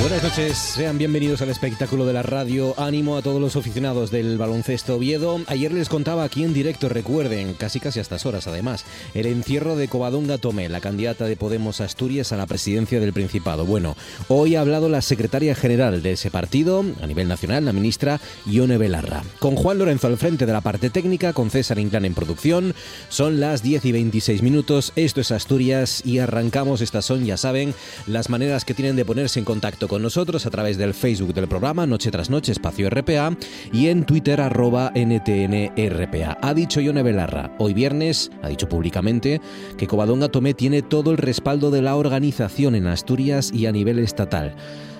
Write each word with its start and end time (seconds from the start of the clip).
Buenas 0.00 0.22
noches, 0.22 0.56
sean 0.56 0.96
bienvenidos 0.96 1.42
al 1.42 1.48
espectáculo 1.48 2.06
de 2.06 2.12
la 2.12 2.22
radio. 2.22 2.72
Ánimo 2.78 3.16
a 3.16 3.22
todos 3.22 3.40
los 3.40 3.56
aficionados 3.56 4.12
del 4.12 4.38
baloncesto 4.38 4.94
Oviedo. 4.94 5.40
Ayer 5.48 5.72
les 5.72 5.88
contaba 5.88 6.22
aquí 6.22 6.44
en 6.44 6.54
directo, 6.54 6.88
recuerden, 6.88 7.54
casi 7.54 7.80
casi 7.80 7.98
a 7.98 8.02
estas 8.02 8.24
horas 8.24 8.46
además, 8.46 8.84
el 9.14 9.26
encierro 9.26 9.74
de 9.74 9.88
Covadonga 9.88 10.38
Tomé, 10.38 10.68
la 10.68 10.80
candidata 10.80 11.24
de 11.24 11.34
Podemos 11.36 11.80
Asturias 11.80 12.30
a 12.30 12.36
la 12.36 12.46
presidencia 12.46 13.00
del 13.00 13.12
Principado. 13.12 13.66
Bueno, 13.66 13.96
hoy 14.28 14.54
ha 14.54 14.60
hablado 14.60 14.88
la 14.88 15.02
secretaria 15.02 15.56
general 15.56 16.00
de 16.00 16.12
ese 16.12 16.30
partido 16.30 16.84
a 17.02 17.06
nivel 17.08 17.26
nacional, 17.26 17.64
la 17.64 17.72
ministra 17.72 18.20
Ione 18.46 18.78
Belarra. 18.78 19.24
Con 19.40 19.56
Juan 19.56 19.78
Lorenzo 19.78 20.06
al 20.06 20.16
frente 20.16 20.46
de 20.46 20.52
la 20.52 20.60
parte 20.60 20.90
técnica, 20.90 21.32
con 21.32 21.50
César 21.50 21.80
Inclán 21.80 22.04
en 22.04 22.14
producción. 22.14 22.72
Son 23.08 23.40
las 23.40 23.64
10 23.64 23.86
y 23.86 23.92
26 23.92 24.42
minutos, 24.42 24.92
esto 24.94 25.20
es 25.20 25.32
Asturias 25.32 26.02
y 26.06 26.20
arrancamos. 26.20 26.82
Estas 26.82 27.04
son, 27.04 27.24
ya 27.24 27.36
saben, 27.36 27.74
las 28.06 28.30
maneras 28.30 28.64
que 28.64 28.74
tienen 28.74 28.94
de 28.94 29.04
ponerse 29.04 29.40
en 29.40 29.44
contacto 29.44 29.87
con 29.88 30.02
nosotros 30.02 30.46
a 30.46 30.50
través 30.50 30.78
del 30.78 30.94
Facebook 30.94 31.34
del 31.34 31.48
programa 31.48 31.86
Noche 31.86 32.10
tras 32.10 32.30
Noche 32.30 32.52
Espacio 32.52 32.88
RPA 32.90 33.36
y 33.72 33.88
en 33.88 34.04
Twitter 34.04 34.40
arroba 34.40 34.92
NTNRPA. 34.94 36.38
Ha 36.40 36.54
dicho 36.54 36.80
Ione 36.80 37.02
Belarra, 37.02 37.52
hoy 37.58 37.74
viernes, 37.74 38.30
ha 38.42 38.48
dicho 38.48 38.68
públicamente, 38.68 39.40
que 39.76 39.86
Covadonga 39.86 40.28
Tomé 40.28 40.54
tiene 40.54 40.82
todo 40.82 41.10
el 41.10 41.16
respaldo 41.16 41.70
de 41.70 41.82
la 41.82 41.96
organización 41.96 42.74
en 42.74 42.86
Asturias 42.86 43.50
y 43.52 43.66
a 43.66 43.72
nivel 43.72 43.98
estatal. 43.98 44.54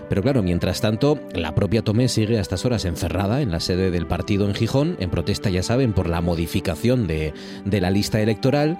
Pero 0.08 0.22
claro, 0.22 0.42
mientras 0.42 0.80
tanto, 0.80 1.20
la 1.34 1.54
propia 1.54 1.82
Tomé 1.82 2.08
sigue 2.08 2.38
a 2.38 2.40
estas 2.40 2.64
horas 2.64 2.86
encerrada 2.86 3.42
en 3.42 3.50
la 3.50 3.60
sede 3.60 3.90
del 3.90 4.06
partido 4.06 4.48
en 4.48 4.54
Gijón, 4.54 4.96
en 5.00 5.10
protesta, 5.10 5.50
ya 5.50 5.62
saben, 5.62 5.92
por 5.92 6.08
la 6.08 6.22
modificación 6.22 7.06
de, 7.06 7.34
de 7.64 7.80
la 7.80 7.90
lista 7.90 8.20
electoral 8.20 8.78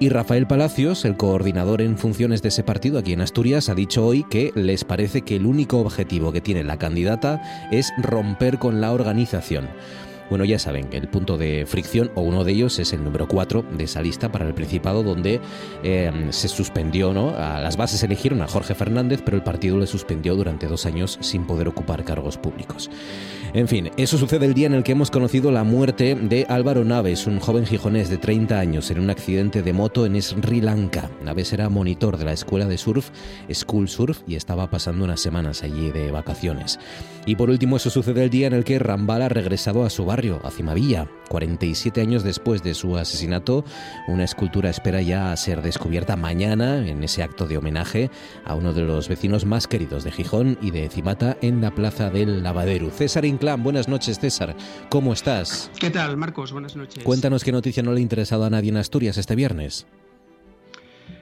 y 0.00 0.08
Rafael 0.08 0.46
Palacios, 0.46 1.04
el 1.04 1.18
coordinador 1.18 1.82
en 1.82 1.98
funciones 1.98 2.40
de 2.40 2.48
ese 2.48 2.64
partido 2.64 2.98
aquí 2.98 3.12
en 3.12 3.20
Asturias, 3.20 3.68
ha 3.68 3.74
dicho 3.74 4.04
hoy 4.04 4.24
que 4.24 4.50
les 4.54 4.82
parece 4.82 5.20
que 5.22 5.36
el 5.36 5.44
único 5.44 5.78
objetivo 5.78 6.32
que 6.32 6.40
tiene 6.40 6.64
la 6.64 6.78
candidata 6.78 7.68
es 7.70 7.92
romper 7.98 8.58
con 8.58 8.80
la 8.80 8.92
organización. 8.92 9.68
Bueno, 10.30 10.44
ya 10.44 10.58
saben, 10.58 10.88
el 10.92 11.08
punto 11.08 11.36
de 11.36 11.66
fricción, 11.66 12.10
o 12.14 12.22
uno 12.22 12.44
de 12.44 12.52
ellos, 12.52 12.78
es 12.78 12.92
el 12.92 13.04
número 13.04 13.28
4 13.28 13.64
de 13.76 13.84
esa 13.84 14.00
lista 14.00 14.32
para 14.32 14.46
el 14.46 14.54
Principado, 14.54 15.02
donde 15.02 15.40
eh, 15.82 16.28
se 16.30 16.48
suspendió, 16.48 17.12
¿no? 17.12 17.30
A 17.36 17.60
las 17.60 17.76
bases 17.76 18.02
eligieron 18.02 18.40
a 18.40 18.46
Jorge 18.46 18.76
Fernández, 18.76 19.20
pero 19.24 19.36
el 19.36 19.42
partido 19.42 19.76
le 19.76 19.86
suspendió 19.86 20.36
durante 20.36 20.68
dos 20.68 20.86
años 20.86 21.18
sin 21.20 21.46
poder 21.46 21.68
ocupar 21.68 22.04
cargos 22.04 22.38
públicos. 22.38 22.90
En 23.52 23.66
fin, 23.66 23.90
eso 23.96 24.16
sucede 24.16 24.46
el 24.46 24.54
día 24.54 24.68
en 24.68 24.74
el 24.74 24.84
que 24.84 24.92
hemos 24.92 25.10
conocido 25.10 25.50
la 25.50 25.64
muerte 25.64 26.14
de 26.14 26.46
Álvaro 26.48 26.84
Naves, 26.84 27.26
un 27.26 27.40
joven 27.40 27.66
gijonés 27.66 28.08
de 28.08 28.16
30 28.16 28.60
años, 28.60 28.90
en 28.92 29.00
un 29.00 29.10
accidente 29.10 29.62
de 29.62 29.72
moto 29.72 30.06
en 30.06 30.22
Sri 30.22 30.60
Lanka. 30.60 31.10
Naves 31.24 31.52
era 31.52 31.68
monitor 31.68 32.16
de 32.16 32.26
la 32.26 32.32
escuela 32.32 32.66
de 32.66 32.78
surf, 32.78 33.10
School 33.52 33.88
Surf, 33.88 34.20
y 34.28 34.36
estaba 34.36 34.70
pasando 34.70 35.04
unas 35.04 35.20
semanas 35.20 35.64
allí 35.64 35.90
de 35.90 36.12
vacaciones. 36.12 36.78
Y 37.26 37.34
por 37.34 37.50
último, 37.50 37.76
eso 37.76 37.90
sucede 37.90 38.22
el 38.22 38.30
día 38.30 38.46
en 38.46 38.52
el 38.52 38.62
que 38.62 38.78
Rambala 38.78 39.26
ha 39.26 39.30
regresado 39.30 39.84
a 39.84 39.90
su 39.90 40.04
barrio, 40.04 40.40
a 40.44 40.52
Cimavilla. 40.52 41.08
47 41.30 42.00
años 42.00 42.24
después 42.24 42.64
de 42.64 42.74
su 42.74 42.96
asesinato, 42.98 43.64
una 44.08 44.24
escultura 44.24 44.68
espera 44.68 45.00
ya 45.00 45.34
ser 45.36 45.62
descubierta 45.62 46.16
mañana 46.16 46.84
en 46.84 47.04
ese 47.04 47.22
acto 47.22 47.46
de 47.46 47.56
homenaje 47.56 48.10
a 48.44 48.56
uno 48.56 48.72
de 48.72 48.82
los 48.82 49.08
vecinos 49.08 49.46
más 49.46 49.68
queridos 49.68 50.02
de 50.02 50.10
Gijón 50.10 50.58
y 50.60 50.72
de 50.72 50.88
Cimata 50.88 51.36
en 51.40 51.60
la 51.60 51.70
plaza 51.70 52.10
del 52.10 52.42
Lavadero. 52.42 52.90
César 52.90 53.24
Inclán, 53.24 53.62
buenas 53.62 53.88
noches 53.88 54.18
César, 54.18 54.56
¿cómo 54.90 55.12
estás? 55.12 55.70
¿Qué 55.78 55.90
tal 55.90 56.16
Marcos? 56.16 56.50
Buenas 56.50 56.74
noches. 56.74 57.04
Cuéntanos 57.04 57.44
qué 57.44 57.52
noticia 57.52 57.84
no 57.84 57.92
le 57.92 57.98
ha 57.98 58.02
interesado 58.02 58.44
a 58.44 58.50
nadie 58.50 58.70
en 58.70 58.78
Asturias 58.78 59.16
este 59.16 59.36
viernes. 59.36 59.86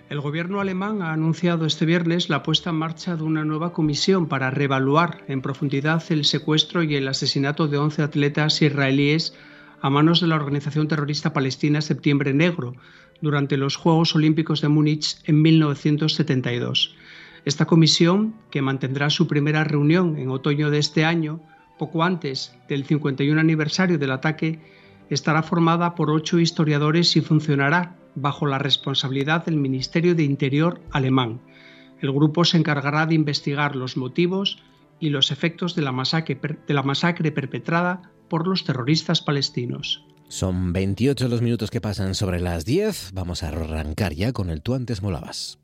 El 0.08 0.22
gobierno 0.22 0.60
alemán 0.60 1.02
ha 1.02 1.12
anunciado 1.12 1.66
este 1.66 1.84
viernes 1.84 2.30
la 2.30 2.42
puesta 2.42 2.70
en 2.70 2.76
marcha 2.76 3.14
de 3.14 3.24
una 3.24 3.44
nueva 3.44 3.74
comisión 3.74 4.26
para 4.26 4.50
reevaluar 4.50 5.22
en 5.28 5.42
profundidad 5.42 6.02
el 6.08 6.24
secuestro 6.24 6.82
y 6.82 6.97
el 6.97 7.08
asesinato 7.08 7.68
de 7.68 7.76
11 7.76 8.04
atletas 8.04 8.62
israelíes 8.62 9.34
a 9.81 9.91
manos 9.91 10.21
de 10.21 10.27
la 10.27 10.37
organización 10.37 10.89
terrorista 10.89 11.33
palestina 11.33 11.81
Septiembre 11.81 12.34
Negro 12.34 12.75
durante 13.21 13.56
los 13.56 13.77
Juegos 13.77 14.15
Olímpicos 14.15 14.61
de 14.61 14.69
Múnich 14.69 15.16
en 15.25 15.43
1972. 15.43 16.94
Esta 17.44 17.66
comisión, 17.66 18.34
que 18.50 18.62
mantendrá 18.62 19.11
su 19.11 19.27
primera 19.27 19.65
reunión 19.65 20.19
en 20.19 20.31
otoño 20.31 20.71
de 20.71 20.78
este 20.78 21.05
año, 21.05 21.41
poco 21.78 22.03
antes 22.03 22.56
del 22.69 22.84
51 22.84 23.41
aniversario 23.41 23.99
del 23.99 24.11
ataque, 24.11 24.61
estará 25.11 25.43
formada 25.43 25.95
por 25.95 26.10
ocho 26.10 26.39
historiadores 26.39 27.16
y 27.16 27.21
funcionará 27.21 27.97
bajo 28.15 28.47
la 28.47 28.59
responsabilidad 28.59 29.45
del 29.45 29.56
Ministerio 29.56 30.15
de 30.15 30.25
Interior 30.25 30.81
alemán. 30.91 31.41
El 32.00 32.12
grupo 32.12 32.45
se 32.45 32.59
encargará 32.59 33.06
de 33.06 33.15
investigar 33.15 33.77
los 33.77 33.97
motivos 33.97 34.62
y 35.00 35.10
los 35.10 35.31
efectos 35.31 35.75
de 35.75 35.83
la 35.83 35.93
masacre, 35.93 36.39
de 36.66 36.75
la 36.75 36.83
masacre 36.83 37.33
perpetrada 37.33 38.10
por 38.28 38.47
los 38.47 38.65
terroristas 38.65 39.22
palestinos. 39.22 40.05
Son 40.28 40.72
28 40.72 41.28
los 41.28 41.41
minutos 41.41 41.71
que 41.71 41.81
pasan 41.81 42.15
sobre 42.15 42.41
las 42.41 42.65
10. 42.65 43.12
Vamos 43.15 43.43
a 43.43 43.49
arrancar 43.49 44.12
ya 44.12 44.33
con 44.33 44.50
el 44.50 44.61
tú 44.61 44.75
antes 44.75 45.03
molabas. 45.03 45.59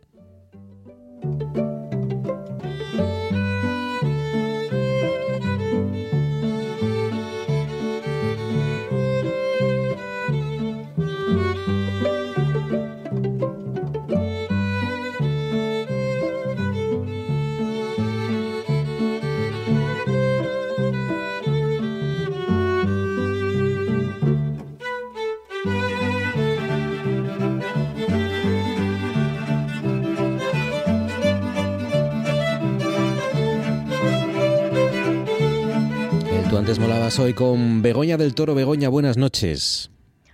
Tú 36.75 36.81
antes 36.81 36.89
molabas 36.89 37.19
hoy 37.21 37.35
con 37.35 37.83
Begoña 37.83 38.17
del 38.17 38.35
Toro. 38.35 38.57
Begoña, 38.57 38.89
buenas 38.89 39.17
noches. 39.17 39.93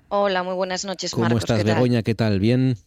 Hola, 0.09 0.43
muy 0.43 0.55
buenas 0.55 0.87
noches, 0.87 1.11
¿Cómo 1.11 1.25
Marcos. 1.25 1.43
estás, 1.43 1.59
¿qué 1.59 1.65
tal? 1.65 1.75
Begoña? 1.75 2.03
¿Qué 2.03 2.15
tal? 2.15 2.41
¿Bien? 2.41 2.79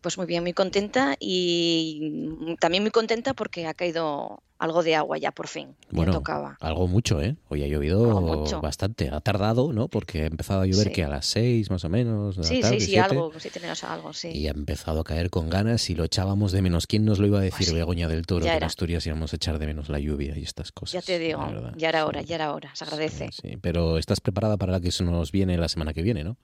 Pues 0.00 0.18
muy 0.18 0.26
bien, 0.26 0.42
muy 0.42 0.52
contenta 0.52 1.14
y 1.20 2.56
también 2.58 2.82
muy 2.82 2.90
contenta 2.90 3.34
porque 3.34 3.68
ha 3.68 3.74
caído 3.74 4.42
algo 4.58 4.82
de 4.82 4.94
agua 4.96 5.18
ya 5.18 5.30
por 5.32 5.46
fin. 5.48 5.74
Bueno, 5.90 6.12
ya 6.12 6.18
tocaba. 6.18 6.56
algo 6.60 6.88
mucho, 6.88 7.20
¿eh? 7.22 7.36
Hoy 7.48 7.62
ha 7.62 7.66
llovido 7.68 8.60
bastante. 8.60 9.08
Ha 9.10 9.20
tardado, 9.20 9.72
¿no? 9.72 9.88
Porque 9.88 10.22
ha 10.22 10.26
empezado 10.26 10.62
a 10.62 10.66
llover 10.66 10.88
Sí. 10.88 10.92
que 10.92 11.04
a 11.04 11.08
las 11.08 11.26
seis 11.26 11.70
más 11.70 11.84
o 11.84 11.88
menos. 11.88 12.36
de 12.36 12.42
la 12.42 12.48
Sí, 12.48 12.60
tarde, 12.60 12.74
sí, 12.74 12.80
sí, 12.80 12.90
siete, 12.92 13.00
algo, 13.08 13.32
sí 13.38 13.50
tenemos 13.50 13.84
algo, 13.84 14.12
sí. 14.12 14.28
Y 14.30 14.48
ha 14.48 14.50
empezado 14.50 15.00
a 15.00 15.04
caer 15.04 15.30
con 15.30 15.48
ganas 15.48 15.88
y 15.90 15.94
lo 15.94 16.04
echábamos 16.04 16.52
de 16.52 16.62
menos. 16.62 16.86
¿Quién 16.86 17.04
nos 17.04 17.18
lo 17.18 17.26
iba 17.26 17.38
a 17.38 17.42
decir, 17.42 17.58
Pues 17.58 17.68
sí, 17.68 17.74
Begoña 17.74 18.08
del 18.08 18.26
Toro? 18.26 18.44
ya 18.44 18.52
que 18.52 18.56
en. 18.58 18.64
Asturias 18.64 19.06
íbamos 19.06 19.32
a 19.32 19.36
echar 19.36 19.58
de 19.58 19.66
menos 19.66 19.88
la 19.88 19.98
lluvia 20.00 20.36
y 20.36 20.42
estas 20.42 20.72
cosas. 20.72 20.92
Ya 20.94 21.02
te 21.02 21.18
digo, 21.18 21.40
ya 21.76 21.88
era 21.88 22.04
hora, 22.06 22.22
ya 22.22 22.34
era 22.34 22.52
hora, 22.52 22.70
se 22.74 22.84
agradece. 22.84 23.30
Sí. 23.32 23.56
Pero 23.60 23.98
estás 23.98 24.20
preparada 24.20 24.56
para 24.56 24.72
la 24.72 24.80
que 24.80 24.90
nos 25.04 25.30
viene 25.32 25.56
la 25.56 25.68
semana 25.68 25.92
que 25.94 26.02
viene, 26.02 26.24
¿no? 26.24 26.36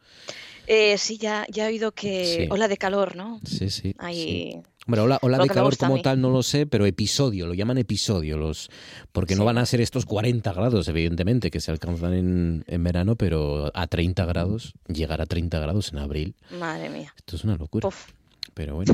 Eh, 0.66 0.96
sí, 0.98 1.18
ya, 1.18 1.46
ya 1.50 1.66
he 1.66 1.68
oído 1.72 1.92
que 1.92 2.24
Sí. 2.42 2.46
ola 2.50 2.68
de 2.68 2.76
calor, 2.76 3.16
¿no? 3.16 3.40
Sí, 3.44 3.70
sí. 3.70 3.70
sí. 3.70 3.94
Ahí, 3.98 4.62
Hombre, 4.86 5.00
ola, 5.00 5.18
ola 5.22 5.38
de 5.38 5.48
calor 5.48 5.76
como 5.78 6.02
tal 6.02 6.20
no 6.20 6.28
lo 6.30 6.42
sé, 6.42 6.66
pero 6.66 6.84
episodio, 6.84 7.46
lo 7.46 7.54
llaman 7.54 7.78
episodio, 7.78 8.36
los 8.36 8.68
porque 9.12 9.34
no 9.34 9.44
van 9.46 9.56
a 9.56 9.64
ser 9.64 9.80
estos 9.80 10.04
40 10.04 10.52
grados, 10.52 10.88
evidentemente, 10.88 11.50
que 11.50 11.60
se 11.60 11.70
alcanzan 11.70 12.12
en, 12.12 12.64
en 12.66 12.84
verano, 12.84 13.16
pero 13.16 13.70
a 13.74 13.86
30 13.86 14.26
grados, 14.26 14.74
llegar 14.86 15.22
a 15.22 15.26
30 15.26 15.58
grados 15.58 15.90
en 15.92 15.98
abril, 16.00 16.34
madre 16.50 16.90
mía. 16.90 17.14
esto 17.16 17.36
es 17.36 17.44
una 17.44 17.56
locura. 17.56 17.88
Pero 18.52 18.76
bueno. 18.76 18.92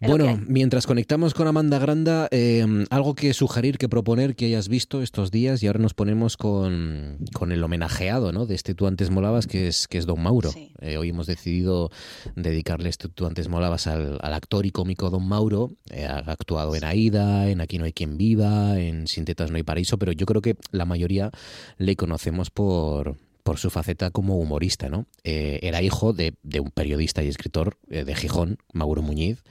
Bueno, 0.00 0.38
mientras 0.46 0.86
conectamos 0.86 1.32
con 1.32 1.46
Amanda 1.46 1.78
Granda, 1.78 2.28
eh, 2.30 2.66
algo 2.90 3.14
que 3.14 3.32
sugerir, 3.32 3.78
que 3.78 3.88
proponer 3.88 4.36
que 4.36 4.46
hayas 4.46 4.68
visto 4.68 5.02
estos 5.02 5.30
días 5.30 5.62
y 5.62 5.66
ahora 5.66 5.78
nos 5.78 5.94
ponemos 5.94 6.36
con, 6.36 7.18
con 7.32 7.52
el 7.52 7.64
homenajeado 7.64 8.32
¿no? 8.32 8.46
de 8.46 8.54
este 8.54 8.74
Tú 8.74 8.86
antes 8.86 9.10
molabas, 9.10 9.46
que 9.46 9.68
es, 9.68 9.88
que 9.88 9.98
es 9.98 10.06
Don 10.06 10.22
Mauro. 10.22 10.50
Sí. 10.50 10.72
Eh, 10.80 10.98
hoy 10.98 11.10
hemos 11.10 11.26
decidido 11.26 11.90
dedicarle 12.34 12.88
este 12.88 13.08
Tú 13.08 13.26
antes 13.26 13.48
molabas 13.48 13.86
al, 13.86 14.18
al 14.20 14.34
actor 14.34 14.66
y 14.66 14.70
cómico 14.70 15.10
Don 15.10 15.26
Mauro. 15.26 15.72
Eh, 15.90 16.04
ha 16.04 16.18
actuado 16.18 16.74
en 16.74 16.84
Aida, 16.84 17.48
en 17.48 17.60
Aquí 17.60 17.78
no 17.78 17.84
hay 17.84 17.92
quien 17.92 18.18
viva, 18.18 18.78
en 18.78 19.06
Sin 19.06 19.24
tetas 19.24 19.50
no 19.50 19.56
hay 19.56 19.62
paraíso, 19.62 19.98
pero 19.98 20.12
yo 20.12 20.26
creo 20.26 20.42
que 20.42 20.56
la 20.72 20.84
mayoría 20.84 21.30
le 21.78 21.96
conocemos 21.96 22.50
por 22.50 23.16
por 23.46 23.58
su 23.58 23.70
faceta 23.70 24.10
como 24.10 24.38
humorista, 24.38 24.88
¿no? 24.88 25.06
Eh, 25.22 25.60
era 25.62 25.80
hijo 25.80 26.12
de, 26.12 26.34
de, 26.42 26.58
un 26.58 26.72
periodista 26.72 27.22
y 27.22 27.28
escritor 27.28 27.78
eh, 27.88 28.02
de 28.02 28.16
Gijón, 28.16 28.58
Mauro 28.72 29.02
Muñiz, 29.02 29.44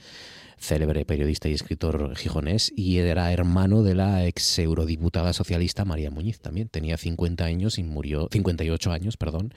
célebre 0.58 1.04
periodista 1.04 1.48
y 1.48 1.52
escritor 1.52 2.16
gijonés, 2.16 2.72
y 2.76 2.98
era 2.98 3.32
hermano 3.32 3.82
de 3.82 3.94
la 3.94 4.26
ex 4.26 4.58
eurodiputada 4.58 5.32
socialista 5.32 5.84
María 5.84 6.10
Muñiz 6.10 6.40
también. 6.40 6.68
Tenía 6.68 6.96
50 6.96 7.44
años 7.44 7.78
y 7.78 7.82
murió, 7.82 8.28
58 8.30 8.92
años, 8.92 9.16
perdón, 9.16 9.54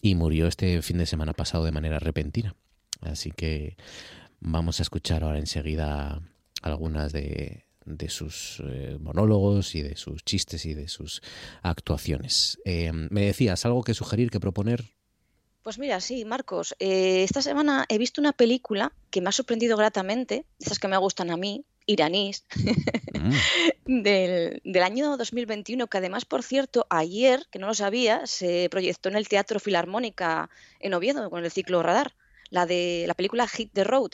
y 0.00 0.14
murió 0.14 0.46
este 0.46 0.80
fin 0.82 0.98
de 0.98 1.06
semana 1.06 1.32
pasado 1.32 1.64
de 1.64 1.72
manera 1.72 1.98
repentina. 1.98 2.54
Así 3.00 3.30
que 3.30 3.76
vamos 4.40 4.80
a 4.80 4.82
escuchar 4.82 5.24
ahora 5.24 5.38
enseguida 5.38 6.22
algunas 6.62 7.12
de, 7.12 7.66
de 7.84 8.08
sus 8.08 8.62
eh, 8.66 8.98
monólogos 9.00 9.74
y 9.74 9.82
de 9.82 9.96
sus 9.96 10.24
chistes 10.24 10.66
y 10.66 10.74
de 10.74 10.88
sus 10.88 11.22
actuaciones. 11.62 12.58
Eh, 12.64 12.92
¿Me 12.92 13.22
decías 13.22 13.64
algo 13.64 13.82
que 13.82 13.94
sugerir, 13.94 14.30
que 14.30 14.40
proponer? 14.40 14.95
Pues 15.66 15.80
mira, 15.80 16.00
sí, 16.00 16.24
Marcos. 16.24 16.76
Eh, 16.78 17.24
esta 17.24 17.42
semana 17.42 17.86
he 17.88 17.98
visto 17.98 18.20
una 18.20 18.32
película 18.32 18.92
que 19.10 19.20
me 19.20 19.30
ha 19.30 19.32
sorprendido 19.32 19.76
gratamente, 19.76 20.44
esas 20.60 20.78
que 20.78 20.86
me 20.86 20.96
gustan 20.96 21.28
a 21.32 21.36
mí, 21.36 21.64
iraníes, 21.86 22.44
mm. 22.54 23.30
del, 24.04 24.60
del, 24.62 24.82
año 24.84 25.16
2021, 25.16 25.88
que 25.88 25.98
además, 25.98 26.24
por 26.24 26.44
cierto, 26.44 26.86
ayer, 26.88 27.48
que 27.50 27.58
no 27.58 27.66
lo 27.66 27.74
sabía, 27.74 28.28
se 28.28 28.68
proyectó 28.70 29.08
en 29.08 29.16
el 29.16 29.26
Teatro 29.26 29.58
Filarmónica 29.58 30.50
en 30.78 30.94
Oviedo 30.94 31.28
con 31.30 31.44
el 31.44 31.50
ciclo 31.50 31.82
Radar, 31.82 32.14
la 32.50 32.64
de 32.64 33.02
la 33.08 33.14
película 33.14 33.48
Hit 33.48 33.72
the 33.72 33.82
Road. 33.82 34.10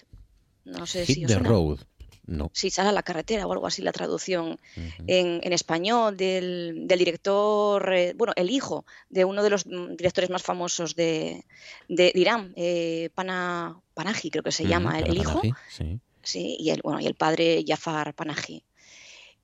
No 0.65 0.87
sé 0.87 1.05
Hit 1.05 1.17
si 1.17 1.25
os 1.27 1.29
the 1.29 1.35
suena. 1.35 1.51
Road. 1.51 1.81
No. 2.25 2.51
Sí, 2.55 2.71
sale 2.71 2.91
a 2.91 2.93
la 2.93 3.03
carretera 3.03 3.47
o 3.47 3.53
algo 3.53 3.67
así 3.67 3.83
la 3.83 3.91
traducción 3.93 4.53
uh 4.53 4.81
-huh. 4.81 5.05
en, 5.09 5.41
en, 5.43 5.53
español 5.53 6.17
del, 6.17 6.87
del 6.87 6.99
director, 6.99 7.93
eh, 7.93 8.15
bueno, 8.17 8.33
el 8.37 8.49
hijo 8.51 8.85
de 9.11 9.25
uno 9.25 9.43
de 9.43 9.51
los 9.51 9.67
mm, 9.67 9.97
directores 9.97 10.31
más 10.31 10.43
famosos 10.43 10.95
de, 10.95 11.45
de, 11.89 12.13
de 12.15 12.21
Irán, 12.21 12.53
eh, 12.57 13.11
Pana, 13.15 13.77
Panahi 13.95 14.31
creo 14.31 14.45
que 14.45 14.53
se 14.53 14.63
uh 14.63 14.67
-huh, 14.67 14.71
llama, 14.71 14.99
el, 15.01 15.07
el 15.11 15.19
hijo. 15.19 15.41
Panahi, 15.41 15.55
sí. 15.69 16.01
sí. 16.23 16.57
y 16.61 16.71
el, 16.71 16.81
bueno, 16.83 17.01
y 17.01 17.07
el 17.07 17.15
padre 17.15 17.65
Jafar 17.67 18.15
Panahi. 18.15 18.63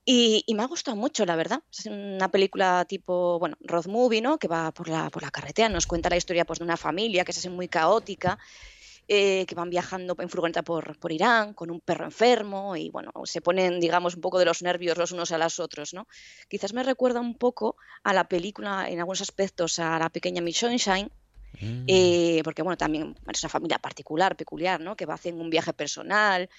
Y, 0.05 0.43
y, 0.47 0.55
me 0.55 0.63
ha 0.63 0.67
gustado 0.67 0.97
mucho, 0.97 1.27
la 1.27 1.37
verdad. 1.37 1.61
Es 1.71 1.85
una 1.85 2.31
película 2.31 2.87
tipo, 2.89 3.39
bueno, 3.39 3.59
road 3.61 3.89
movie, 3.89 4.23
¿no? 4.23 4.39
Que 4.39 4.49
va 4.49 4.73
por 4.73 4.89
la, 4.89 5.11
por 5.11 5.23
la 5.23 5.31
carretera, 5.31 5.69
nos 5.69 5.87
cuenta 5.87 6.09
la 6.09 6.17
historia 6.17 6.47
pues, 6.47 6.61
de 6.61 6.65
una 6.65 6.79
familia 6.79 7.25
que 7.25 7.33
es 7.33 7.39
así 7.39 7.51
muy 7.51 7.69
caótica 7.69 8.39
eh, 9.11 9.47
que 9.47 9.55
van 9.55 9.71
viajando 9.71 10.15
en 10.19 10.29
furgoneta 10.29 10.63
por, 10.63 10.99
por, 10.99 11.13
Irán 11.13 11.55
con 11.55 11.71
un 11.71 11.81
perro 11.81 12.05
enfermo 12.05 12.77
y 12.77 12.91
bueno, 12.91 13.11
se 13.25 13.41
ponen, 13.41 13.81
digamos, 13.81 14.15
un 14.15 14.21
poco 14.21 14.39
de 14.39 14.45
los 14.45 14.61
nervios 14.61 14.99
los 14.99 15.13
unos 15.13 15.33
a 15.33 15.39
los 15.39 15.59
otros, 15.61 15.95
¿no? 15.95 16.07
Quizás 16.47 16.75
me 16.75 16.83
recuerda 16.83 17.19
un 17.19 17.35
poco 17.35 17.77
a 18.03 18.13
la 18.13 18.29
película, 18.29 18.87
en 18.87 18.99
algunos 18.99 19.23
aspectos, 19.23 19.79
a 19.79 19.99
la 19.99 20.11
pequeña 20.11 20.43
Miss 20.43 20.59
Sunshine, 20.59 21.11
mm. 21.59 21.85
eh, 21.87 22.43
porque 22.45 22.61
bueno, 22.61 22.77
también 22.77 23.15
es 23.33 23.43
una 23.43 23.49
familia 23.49 23.79
particular, 23.79 24.37
peculiar, 24.37 24.79
¿no? 24.79 24.95
Que 24.95 25.07
va 25.07 25.15
haciendo 25.15 25.43
un 25.43 25.49
viaje 25.49 25.73
personal. 25.73 26.51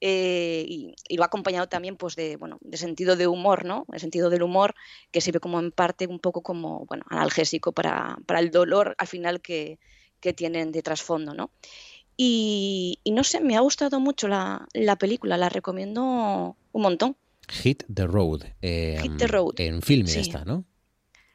Eh, 0.00 0.64
y, 0.66 0.94
y, 1.08 1.16
lo 1.18 1.24
ha 1.24 1.26
acompañado 1.26 1.68
también 1.68 1.96
pues 1.96 2.14
de 2.14 2.36
bueno 2.36 2.58
de 2.60 2.76
sentido 2.76 3.16
de 3.16 3.26
humor 3.26 3.64
no 3.64 3.84
el 3.92 3.98
sentido 3.98 4.30
del 4.30 4.44
humor 4.44 4.76
que 5.10 5.20
sirve 5.20 5.40
como 5.40 5.58
en 5.58 5.72
parte 5.72 6.06
un 6.06 6.20
poco 6.20 6.40
como 6.40 6.86
bueno 6.86 7.04
analgésico 7.08 7.72
para, 7.72 8.16
para 8.24 8.38
el 8.38 8.52
dolor 8.52 8.94
al 8.96 9.08
final 9.08 9.40
que, 9.40 9.80
que 10.20 10.32
tienen 10.32 10.70
de 10.70 10.82
trasfondo 10.82 11.34
no 11.34 11.50
y, 12.20 12.98
y, 13.04 13.12
no 13.12 13.22
sé, 13.22 13.40
me 13.40 13.56
ha 13.56 13.60
gustado 13.60 14.00
mucho 14.00 14.26
la, 14.26 14.66
la, 14.72 14.96
película, 14.96 15.36
la 15.36 15.48
recomiendo 15.48 16.56
un 16.72 16.82
montón. 16.82 17.16
Hit 17.48 17.84
the 17.94 18.08
Road. 18.08 18.42
Eh, 18.60 18.98
Hit 19.00 19.18
the 19.18 19.28
Road. 19.28 19.52
En 19.58 19.80
filming 19.82 20.12
sí. 20.12 20.18
está, 20.18 20.44
¿no? 20.44 20.64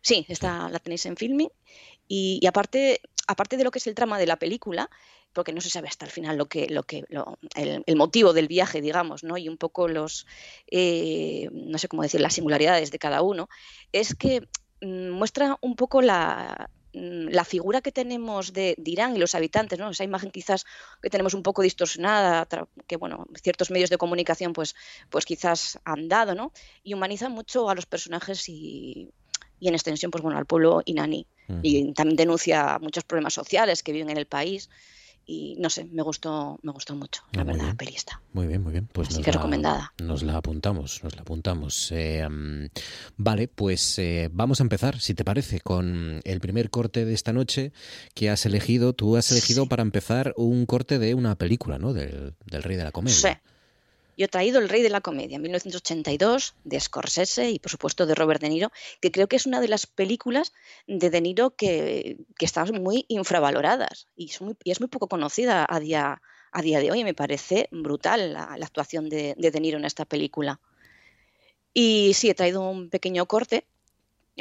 Sí, 0.01 0.25
está, 0.27 0.67
la 0.67 0.79
tenéis 0.79 1.05
en 1.05 1.15
filming. 1.15 1.47
Y, 2.09 2.39
y, 2.41 2.47
aparte, 2.47 2.99
aparte 3.27 3.55
de 3.55 3.63
lo 3.63 3.71
que 3.71 3.79
es 3.79 3.87
el 3.87 3.95
trama 3.95 4.19
de 4.19 4.27
la 4.27 4.35
película, 4.35 4.89
porque 5.31 5.53
no 5.53 5.61
se 5.61 5.69
sabe 5.69 5.87
hasta 5.87 6.03
el 6.03 6.11
final 6.11 6.37
lo 6.37 6.47
que, 6.47 6.67
lo 6.67 6.83
que, 6.83 7.05
lo, 7.07 7.39
el, 7.55 7.81
el, 7.85 7.95
motivo 7.95 8.33
del 8.33 8.49
viaje, 8.49 8.81
digamos, 8.81 9.23
¿no? 9.23 9.37
Y 9.37 9.47
un 9.47 9.57
poco 9.57 9.87
los, 9.87 10.27
eh, 10.67 11.47
no 11.53 11.77
sé 11.77 11.87
cómo 11.87 12.03
decir, 12.03 12.19
las 12.19 12.33
singularidades 12.33 12.91
de 12.91 12.99
cada 12.99 13.21
uno, 13.21 13.47
es 13.93 14.15
que 14.15 14.41
mm, 14.81 15.11
muestra 15.11 15.57
un 15.61 15.77
poco 15.77 16.01
la, 16.01 16.69
la 16.93 17.43
figura 17.43 17.81
que 17.81 17.91
tenemos 17.91 18.53
de, 18.53 18.75
de, 18.77 18.91
Irán 18.91 19.15
y 19.15 19.19
los 19.19 19.33
habitantes, 19.33 19.79
¿no? 19.79 19.89
esa 19.89 20.03
imagen 20.03 20.29
quizás 20.29 20.65
que 21.01 21.09
tenemos 21.09 21.33
un 21.33 21.41
poco 21.41 21.63
distorsionada, 21.63 22.47
que 22.87 22.97
bueno, 22.97 23.25
ciertos 23.41 23.71
medios 23.71 23.89
de 23.89 23.97
comunicación 23.97 24.53
pues, 24.53 24.75
pues 25.09 25.25
quizás 25.25 25.79
han 25.85 26.07
dado, 26.07 26.35
¿no? 26.35 26.51
Y 26.83 26.93
humaniza 26.93 27.29
mucho 27.29 27.69
a 27.69 27.75
los 27.75 27.87
personajes 27.87 28.47
y, 28.47 29.09
y 29.59 29.67
en 29.67 29.73
extensión, 29.73 30.11
pues 30.11 30.21
bueno, 30.21 30.37
al 30.37 30.45
pueblo 30.45 30.81
iraní. 30.85 31.25
Uh 31.47 31.53
-huh. 31.53 31.59
Y 31.63 31.93
también 31.93 32.15
denuncia 32.15 32.77
muchos 32.79 33.03
problemas 33.03 33.33
sociales 33.33 33.81
que 33.81 33.91
viven 33.91 34.11
en 34.11 34.17
el 34.17 34.27
país 34.27 34.69
y 35.25 35.55
no 35.59 35.69
sé, 35.69 35.85
me 35.85 36.01
gustó, 36.01 36.59
me 36.63 36.71
gustó 36.71 36.95
mucho, 36.95 37.21
la 37.31 37.41
ah, 37.41 37.45
verdad, 37.45 37.67
la 37.67 37.75
peli 37.75 37.93
está. 37.95 38.21
Muy 38.33 38.47
bien, 38.47 38.61
muy 38.61 38.71
bien. 38.71 38.89
Pues 38.91 39.09
Así 39.09 39.17
nos 39.17 39.25
que 39.25 39.31
la, 39.31 39.37
recomendada. 39.37 39.93
Nos 40.01 40.23
la 40.23 40.37
apuntamos, 40.37 41.03
nos 41.03 41.15
la 41.15 41.21
apuntamos. 41.21 41.91
Eh, 41.91 42.27
vale, 43.17 43.47
pues 43.47 43.99
eh, 43.99 44.29
vamos 44.31 44.59
a 44.59 44.63
empezar, 44.63 44.99
si 44.99 45.13
te 45.13 45.23
parece, 45.23 45.61
con 45.61 46.21
el 46.23 46.39
primer 46.39 46.69
corte 46.69 47.05
de 47.05 47.13
esta 47.13 47.31
noche 47.31 47.71
que 48.13 48.29
has 48.29 48.45
elegido. 48.45 48.93
Tú 48.93 49.15
has 49.15 49.31
elegido 49.31 49.63
sí. 49.63 49.69
para 49.69 49.83
empezar 49.83 50.33
un 50.35 50.65
corte 50.65 50.99
de 50.99 51.13
una 51.13 51.35
película, 51.35 51.79
¿no? 51.79 51.93
Del, 51.93 52.35
del 52.45 52.63
Rey 52.63 52.75
de 52.75 52.83
la 52.83 52.91
Comedia. 52.91 53.15
Sí. 53.15 53.29
Yo 54.17 54.25
he 54.25 54.27
traído 54.27 54.59
El 54.59 54.69
Rey 54.69 54.81
de 54.81 54.89
la 54.89 55.01
Comedia, 55.01 55.39
1982, 55.39 56.55
de 56.63 56.79
Scorsese 56.79 57.49
y, 57.49 57.59
por 57.59 57.71
supuesto, 57.71 58.05
de 58.05 58.15
Robert 58.15 58.41
De 58.41 58.49
Niro, 58.49 58.71
que 59.01 59.11
creo 59.11 59.27
que 59.27 59.35
es 59.35 59.45
una 59.45 59.59
de 59.59 59.67
las 59.67 59.87
películas 59.87 60.53
de 60.87 61.09
De 61.09 61.21
Niro 61.21 61.55
que, 61.55 62.17
que 62.37 62.45
están 62.45 62.69
muy 62.81 63.05
infravaloradas 63.07 64.07
y, 64.15 64.31
muy, 64.39 64.55
y, 64.63 64.71
es 64.71 64.79
muy 64.79 64.89
poco 64.89 65.07
conocida 65.07 65.65
a 65.67 65.79
día, 65.79 66.21
a 66.51 66.61
día 66.61 66.79
de 66.79 66.91
hoy. 66.91 66.99
Y 66.99 67.03
me 67.03 67.13
parece 67.13 67.67
brutal 67.71 68.33
la, 68.33 68.55
la 68.57 68.65
actuación 68.65 69.09
de, 69.09 69.35
de, 69.37 69.51
De 69.51 69.59
Niro 69.59 69.77
en 69.77 69.85
esta 69.85 70.05
película. 70.05 70.59
Y 71.73 72.13
sí, 72.13 72.29
he 72.29 72.35
traído 72.35 72.61
un 72.69 72.89
pequeño 72.89 73.25
corte. 73.25 73.65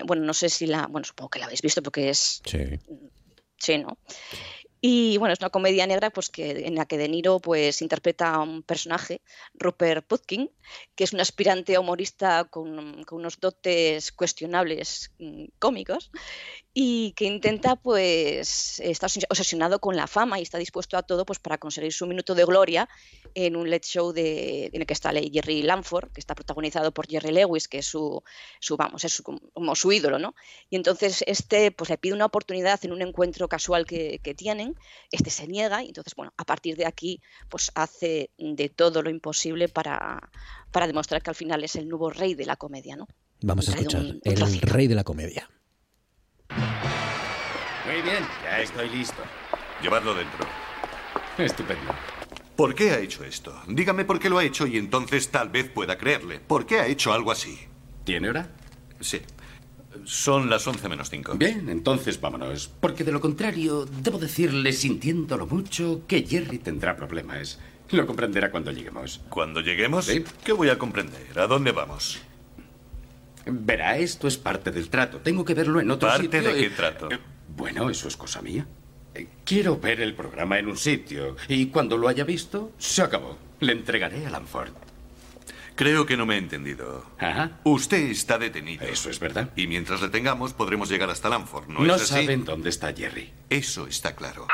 Bueno, 0.05 0.23
no 0.25 0.35
sé 0.35 0.49
si 0.49 0.67
la. 0.67 0.87
Bueno, 0.87 1.05
supongo 1.05 1.31
que 1.31 1.39
la 1.39 1.47
habéis 1.47 1.63
visto 1.63 1.83
porque 1.83 2.11
es. 2.11 2.43
Sí. 2.45 2.79
Sí, 3.59 3.79
¿no? 3.79 3.97
Y 4.85 5.17
bueno, 5.19 5.33
es 5.33 5.39
una 5.39 5.51
comedia 5.51 5.87
negra 5.87 6.11
pues, 6.11 6.29
que, 6.29 6.67
en 6.67 6.75
la 6.75 6.87
que 6.87 6.99
De 6.99 7.09
Niro 7.09 7.39
pues, 7.39 7.83
interpreta 7.83 8.35
a 8.35 8.41
un 8.41 8.65
personaje, 8.65 9.23
Rupert 9.55 10.05
Putkin, 10.05 10.51
que 10.97 11.05
es 11.05 11.13
un 11.13 11.21
aspirante 11.21 11.79
humorista 11.79 12.47
con, 12.51 13.05
con 13.05 13.21
unos 13.21 13.39
dotes 13.39 14.11
cuestionables 14.11 15.13
mm, 15.21 15.45
cómicos 15.61 16.11
y 16.75 17.13
que 17.13 17.27
intenta, 17.27 17.77
pues, 17.77 18.81
está 18.81 19.07
obsesionado 19.29 19.79
con 19.79 19.95
la 19.95 20.09
fama 20.09 20.41
y 20.41 20.43
está 20.43 20.59
dispuesto 20.59 20.97
a 20.97 21.03
todo 21.03 21.25
pues, 21.27 21.39
para 21.39 21.59
conseguir 21.59 21.93
su 21.93 22.07
minuto 22.07 22.35
de 22.35 22.45
gloria 22.45 22.89
en 23.35 23.55
un 23.55 23.71
late 23.71 23.87
show 23.87 24.13
de, 24.13 24.67
en 24.73 24.81
el 24.81 24.87
que 24.87 24.95
está 24.95 25.13
Jerry 25.13 25.63
Lanford, 25.63 26.11
que 26.11 26.21
está 26.21 26.35
protagonizado 26.35 26.93
por 26.93 27.07
Jerry 27.07 27.31
Lewis, 27.31 27.69
que 27.69 27.79
es 27.79 27.87
su, 27.87 28.23
su 28.59 28.77
vamos, 28.77 29.05
es 29.05 29.13
su, 29.13 29.23
como 29.23 29.77
su 29.77 29.93
ídolo, 29.93 30.19
¿no? 30.19 30.35
Y 30.71 30.77
entonces 30.77 31.23
este 31.27 31.71
pues, 31.71 31.91
le 31.91 31.99
pide 31.99 32.15
una 32.15 32.27
oportunidad 32.27 32.85
en 32.85 32.93
un 32.93 33.03
encuentro 33.03 33.49
casual 33.49 33.87
que, 33.87 34.19
que 34.21 34.35
tienen, 34.35 34.72
este 35.11 35.31
se 35.31 35.47
niega 35.47 35.83
y 35.83 35.89
entonces, 35.89 36.15
bueno, 36.15 36.33
a 36.37 36.45
partir 36.45 36.77
de 36.77 36.87
aquí, 36.87 37.21
pues 37.49 37.71
hace 37.75 38.31
de 38.39 38.69
todo 38.69 39.03
lo 39.03 39.11
imposible 39.11 39.69
para, 39.69 40.31
para 40.71 40.87
demostrar 40.87 41.23
que 41.23 41.31
al 41.31 41.37
final 41.37 41.65
es 41.65 41.77
el 41.77 41.89
nuevo 41.89 42.11
rey 42.11 42.35
de 42.35 42.47
la 42.47 42.57
comedia, 42.57 42.97
¿no? 42.97 43.07
Vamos 43.41 43.69
a 43.69 43.73
escuchar, 43.73 44.01
un, 44.01 44.07
un 44.07 44.21
el 44.25 44.61
rey 44.61 44.87
de 44.87 44.95
la 44.95 45.05
comedia. 45.05 45.51
Muy 47.87 48.03
bien, 48.03 48.25
ya 48.45 48.61
estoy 48.61 48.89
listo. 48.91 49.23
Llevadlo 49.83 50.15
dentro. 50.15 50.47
Estupendo. 51.39 51.93
¿Por 52.57 52.75
qué 52.75 52.91
ha 52.91 52.99
hecho 52.99 53.25
esto? 53.25 53.61
Dígame 53.67 54.05
por 54.05 54.21
qué 54.21 54.31
lo 54.31 54.39
ha 54.39 54.45
hecho 54.45 54.67
y 54.67 54.77
entonces 54.77 55.31
tal 55.31 55.49
vez 55.49 55.69
pueda 55.69 55.99
creerle. 55.99 56.39
¿Por 56.39 56.67
qué 56.67 56.79
ha 56.79 56.87
hecho 56.87 57.13
algo 57.13 57.33
así? 57.33 57.59
¿Tiene 58.05 58.29
hora? 58.29 58.51
Sí. 59.01 59.21
Son 60.05 60.49
las 60.51 60.67
11 60.67 60.89
menos 60.89 61.11
5. 61.11 61.35
Bien, 61.35 61.69
entonces 61.69 62.21
vámonos. 62.21 62.69
Porque 62.81 63.05
de 63.05 63.13
lo 63.13 63.21
contrario, 63.21 63.85
debo 64.03 64.19
decirle, 64.19 64.73
sintiéndolo 64.73 65.47
mucho, 65.47 66.03
que 66.07 66.23
Jerry 66.27 66.59
tendrá 66.59 66.97
problemas. 66.97 67.59
Lo 67.91 68.07
comprenderá 68.07 68.51
cuando 68.51 68.73
lleguemos. 68.73 69.21
¿Cuando 69.29 69.61
lleguemos? 69.61 70.07
Sí. 70.07 70.25
¿Qué 70.45 70.53
voy 70.53 70.71
a 70.71 70.79
comprender? 70.79 71.39
¿A 71.39 71.47
dónde 71.47 71.73
vamos? 71.73 72.19
Verá, 73.45 73.99
esto 73.99 74.29
es 74.29 74.37
parte 74.39 74.71
del 74.71 74.89
trato. 74.89 75.19
Tengo 75.19 75.45
que 75.45 75.55
verlo 75.55 75.81
en 75.81 75.91
otro 75.91 76.09
¿Parte 76.09 76.23
sitio. 76.25 76.43
de 76.43 76.55
qué 76.55 76.67
y- 76.67 76.71
trato? 76.71 77.11
Eh, 77.11 77.19
Bueno, 77.55 77.91
eso 77.91 78.09
es 78.09 78.17
cosa 78.17 78.41
mía. 78.41 78.67
Eh, 79.15 79.27
Quiero 79.45 79.79
ver 79.79 80.01
el 80.01 80.15
programa 80.15 80.59
en 80.59 80.69
un 80.69 80.77
sitio 80.79 81.37
y 81.49 81.67
cuando 81.67 81.99
lo 81.99 82.09
haya 82.09 82.25
visto, 82.25 82.73
se 82.79 83.03
acabó. 83.03 83.37
Le 83.61 83.73
entregaré 83.73 84.25
a 84.27 84.31
Lanford. 84.31 84.71
Creo 85.75 86.07
que 86.07 86.17
no 86.17 86.27
me 86.27 86.35
he 86.35 86.39
entendido. 86.39 87.05
Ajá. 87.19 87.61
Usted 87.65 88.11
está 88.11 88.39
detenido. 88.39 88.87
Eso 88.87 89.11
es 89.11 89.19
verdad. 89.19 89.51
Y 89.57 89.67
mientras 89.67 90.01
le 90.03 90.09
tengamos, 90.09 90.53
podremos 90.53 90.89
llegar 90.89 91.11
hasta 91.11 91.29
Lanford, 91.29 91.69
¿no, 91.69 91.81
No 91.81 91.95
es 91.95 92.03
así? 92.03 92.13
saben 92.23 92.45
dónde 92.45 92.69
está 92.71 92.93
Jerry. 92.93 93.33
Eso 93.49 93.87
está 93.87 94.15
claro. 94.15 94.47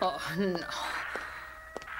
Oh, 0.00 0.18
no. 0.36 0.58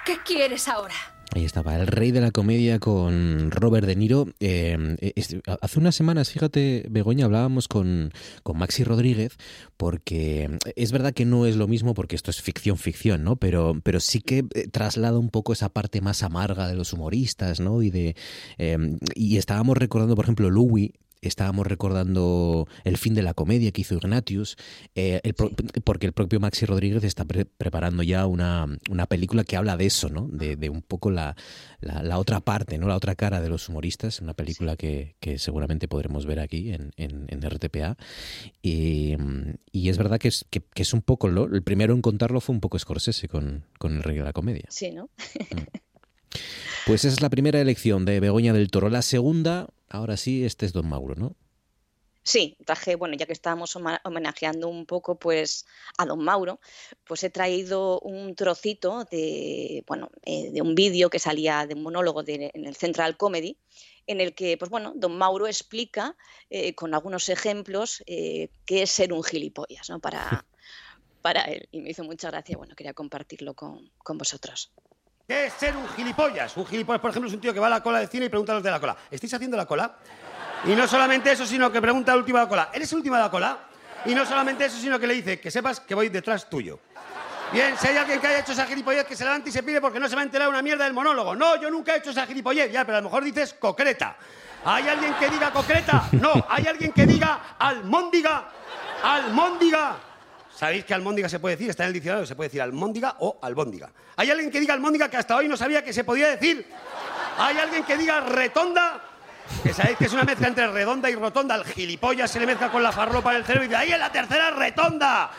¿Qué 0.05 0.19
quieres 0.23 0.67
ahora? 0.67 0.93
Ahí 1.37 1.45
estaba, 1.45 1.75
el 1.75 1.85
rey 1.85 2.09
de 2.09 2.19
la 2.19 2.31
comedia 2.31 2.79
con 2.79 3.51
Robert 3.51 3.85
De 3.85 3.95
Niro. 3.95 4.25
Eh, 4.39 5.13
hace 5.61 5.79
unas 5.79 5.93
semanas, 5.93 6.31
fíjate, 6.31 6.87
Begoña, 6.89 7.25
hablábamos 7.25 7.67
con, 7.67 8.11
con, 8.41 8.57
Maxi 8.57 8.83
Rodríguez, 8.83 9.37
porque 9.77 10.57
es 10.75 10.91
verdad 10.91 11.13
que 11.13 11.25
no 11.25 11.45
es 11.45 11.55
lo 11.55 11.67
mismo, 11.67 11.93
porque 11.93 12.15
esto 12.15 12.31
es 12.31 12.41
ficción, 12.41 12.79
ficción, 12.79 13.23
¿no? 13.23 13.35
Pero, 13.35 13.79
pero 13.83 13.99
sí 13.99 14.19
que 14.19 14.45
eh, 14.55 14.67
traslada 14.67 15.19
un 15.19 15.29
poco 15.29 15.53
esa 15.53 15.69
parte 15.69 16.01
más 16.01 16.23
amarga 16.23 16.67
de 16.67 16.73
los 16.73 16.91
humoristas, 16.91 17.59
¿no? 17.59 17.83
Y, 17.83 17.91
de, 17.91 18.15
eh, 18.57 18.97
y 19.13 19.37
estábamos 19.37 19.77
recordando, 19.77 20.15
por 20.15 20.25
ejemplo, 20.25 20.49
Louis, 20.49 20.89
estábamos 21.21 21.67
recordando 21.67 22.67
el 22.83 22.97
fin 22.97 23.13
de 23.13 23.23
la 23.23 23.33
comedia 23.33 23.71
que 23.71 23.81
hizo 23.81 23.95
Ignatius, 23.95 24.57
eh, 24.95 25.21
porque 25.83 26.05
el 26.05 26.13
propio 26.13 26.39
Maxi 26.39 26.65
Rodríguez 26.65 27.03
está 27.03 27.25
preparando 27.25 28.03
ya 28.03 28.25
una, 28.25 28.67
una, 28.89 29.05
película 29.05 29.43
que 29.43 29.55
habla 29.55 29.77
de 29.77 29.85
eso, 29.85 30.09
¿no? 30.09 30.27
De, 30.27 30.69
un 30.69 30.81
poco 30.81 31.11
la, 31.11 31.35
la, 31.79 32.19
otra 32.19 32.41
parte, 32.41 32.77
¿no? 32.77 32.87
La 32.87 32.95
otra 32.95 33.15
cara 33.15 33.41
de 33.41 33.49
los 33.49 33.69
humoristas, 33.69 34.21
una 34.21 34.33
película 34.33 34.75
que, 34.75 35.15
que 35.19 35.39
seguramente 35.39 35.87
podremos 35.87 36.25
ver 36.25 36.39
aquí 36.39 36.71
en, 36.73 36.91
en, 36.97 37.41
RTPA. 37.41 37.97
Y, 38.61 39.15
y, 39.71 39.89
es 39.89 39.97
verdad 39.97 40.19
que 40.19 40.27
es, 40.27 40.45
que, 40.49 40.61
es 40.75 40.93
un 40.93 41.01
poco, 41.01 41.27
lo, 41.27 41.45
el 41.45 41.63
primero 41.63 41.93
en 41.93 42.01
contarlo 42.01 42.41
fue 42.41 42.53
un 42.53 42.61
poco 42.61 42.77
Scorsese 42.77 43.27
con, 43.27 43.65
con 43.79 43.95
El 43.95 44.03
Rey 44.03 44.17
de 44.17 44.23
la 44.23 44.33
Comedia. 44.33 44.65
Sí, 44.69 44.91
¿no? 44.91 45.05
Mm. 45.05 45.87
Pues 46.85 47.03
esa 47.03 47.13
es 47.13 47.21
la 47.21 47.29
primera 47.29 47.59
elección 47.59 48.05
de 48.05 48.21
Begoña 48.21 48.53
del 48.53 48.71
Toro. 48.71 48.89
La 48.89 49.01
segunda, 49.01 49.67
ahora 49.89 50.17
sí, 50.17 50.45
este 50.45 50.65
es 50.65 50.73
Don 50.73 50.87
Mauro, 50.87 51.15
¿no? 51.15 51.35
Sí, 52.27 52.57
traje, 52.65 52.97
bueno, 52.97 53.15
ya 53.15 53.25
que 53.25 53.31
estábamos 53.31 53.77
homenajeando 53.77 54.67
un 54.67 54.85
poco 54.85 55.17
pues 55.17 55.65
a 55.97 56.05
Don 56.05 56.21
Mauro, 56.21 56.59
pues 57.05 57.23
he 57.23 57.29
traído 57.29 58.01
un 58.01 58.35
trocito 58.35 59.05
de, 59.05 59.85
bueno, 59.87 60.09
eh, 60.25 60.51
de 60.51 60.61
un 60.61 60.75
vídeo 60.75 61.09
que 61.09 61.19
salía 61.19 61.65
de 61.65 61.75
un 61.75 61.83
monólogo 61.83 62.23
en 62.27 62.65
el 62.65 62.75
Central 62.75 63.15
Comedy, 63.15 63.57
en 64.07 64.19
el 64.19 64.35
que, 64.35 64.57
pues 64.57 64.69
bueno, 64.69 64.91
Don 64.93 65.17
Mauro 65.17 65.47
explica 65.47 66.17
eh, 66.49 66.75
con 66.75 66.93
algunos 66.93 67.29
ejemplos 67.29 68.03
eh, 68.07 68.49
qué 68.65 68.81
es 68.81 68.91
ser 68.91 69.13
un 69.13 69.23
gilipollas, 69.23 69.89
¿no? 69.89 70.01
Para, 70.01 70.45
para 71.21 71.43
él. 71.43 71.69
Y 71.71 71.79
me 71.79 71.91
hizo 71.91 72.03
mucha 72.03 72.29
gracia, 72.29 72.57
bueno, 72.57 72.75
quería 72.75 72.93
compartirlo 72.93 73.53
con, 73.53 73.89
con 73.99 74.17
vosotros. 74.17 74.73
¿Qué 75.27 75.47
es 75.47 75.53
ser 75.55 75.75
un 75.75 75.85
gilipollas? 75.89 76.55
Un 76.55 76.65
gilipollas, 76.65 77.01
por 77.01 77.09
ejemplo, 77.11 77.27
es 77.27 77.33
un 77.33 77.41
tío 77.41 77.53
que 77.53 77.59
va 77.59 77.67
a 77.67 77.69
la 77.69 77.83
cola 77.83 77.99
de 77.99 78.07
cine 78.07 78.27
y 78.27 78.29
pregunta 78.29 78.53
a 78.53 78.55
los 78.55 78.63
de 78.63 78.71
la 78.71 78.79
cola, 78.79 78.95
¿estáis 79.11 79.33
haciendo 79.33 79.57
la 79.57 79.65
cola? 79.65 79.97
Y 80.63 80.69
no 80.69 80.87
solamente 80.87 81.33
eso, 81.33 81.45
sino 81.45 81.69
que 81.69 81.81
pregunta 81.81 82.13
al 82.13 82.19
último 82.19 82.37
de 82.37 82.45
la 82.45 82.49
cola, 82.49 82.69
¿eres 82.73 82.89
el 82.93 82.99
último 82.99 83.17
de 83.17 83.23
la 83.23 83.29
cola? 83.29 83.57
Y 84.05 84.15
no 84.15 84.25
solamente 84.25 84.63
eso, 84.63 84.77
sino 84.77 84.97
que 84.97 85.05
le 85.05 85.15
dice, 85.15 85.37
que 85.37 85.51
sepas 85.51 85.81
que 85.81 85.93
voy 85.93 86.07
detrás 86.07 86.49
tuyo. 86.49 86.79
Bien, 87.51 87.77
si 87.77 87.87
hay 87.87 87.97
alguien 87.97 88.21
que 88.21 88.27
haya 88.27 88.39
hecho 88.39 88.53
esa 88.53 88.65
gilipollez, 88.65 89.03
que 89.03 89.17
se 89.17 89.25
levante 89.25 89.49
y 89.49 89.51
se 89.51 89.63
pide 89.63 89.81
porque 89.81 89.99
no 89.99 90.07
se 90.07 90.15
va 90.15 90.21
a 90.21 90.23
enterar 90.23 90.47
una 90.47 90.61
mierda 90.61 90.85
del 90.85 90.93
monólogo. 90.93 91.35
No, 91.35 91.59
yo 91.59 91.69
nunca 91.69 91.93
he 91.93 91.97
hecho 91.97 92.11
esa 92.11 92.25
gilipollez, 92.25 92.71
ya, 92.71 92.85
pero 92.85 92.99
a 92.99 93.01
lo 93.01 93.09
mejor 93.09 93.21
dices 93.25 93.53
concreta. 93.53 94.15
¿Hay 94.63 94.87
alguien 94.87 95.13
que 95.15 95.29
diga 95.29 95.51
concreta? 95.51 96.07
No, 96.13 96.45
hay 96.47 96.67
alguien 96.67 96.93
que 96.93 97.05
diga 97.05 97.57
almóndiga, 97.59 98.47
almóndiga. 99.03 99.97
Sabéis 100.57 100.85
que 100.85 100.93
almóndiga 100.95 101.29
se 101.29 101.37
puede 101.37 101.55
decir, 101.55 101.69
está 101.69 101.83
en 101.83 101.89
el 101.89 101.93
diccionario, 101.93 102.25
se 102.25 102.35
puede 102.35 102.47
decir 102.47 102.63
almóndiga 102.63 103.17
o 103.19 103.37
albóndiga. 103.43 103.91
¿Hay 104.15 104.31
alguien 104.31 104.49
que 104.49 104.59
diga 104.59 104.73
almóndiga 104.73 105.07
que 105.07 105.17
hasta 105.17 105.35
hoy 105.35 105.47
no 105.47 105.55
sabía 105.55 105.83
que 105.83 105.93
se 105.93 106.03
podía 106.03 106.29
decir? 106.29 106.65
¿Hay 107.37 107.59
alguien 107.59 107.83
que 107.83 107.95
diga 107.95 108.21
retonda? 108.21 109.03
Que 109.61 109.71
sabéis 109.71 109.99
que 109.99 110.05
es 110.05 110.13
una 110.13 110.23
mezcla 110.23 110.47
entre 110.47 110.65
redonda 110.65 111.11
y 111.11 111.15
rotonda. 111.15 111.53
El 111.53 111.63
gilipollas 111.63 112.31
se 112.31 112.39
le 112.39 112.47
mezcla 112.47 112.71
con 112.71 112.81
la 112.81 112.91
farropa 112.91 113.29
en 113.33 113.37
el 113.37 113.45
cerebro 113.45 113.65
y 113.65 113.67
dice, 113.67 113.77
¡ahí 113.77 113.91
en 113.91 113.99
la 113.99 114.11
tercera 114.11 114.49
retonda! 114.49 115.29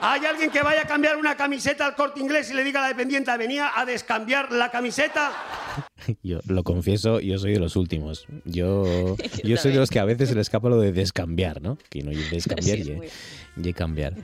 ¿Hay 0.00 0.26
alguien 0.26 0.50
que 0.50 0.60
vaya 0.60 0.80
a 0.80 0.86
cambiar 0.86 1.18
una 1.18 1.36
camiseta 1.36 1.86
al 1.86 1.94
corte 1.94 2.18
inglés 2.18 2.50
y 2.50 2.54
le 2.54 2.64
diga 2.64 2.80
a 2.80 2.82
la 2.82 2.88
dependiente, 2.88 3.34
venía 3.36 3.74
a 3.76 3.84
descambiar 3.84 4.50
la 4.50 4.72
camiseta? 4.72 5.30
Yo 6.22 6.40
lo 6.46 6.62
confieso, 6.62 7.20
yo 7.20 7.38
soy 7.38 7.52
de 7.52 7.60
los 7.60 7.76
últimos. 7.76 8.26
Yo, 8.44 9.16
yo 9.44 9.56
soy 9.56 9.72
de 9.72 9.78
los 9.78 9.90
que 9.90 9.98
a 9.98 10.04
veces 10.04 10.28
se 10.28 10.34
le 10.34 10.40
escapa 10.40 10.68
lo 10.68 10.80
de 10.80 10.92
descambiar, 10.92 11.62
¿no? 11.62 11.78
Que 11.88 12.02
no 12.02 12.10
descambiar 12.30 12.78
y, 13.56 13.72
cambiar. 13.72 14.14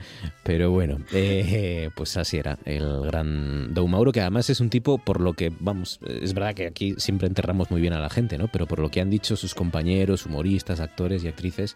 Pero 0.43 0.71
bueno, 0.71 0.97
eh, 1.13 1.89
pues 1.95 2.17
así 2.17 2.37
era 2.37 2.59
el 2.65 3.01
gran 3.01 3.73
Dou 3.73 3.87
Mauro, 3.87 4.11
que 4.11 4.21
además 4.21 4.49
es 4.49 4.59
un 4.59 4.69
tipo, 4.69 4.97
por 4.97 5.21
lo 5.21 5.33
que, 5.33 5.51
vamos, 5.59 5.99
es 6.05 6.33
verdad 6.33 6.53
que 6.53 6.67
aquí 6.67 6.95
siempre 6.97 7.27
enterramos 7.27 7.71
muy 7.71 7.81
bien 7.81 7.93
a 7.93 7.99
la 7.99 8.09
gente, 8.09 8.37
¿no? 8.37 8.49
Pero 8.49 8.67
por 8.67 8.79
lo 8.79 8.89
que 8.89 9.01
han 9.01 9.09
dicho 9.09 9.35
sus 9.35 9.55
compañeros, 9.55 10.25
humoristas, 10.25 10.79
actores 10.79 11.23
y 11.23 11.27
actrices, 11.27 11.75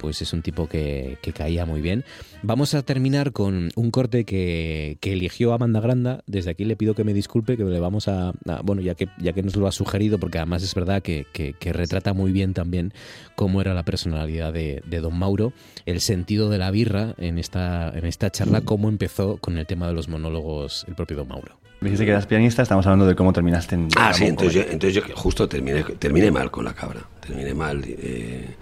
pues 0.00 0.22
es 0.22 0.32
un 0.32 0.40
tipo 0.40 0.66
que, 0.66 1.18
caía 1.34 1.66
muy 1.66 1.82
bien. 1.82 2.04
Vamos 2.42 2.74
a 2.74 2.82
terminar 2.82 3.32
con 3.32 3.70
un 3.76 3.90
corte 3.90 4.24
que, 4.24 4.98
eligió 5.02 5.52
Amanda 5.52 5.80
Granda. 5.80 6.22
Desde 6.26 6.50
aquí 6.50 6.64
le 6.64 6.74
pido 6.74 6.94
que 6.94 7.04
me 7.04 7.12
disculpe, 7.12 7.56
que 7.56 7.64
le 7.64 7.78
vamos 7.78 8.08
a, 8.08 8.32
bueno, 8.64 8.80
ya 8.80 8.94
que, 8.94 9.08
ya 9.18 9.32
que 9.32 9.42
nos 9.42 9.56
lo 9.56 9.66
ha 9.66 9.72
sugerido, 9.72 10.18
porque 10.18 10.38
además 10.38 10.62
es 10.62 10.74
verdad 10.74 11.02
que, 11.02 11.26
retrata 11.60 12.14
muy 12.14 12.32
bien 12.32 12.54
también 12.54 12.92
cómo 13.36 13.60
era 13.60 13.74
la 13.74 13.84
personalidad 13.84 14.52
de, 14.52 14.82
Don 15.00 15.18
Mauro, 15.18 15.52
el 15.86 16.00
sentido 16.00 16.48
de 16.48 16.58
la 16.58 16.70
birra 16.70 17.14
en 17.18 17.38
esta, 17.38 17.90
en 17.94 18.06
esta 18.06 18.30
charla, 18.30 18.62
cómo 18.62 18.88
empezó 18.88 19.36
con 19.36 19.58
el 19.58 19.66
tema 19.66 19.86
de 19.86 19.94
los 19.94 20.08
monólogos 20.08 20.84
el 20.88 20.94
propio 20.94 21.18
Don 21.18 21.28
Mauro. 21.28 21.58
Me 21.80 21.88
dijiste 21.88 22.04
que 22.04 22.10
eras 22.10 22.26
pianista, 22.26 22.62
estamos 22.62 22.86
hablando 22.86 23.06
de 23.06 23.14
cómo 23.14 23.32
terminaste 23.32 23.74
en... 23.74 23.88
Ah, 23.96 24.12
sí, 24.12 24.24
entonces 24.24 24.54
yo, 24.54 24.62
entonces 24.62 24.94
yo 24.94 25.02
justo 25.14 25.48
terminé, 25.48 25.82
terminé 25.98 26.30
mal 26.30 26.50
con 26.50 26.64
la 26.64 26.74
cabra, 26.74 27.00
terminé 27.20 27.54
mal. 27.54 27.82
Eh, 27.86 28.54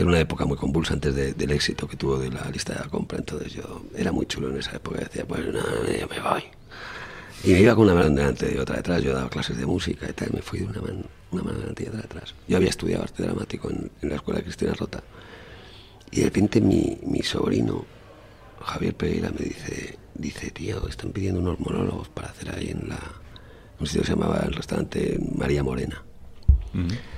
era 0.00 0.06
una 0.06 0.20
época 0.20 0.44
muy 0.44 0.56
convulsa 0.56 0.94
antes 0.94 1.12
del 1.12 1.50
éxito 1.50 1.88
que 1.88 1.96
tuvo 1.96 2.18
de 2.18 2.30
la 2.30 2.48
lista 2.52 2.72
de 2.72 2.78
la 2.78 2.88
compra, 2.88 3.18
entonces 3.18 3.52
yo 3.52 3.82
era 3.96 4.12
muy 4.12 4.26
chulo 4.26 4.48
en 4.48 4.58
esa 4.58 4.76
época, 4.76 5.00
decía, 5.00 5.24
pues 5.26 5.44
no, 5.46 5.60
ya 5.86 6.06
me 6.06 6.20
voy. 6.20 6.44
Y 7.42 7.52
me 7.52 7.60
iba 7.62 7.74
con 7.74 7.84
una 7.84 7.94
mano 7.94 8.14
delante 8.14 8.54
y 8.54 8.58
otra 8.58 8.76
detrás, 8.76 9.02
yo 9.02 9.12
daba 9.12 9.28
clases 9.28 9.56
de 9.56 9.66
música 9.66 10.06
y 10.08 10.12
tal, 10.12 10.30
me 10.32 10.40
fui 10.40 10.60
de 10.60 10.66
una 10.66 10.80
mano, 10.80 11.02
una 11.32 11.42
mano 11.42 11.58
delante 11.58 11.82
y 11.82 11.88
otra 11.88 12.02
detrás. 12.02 12.32
Yo 12.46 12.56
había 12.58 12.68
estudiado 12.68 13.02
arte 13.02 13.24
dramático 13.24 13.70
en, 13.70 13.90
la 14.02 14.14
escuela 14.14 14.38
de 14.38 14.44
Cristina 14.44 14.72
Rota. 14.72 15.02
Y 16.12 16.18
de 16.18 16.24
repente 16.26 16.60
mi, 16.60 16.96
mi 17.02 17.22
sobrino, 17.22 17.84
Javier 18.60 18.94
Pereira, 18.94 19.32
me 19.32 19.46
dice, 19.46 19.98
dice, 20.14 20.52
tío, 20.52 20.86
están 20.86 21.10
pidiendo 21.10 21.40
unos 21.40 21.58
monólogos 21.58 22.08
para 22.08 22.28
hacer 22.28 22.54
ahí 22.54 22.70
en 22.70 22.88
la... 22.88 23.00
Un 23.80 23.86
sitio 23.88 24.02
que 24.02 24.06
se 24.06 24.12
llamaba 24.12 24.44
el 24.46 24.54
restaurante 24.54 25.18
María 25.36 25.64
Morena. 25.64 26.04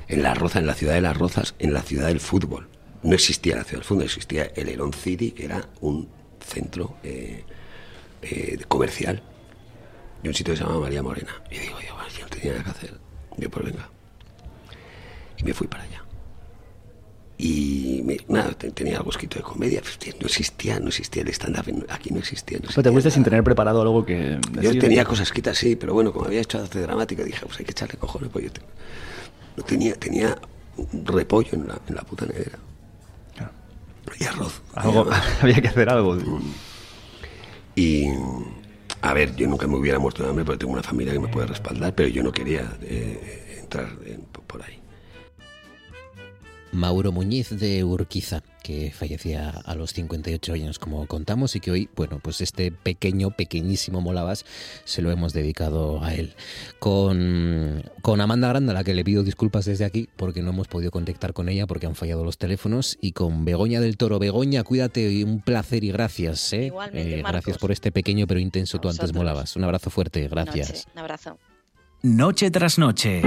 En 0.09 0.23
La 0.23 0.33
Roza, 0.33 0.61
en 0.61 0.67
la 0.67 0.75
ciudad 0.75 0.95
de 0.95 1.03
Las 1.03 1.19
Rozas, 1.19 1.55
en 1.59 1.75
la 1.75 1.83
ciudad 1.83 2.07
del 2.07 2.21
fútbol. 2.21 2.70
No 3.03 3.15
existía 3.15 3.57
la 3.57 3.65
ciudad 3.65 3.79
del 3.79 3.85
fútbol, 3.85 4.05
existía 4.05 4.45
el 4.55 4.69
Elon 4.69 4.93
City, 4.93 5.33
que 5.33 5.45
era 5.47 5.69
un 5.81 6.09
centro 6.41 6.97
eh, 7.03 7.45
eh, 8.23 8.59
comercial 8.69 9.23
y 10.23 10.29
un 10.29 10.35
sitio 10.35 10.53
que 10.53 10.59
se 10.59 10.65
llamaba 10.65 10.83
María 10.83 11.03
Morena. 11.03 11.43
Y 11.51 11.59
digo, 11.59 11.79
yo, 11.81 11.97
yo 12.19 12.25
no 12.25 12.29
tenía 12.29 12.53
nada 12.53 12.65
que 12.65 12.71
hacer. 12.71 12.99
Yo, 13.39 13.51
pues 13.51 13.65
venga. 13.65 13.89
Y 15.39 15.45
me 15.45 15.55
fui 15.55 15.67
para 15.67 15.85
allá. 15.85 16.05
Y 17.39 18.05
nada, 18.29 18.53
tenía 18.53 18.99
algo 18.99 19.11
escrito 19.11 19.39
de 19.39 19.43
comedia. 19.43 19.81
Pues, 19.81 20.15
no 20.21 20.27
existía, 20.27 20.79
no 20.79 20.89
existía 20.89 21.23
el 21.23 21.29
stand-up. 21.29 21.87
Aquí 21.89 22.11
no 22.11 22.19
existía. 22.19 22.59
No 22.59 22.83
te 22.83 22.93
fuiste 22.93 23.11
sin 23.11 23.25
tener 23.25 23.43
preparado 23.43 23.81
algo 23.81 24.05
que. 24.05 24.39
Yo 24.61 24.79
tenía 24.79 25.07
cosas 25.07 25.29
escritas, 25.29 25.57
sí, 25.57 25.75
pero 25.75 25.95
bueno, 25.95 26.13
como 26.13 26.27
había 26.27 26.43
hecho 26.43 26.59
arte 26.59 26.81
dramático, 26.81 27.25
dije, 27.25 27.41
pues 27.47 27.59
hay 27.59 27.65
que 27.65 27.71
echarle 27.71 27.97
cojones. 27.97 28.29
Pues 28.31 28.45
yo 28.45 28.51
no 29.57 29.63
tenía, 29.65 29.95
tenía 29.95 30.39
un 30.77 31.07
repollo 31.07 31.49
en 31.53 31.69
la, 31.69 31.81
en 31.89 31.95
la 31.95 32.03
puta 32.03 32.27
nevera. 32.27 32.59
Y 34.19 34.25
arroz. 34.25 34.63
había 35.43 35.61
que 35.61 35.69
hacer 35.69 35.89
algo. 35.89 36.19
Y. 37.75 38.09
A 39.03 39.15
ver, 39.15 39.35
yo 39.35 39.47
nunca 39.49 39.67
me 39.67 39.77
hubiera 39.77 39.99
muerto 39.99 40.23
de 40.23 40.29
hambre 40.29 40.45
porque 40.45 40.59
tengo 40.59 40.75
una 40.75 40.83
familia 40.83 41.15
que 41.15 41.21
me 41.21 41.29
puede 41.29 41.47
respaldar, 41.47 41.95
pero 41.95 42.09
yo 42.09 42.23
no 42.23 42.33
quería 42.33 42.77
eh, 42.83 43.61
entrar 43.63 43.89
por 44.47 44.63
ahí. 44.63 44.80
Mauro 46.73 47.13
Muñiz 47.13 47.51
de 47.51 47.83
Urquiza, 47.85 48.43
que 48.63 48.93
fallecía 48.93 49.51
a 49.51 49.75
los 49.75 49.93
58 49.93 50.53
años, 50.53 50.79
como 50.79 51.07
contamos, 51.07 51.57
y 51.57 51.61
que 51.61 51.71
hoy, 51.71 51.89
bueno, 51.97 52.21
pues 52.23 52.41
este 52.41 52.71
pequeño, 52.71 53.31
pequeñísimo 53.31 54.01
Molabas 54.01 54.45
se 54.85 55.03
lo 55.03 55.11
hemos 55.11 55.33
dedicado 55.33 56.03
a 56.03 56.15
él. 56.15 56.35
Con, 56.79 57.83
con 58.03 58.21
Amanda 58.21 58.49
Granda, 58.49 58.73
a 58.73 58.75
la 58.75 58.85
que 58.85 58.95
le 58.95 59.05
pido 59.05 59.23
disculpas 59.23 59.65
desde 59.65 59.85
aquí, 59.85 60.09
porque 60.17 60.43
no 60.43 60.51
hemos 60.51 60.69
podido 60.69 60.91
contactar 60.91 61.33
con 61.33 61.49
ella, 61.49 61.67
porque 61.67 61.87
han 61.87 61.95
fallado 61.95 62.25
los 62.25 62.39
teléfonos, 62.39 62.99
y 63.01 63.13
con 63.13 63.45
Begoña 63.45 63.81
del 63.81 63.97
Toro. 63.97 64.19
Begoña, 64.19 64.63
cuídate, 64.63 65.11
y 65.11 65.25
un 65.25 65.41
placer 65.41 65.85
y 65.85 65.91
gracias. 65.91 66.53
¿eh? 66.53 66.73
eh 66.93 67.23
gracias 67.27 67.59
por 67.59 67.73
este 67.73 67.91
pequeño 67.91 68.27
pero 68.27 68.41
intenso 68.41 68.79
tú 68.79 68.89
antes 68.89 69.13
Molabas. 69.13 69.57
Un 69.57 69.65
abrazo 69.65 69.91
fuerte, 69.91 70.29
gracias. 70.29 70.87
un 70.95 70.99
abrazo. 71.01 71.39
Noche 72.03 72.51
tras 72.51 72.79
noche. 72.79 73.23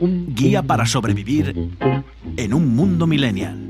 Guía 0.00 0.64
para 0.64 0.84
sobrevivir 0.84 1.54
en 2.36 2.54
un 2.54 2.74
mundo 2.74 3.06
millennial. 3.06 3.68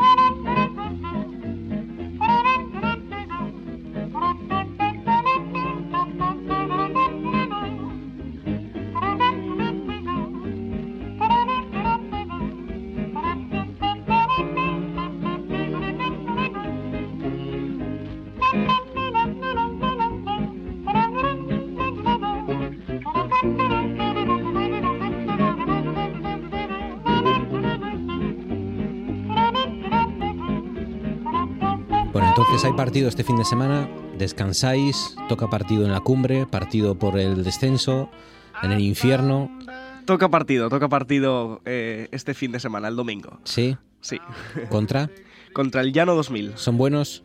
Entonces 32.26 32.64
hay 32.64 32.72
partido 32.72 33.08
este 33.08 33.24
fin 33.24 33.36
de 33.36 33.44
semana, 33.44 33.88
descansáis, 34.18 35.14
toca 35.28 35.48
partido 35.50 35.84
en 35.84 35.92
la 35.92 36.00
cumbre, 36.00 36.46
partido 36.46 36.98
por 36.98 37.18
el 37.18 37.44
descenso, 37.44 38.10
en 38.62 38.72
el 38.72 38.80
infierno. 38.80 39.50
Toca 40.04 40.28
partido, 40.30 40.68
toca 40.70 40.88
partido 40.88 41.60
eh, 41.64 42.08
este 42.12 42.34
fin 42.34 42.52
de 42.52 42.60
semana, 42.60 42.88
el 42.88 42.96
domingo. 42.96 43.38
¿Sí? 43.44 43.76
Sí. 44.00 44.18
¿Contra? 44.70 45.10
Contra 45.52 45.80
el 45.82 45.92
Llano 45.92 46.14
2000. 46.14 46.52
¿Son 46.56 46.78
buenos? 46.78 47.22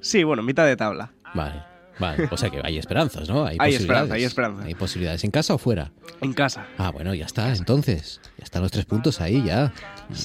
Sí, 0.00 0.24
bueno, 0.24 0.42
mitad 0.42 0.64
de 0.66 0.76
tabla. 0.76 1.12
Vale. 1.34 1.62
Vale, 1.98 2.28
o 2.30 2.36
sea 2.38 2.48
que 2.48 2.62
hay 2.64 2.78
esperanzas, 2.78 3.28
¿no? 3.28 3.44
Hay 3.46 3.58
posibilidades. 3.58 3.80
esperanza, 3.82 4.14
hay 4.14 4.24
esperanza. 4.24 4.62
Hay 4.64 4.74
posibilidades. 4.74 5.24
¿En 5.24 5.30
casa 5.30 5.52
o 5.52 5.58
fuera? 5.58 5.92
En 6.22 6.32
casa. 6.32 6.66
Ah, 6.78 6.90
bueno, 6.90 7.12
ya 7.14 7.26
está, 7.26 7.52
entonces. 7.54 8.22
Ya 8.38 8.44
están 8.44 8.62
los 8.62 8.70
tres 8.72 8.86
puntos 8.86 9.20
ahí, 9.20 9.42
ya. 9.44 9.70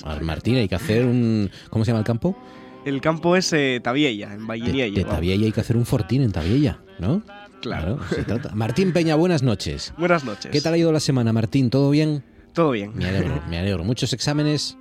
Mar- 0.06 0.22
Martín, 0.24 0.56
hay 0.56 0.70
que 0.70 0.75
hacer 0.75 1.04
un... 1.06 1.51
¿Cómo 1.70 1.84
se 1.84 1.92
llama 1.92 2.00
el 2.00 2.06
campo? 2.06 2.38
El 2.86 3.01
campo 3.01 3.36
es 3.36 3.51
eh, 3.51 3.80
Tabiella, 3.84 4.34
en 4.34 4.42
De, 4.42 4.46
Valliniello. 4.46 4.96
de 4.96 5.04
Tabiella 5.04 5.46
hay 5.46 5.51
que 5.51 5.60
hacer 5.62 5.75
un 5.75 5.86
fortín 5.86 6.22
en 6.22 6.32
Tabiella, 6.32 6.80
¿no? 7.00 7.24
Claro. 7.62 8.00
se 8.10 8.24
trata. 8.24 8.54
Martín 8.54 8.94
Peña, 8.94 9.15
buenas 9.15 9.42
noches. 9.42 9.92
Buenas 9.98 10.24
noches. 10.24 10.51
¿Qué 10.51 10.62
tal 10.62 10.75
ha 10.75 10.77
ido 10.77 10.92
la 10.92 11.00
semana, 11.00 11.34
Martín? 11.34 11.72
¿Todo 11.72 11.89
bien? 11.89 12.24
Todo 12.54 12.72
bien. 12.72 12.92
Me 12.96 13.06
alegro, 13.08 13.42
me 13.50 13.58
alegro. 13.58 13.84
¿Muchos 13.84 14.13
exámenes? 14.13 14.77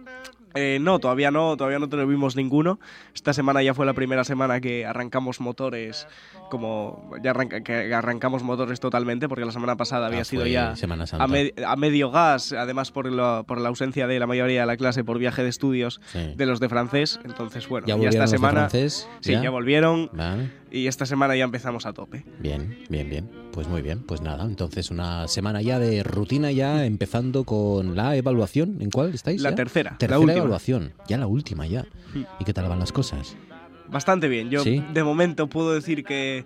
Eh, 0.55 0.79
no, 0.81 0.99
todavía 1.01 1.31
no, 1.31 1.57
todavía 1.57 1.79
no 1.79 1.89
tuvimos 1.89 2.37
ninguno. 2.37 2.79
Esta 3.15 3.33
semana 3.33 3.63
ya 3.63 3.75
fue 3.75 3.87
la 3.87 3.93
primera 3.93 4.25
semana 4.25 4.61
que 4.61 4.87
arrancamos 4.87 5.41
motores, 5.41 6.07
como 6.51 7.11
ya 7.23 7.33
arranca- 7.33 7.63
que 7.63 7.93
arrancamos 7.93 8.43
motores 8.43 8.79
totalmente, 8.81 9.29
porque 9.29 9.45
la 9.45 9.53
semana 9.53 9.77
pasada 9.77 10.07
había 10.07 10.21
Ah, 10.21 10.25
sido 10.25 10.43
fue 10.43 10.53
ya 10.53 10.77
Semana 10.77 11.07
Santa. 11.07 11.25
a, 11.25 11.27
me- 11.27 11.53
a 11.67 11.77
medio 11.77 12.11
gas, 12.11 12.53
además 12.53 12.91
por 12.93 13.11
la, 13.11 13.43
por 13.47 13.61
la 13.61 13.69
ausencia 13.69 14.07
de 14.07 14.19
la 14.21 14.27
mayoría 14.27 14.61
de 14.61 14.67
la 14.67 14.77
clase 14.77 15.03
por 15.05 15.19
viaje 15.19 15.43
de 15.43 15.49
estudios 15.49 16.01
Sí. 16.07 16.35
de 16.37 16.47
los 16.47 16.61
de 16.61 16.69
francés. 16.69 17.19
Entonces, 17.25 17.69
bueno, 17.69 17.87
¿Ya 17.87 17.97
esta 18.09 18.27
semana. 18.27 18.61
francés? 18.69 19.09
Sí, 19.21 19.33
¿Ya? 19.33 19.43
ya 19.43 19.51
volvieron 19.51 20.09
Vale. 20.13 20.51
Y 20.75 20.89
esta 20.89 21.07
semana 21.07 21.37
ya 21.37 21.45
empezamos 21.45 21.87
a 21.87 21.93
tope. 21.93 22.25
Bien, 22.41 22.79
bien, 22.89 23.09
bien. 23.09 23.31
Pues 23.53 23.69
muy 23.69 23.81
bien. 23.83 24.01
Pues 24.01 24.21
nada, 24.23 24.45
entonces 24.45 24.91
una 24.91 25.29
semana 25.29 25.63
ya 25.63 25.79
de 25.79 26.03
rutina 26.03 26.51
ya 26.51 26.85
empezando 26.85 27.45
con 27.45 27.95
la 27.95 28.17
evaluación. 28.17 28.79
¿En 28.81 28.91
cuál 28.91 29.15
estáis? 29.15 29.41
La 29.41 29.51
ya? 29.51 29.57
tercera, 29.57 29.91
la 29.93 29.99
Tercera 29.99 30.19
última. 30.19 30.39
evaluación. 30.39 30.93
Ya 31.09 31.19
la 31.19 31.27
última 31.29 31.67
ya. 31.67 31.83
Hmm. 32.15 32.25
¿Y 32.41 32.45
qué 32.45 32.53
tal 32.53 32.69
van 32.69 32.81
las 32.81 32.91
cosas? 32.93 33.37
Bastante 33.89 34.29
bien. 34.29 34.51
Yo 34.51 34.63
¿Sí? 34.65 34.83
de 34.93 35.05
momento 35.05 35.49
puedo 35.49 35.73
decir 35.75 36.03
que 36.05 36.45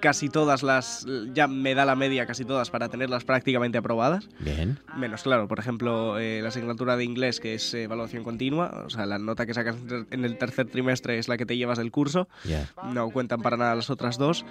casi 0.00 0.28
todas 0.28 0.62
las. 0.62 1.06
Ya 1.32 1.46
me 1.48 1.74
da 1.74 1.84
la 1.84 1.96
media 1.96 2.26
casi 2.26 2.44
todas 2.44 2.70
para 2.70 2.88
tenerlas 2.88 3.24
prácticamente 3.24 3.78
aprobadas. 3.78 4.28
Bien. 4.40 4.78
Menos 4.96 5.22
claro, 5.22 5.48
por 5.48 5.58
ejemplo, 5.58 6.18
eh, 6.18 6.40
la 6.42 6.48
asignatura 6.48 6.96
de 6.96 7.04
inglés, 7.04 7.40
que 7.40 7.54
es 7.54 7.74
eh, 7.74 7.84
evaluación 7.84 8.24
continua, 8.24 8.84
o 8.86 8.90
sea, 8.90 9.06
la 9.06 9.18
nota 9.18 9.46
que 9.46 9.54
sacas 9.54 9.76
en 10.10 10.24
el 10.24 10.38
tercer 10.38 10.68
trimestre 10.68 11.18
es 11.18 11.28
la 11.28 11.36
que 11.36 11.46
te 11.46 11.56
llevas 11.56 11.78
del 11.78 11.90
curso, 11.90 12.28
Ya. 12.44 12.68
no 12.92 13.10
cuentan 13.10 13.40
para 13.42 13.56
nada 13.56 13.74
las 13.74 13.90
otras 13.90 14.18
dos. 14.18 14.44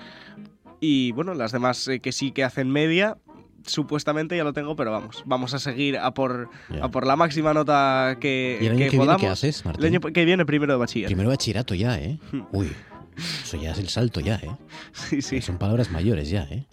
Y 0.79 1.11
bueno, 1.13 1.33
las 1.33 1.51
demás 1.51 1.87
eh, 1.87 1.99
que 1.99 2.11
sí 2.11 2.31
que 2.31 2.43
hacen 2.43 2.69
media, 2.69 3.17
supuestamente 3.65 4.37
ya 4.37 4.43
lo 4.43 4.53
tengo, 4.53 4.75
pero 4.75 4.91
vamos, 4.91 5.23
vamos 5.25 5.53
a 5.53 5.59
seguir 5.59 5.97
a 5.97 6.13
por, 6.13 6.49
a 6.81 6.89
por 6.89 7.05
la 7.05 7.15
máxima 7.15 7.53
nota 7.53 8.17
que, 8.21 8.57
¿Y 8.61 8.65
el 8.65 8.71
año 8.73 8.77
que 8.77 8.83
que 8.85 8.89
viene 8.91 9.05
podamos. 9.05 9.21
qué 9.21 9.27
haces, 9.27 9.65
Martín? 9.65 9.85
El 9.85 9.93
año 9.93 9.99
que 10.01 10.25
viene 10.25 10.45
primero 10.45 10.73
de 10.73 10.79
bachiller. 10.79 11.07
Primero 11.07 11.29
bachillerato 11.29 11.73
ya, 11.75 11.99
¿eh? 11.99 12.19
Hmm. 12.31 12.41
Uy, 12.51 12.71
eso 13.17 13.57
ya 13.57 13.71
es 13.71 13.79
el 13.79 13.89
salto 13.89 14.19
ya, 14.19 14.35
¿eh? 14.35 14.51
Sí, 14.93 15.21
sí. 15.21 15.41
Son 15.41 15.57
palabras 15.57 15.91
mayores 15.91 16.29
ya, 16.29 16.43
¿eh? 16.43 16.65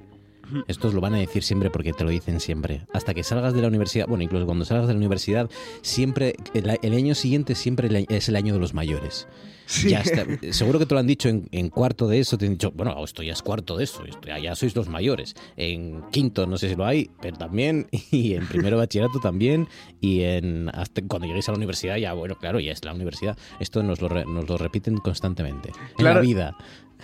Estos 0.69 0.93
lo 0.95 1.01
van 1.01 1.15
a 1.15 1.19
decir 1.19 1.43
siempre 1.43 1.71
porque 1.71 1.93
te 1.93 2.05
lo 2.05 2.11
dicen 2.11 2.39
siempre. 2.39 2.87
Hasta 2.93 3.15
que 3.15 3.25
salgas 3.25 3.55
de 3.55 3.63
la 3.63 3.69
universidad, 3.69 4.07
bueno, 4.07 4.25
incluso 4.25 4.45
cuando 4.45 4.65
salgas 4.65 4.87
de 4.89 4.93
la 4.93 4.99
universidad, 4.99 5.51
siempre, 5.83 6.37
el, 6.53 6.79
el 6.83 6.95
año 6.95 7.15
siguiente 7.15 7.55
siempre 7.55 8.07
es 8.09 8.29
el 8.29 8.37
año 8.37 8.53
de 8.53 8.61
los 8.61 8.75
mayores. 8.75 9.27
Sí. 9.67 9.91
Ya 9.91 10.01
está. 10.01 10.25
Seguro 10.53 10.79
que 10.79 10.87
te 10.87 10.95
lo 10.95 11.01
han 11.01 11.07
dicho 11.07 11.29
en, 11.29 11.49
en 11.53 11.71
cuarto 11.71 12.07
de 12.07 12.21
eso, 12.21 12.37
te 12.37 12.47
han 12.47 12.53
dicho, 12.53 12.71
bueno, 12.73 13.03
esto 13.05 13.23
ya 13.23 13.33
es 13.33 13.43
cuarto 13.43 13.77
de 13.77 13.85
eso, 13.85 14.05
esto 14.05 14.27
ya, 14.29 14.39
ya 14.39 14.55
sois 14.55 14.77
los 14.77 14.89
mayores. 14.89 15.35
En 15.57 16.03
quinto 16.11 16.47
no 16.47 16.59
sé 16.59 16.69
si 16.69 16.75
lo 16.77 16.85
hay, 16.85 17.11
pero 17.21 17.37
también, 17.37 17.87
y 18.11 18.35
en 18.35 18.47
primero 18.47 18.77
bachillerato 18.77 19.21
también, 19.21 19.69
y 20.01 20.21
en 20.23 20.69
hasta 20.75 21.01
cuando 21.09 21.27
lleguéis 21.27 21.49
a 21.49 21.53
la 21.53 21.57
universidad 21.59 21.97
ya, 21.97 22.13
bueno, 22.13 22.37
claro, 22.37 22.61
ya 22.61 22.73
es 22.73 22.85
la 22.85 22.93
universidad. 22.95 23.37
Esto 23.61 23.83
nos 23.83 24.01
lo, 24.01 24.09
re- 24.09 24.27
nos 24.27 24.49
lo 24.49 24.57
repiten 24.59 24.99
constantemente. 24.99 25.71
En 25.71 25.95
Claro. 25.97 26.17
la 26.17 26.21
vida. 26.21 26.57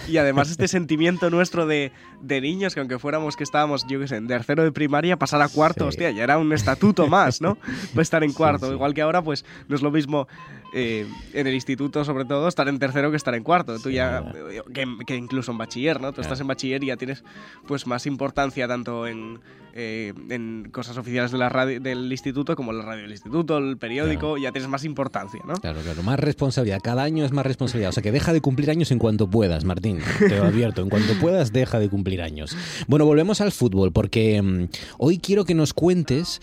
Y 0.08 0.16
además 0.16 0.50
este 0.50 0.66
sentimiento 0.68 1.28
nuestro 1.28 1.66
de, 1.66 1.92
de 2.22 2.40
niños, 2.40 2.72
que 2.74 2.80
aunque 2.80 2.98
fuéramos 2.98 3.36
que 3.36 3.44
estábamos, 3.44 3.86
yo 3.86 4.00
qué 4.00 4.08
sé, 4.08 4.16
en 4.16 4.28
tercero 4.28 4.62
de 4.62 4.72
primaria, 4.72 5.18
pasar 5.18 5.42
a 5.42 5.48
cuarto, 5.48 5.84
Sí. 5.84 5.88
hostia, 5.88 6.10
ya 6.10 6.22
era 6.24 6.38
un 6.38 6.52
estatuto 6.54 7.06
más, 7.06 7.40
¿no? 7.42 7.58
Pues 7.94 8.06
estar 8.06 8.24
en 8.24 8.32
cuarto. 8.32 8.68
sí. 8.68 8.72
Igual 8.72 8.94
que 8.94 9.02
ahora, 9.02 9.20
pues 9.22 9.44
no 9.68 9.76
es 9.76 9.82
lo 9.82 9.90
mismo 9.90 10.26
eh, 10.74 11.06
en 11.32 11.46
el 11.46 11.54
instituto, 11.54 12.04
sobre 12.04 12.24
todo, 12.24 12.48
estar 12.48 12.68
en 12.68 12.78
tercero 12.78 13.10
que 13.10 13.16
estar 13.16 13.34
en 13.34 13.42
cuarto. 13.42 13.78
Tú 13.78 13.90
ya, 13.90 14.32
eh, 14.50 14.62
que, 14.72 14.86
que 15.06 15.16
incluso 15.16 15.52
en 15.52 15.58
bachiller, 15.58 16.00
¿no? 16.00 16.08
Tú 16.08 16.16
Claro. 16.16 16.22
estás 16.22 16.40
en 16.40 16.46
bachiller 16.46 16.82
y 16.84 16.88
ya 16.88 16.96
tienes 16.96 17.24
pues 17.66 17.86
más 17.86 18.06
importancia 18.06 18.68
tanto 18.68 19.06
en, 19.06 19.40
eh, 19.74 20.12
en 20.28 20.68
cosas 20.72 20.96
oficiales 20.96 21.30
de 21.32 21.38
la 21.38 21.48
radio, 21.48 21.80
del 21.80 22.10
instituto 22.10 22.56
como 22.56 22.72
la 22.72 22.84
radio 22.84 23.02
del 23.02 23.10
instituto, 23.12 23.58
el 23.58 23.78
periódico, 23.78 24.36
ya 24.38 24.52
tienes 24.52 24.68
más 24.68 24.84
importancia, 24.84 25.40
¿no? 25.46 25.54
Claro, 25.54 25.80
claro, 25.80 26.02
más 26.02 26.18
responsabilidad. 26.20 26.80
Cada 26.82 27.02
año 27.02 27.24
es 27.24 27.32
más 27.32 27.46
responsabilidad. 27.46 27.90
O 27.90 27.92
sea 27.92 28.02
que 28.02 28.12
deja 28.12 28.32
de 28.32 28.40
cumplir 28.40 28.70
años 28.70 28.90
en 28.90 28.98
cuanto 28.98 29.28
puedas, 29.28 29.64
Martín. 29.64 29.98
Te 30.18 30.36
lo 30.36 30.44
advierto. 30.44 30.82
En 30.82 30.88
cuanto 30.90 31.14
puedas, 31.20 31.52
deja 31.52 31.78
de 31.78 31.88
cumplir 31.88 32.22
años. 32.22 32.56
Bueno, 32.86 33.04
volvemos 33.06 33.40
al 33.40 33.52
fútbol, 33.52 33.92
porque 33.92 34.40
mm, 34.42 34.68
hoy 34.98 35.18
quiero 35.18 35.44
que 35.44 35.54
nos 35.54 35.72
cuentes 35.74 36.40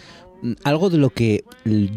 algo 0.63 0.89
de 0.89 0.97
lo 0.97 1.09
que 1.09 1.43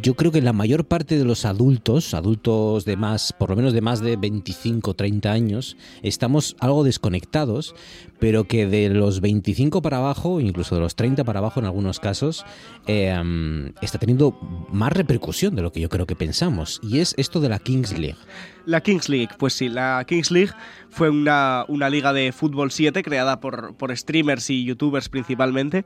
yo 0.02 0.14
creo 0.14 0.32
que 0.32 0.40
la 0.40 0.52
mayor 0.52 0.84
parte 0.84 1.18
de 1.18 1.24
los 1.24 1.44
adultos, 1.44 2.14
adultos 2.14 2.84
de 2.84 2.96
más, 2.96 3.32
por 3.32 3.50
lo 3.50 3.56
menos 3.56 3.72
de 3.72 3.80
más 3.80 4.00
de 4.00 4.16
25, 4.16 4.94
30 4.94 5.30
años, 5.30 5.76
estamos 6.02 6.56
algo 6.60 6.84
desconectados, 6.84 7.74
pero 8.18 8.44
que 8.44 8.66
de 8.66 8.88
los 8.90 9.20
25 9.20 9.82
para 9.82 9.98
abajo, 9.98 10.40
incluso 10.40 10.74
de 10.74 10.80
los 10.80 10.94
30 10.94 11.24
para 11.24 11.38
abajo 11.38 11.60
en 11.60 11.66
algunos 11.66 12.00
casos, 12.00 12.44
mm, 12.86 13.66
está 13.80 13.98
teniendo 13.98 14.38
más 14.72 14.92
repercusión 14.92 15.54
de 15.54 15.62
lo 15.62 15.72
que 15.72 15.80
yo 15.80 15.88
creo 15.88 16.06
que 16.06 16.16
pensamos. 16.16 16.80
Y 16.82 16.98
es 16.98 17.14
esto 17.16 17.40
de 17.40 17.48
la 17.48 17.58
Kings 17.58 17.98
League. 17.98 18.18
La 18.66 18.82
Kings 18.82 19.08
League, 19.08 19.30
pues 19.38 19.54
sí, 19.54 19.68
la 19.68 20.04
Kings 20.06 20.30
League 20.30 20.52
fue 20.90 21.10
una, 21.10 21.64
una 21.68 21.88
liga 21.88 22.12
de 22.12 22.32
fútbol 22.32 22.70
7 22.70 23.02
creada 23.02 23.40
por, 23.40 23.74
por 23.74 23.96
streamers 23.96 24.50
y 24.50 24.64
youtubers 24.64 25.08
principalmente, 25.08 25.84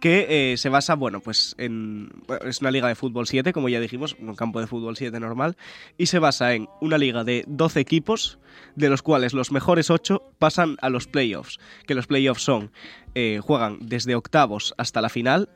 que 0.00 0.52
eh, 0.52 0.56
se 0.56 0.68
basa, 0.68 0.94
bueno, 0.94 1.20
pues 1.20 1.54
en... 1.58 2.10
es 2.44 2.60
una 2.60 2.70
liga 2.70 2.88
de 2.88 2.94
fútbol 2.94 3.26
7, 3.26 3.52
como 3.52 3.68
ya 3.68 3.80
dijimos, 3.80 4.16
un 4.18 4.34
campo 4.34 4.60
de 4.60 4.66
fútbol 4.66 4.96
7 4.96 5.18
normal, 5.20 5.56
y 5.96 6.06
se 6.06 6.18
basa 6.18 6.54
en 6.54 6.68
una 6.80 6.98
liga 6.98 7.24
de 7.24 7.44
12 7.46 7.80
equipos, 7.80 8.38
de 8.74 8.88
los 8.88 9.02
cuales 9.02 9.32
los 9.32 9.52
mejores 9.52 9.90
8 9.90 10.22
pasan 10.38 10.76
a 10.82 10.90
los 10.90 11.06
playoffs, 11.06 11.58
que 11.86 11.94
los 11.94 12.06
playoffs 12.06 12.42
son, 12.42 12.70
eh, 13.14 13.40
juegan 13.42 13.78
desde 13.80 14.14
octavos 14.14 14.74
hasta 14.76 15.00
la 15.00 15.08
final, 15.08 15.48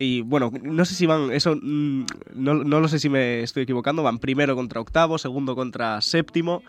y 0.00 0.22
bueno, 0.22 0.50
no 0.62 0.84
sé 0.84 0.94
si 0.94 1.04
van, 1.06 1.30
eso 1.30 1.54
mm, 1.54 2.04
no, 2.34 2.54
no 2.54 2.80
lo 2.80 2.88
sé 2.88 2.98
si 2.98 3.08
me 3.08 3.42
estoy 3.42 3.62
equivocando, 3.64 4.02
van 4.02 4.18
primero 4.18 4.56
contra 4.56 4.80
octavo, 4.80 5.18
segundo 5.18 5.54
contra 5.54 6.00
séptimo, 6.00 6.62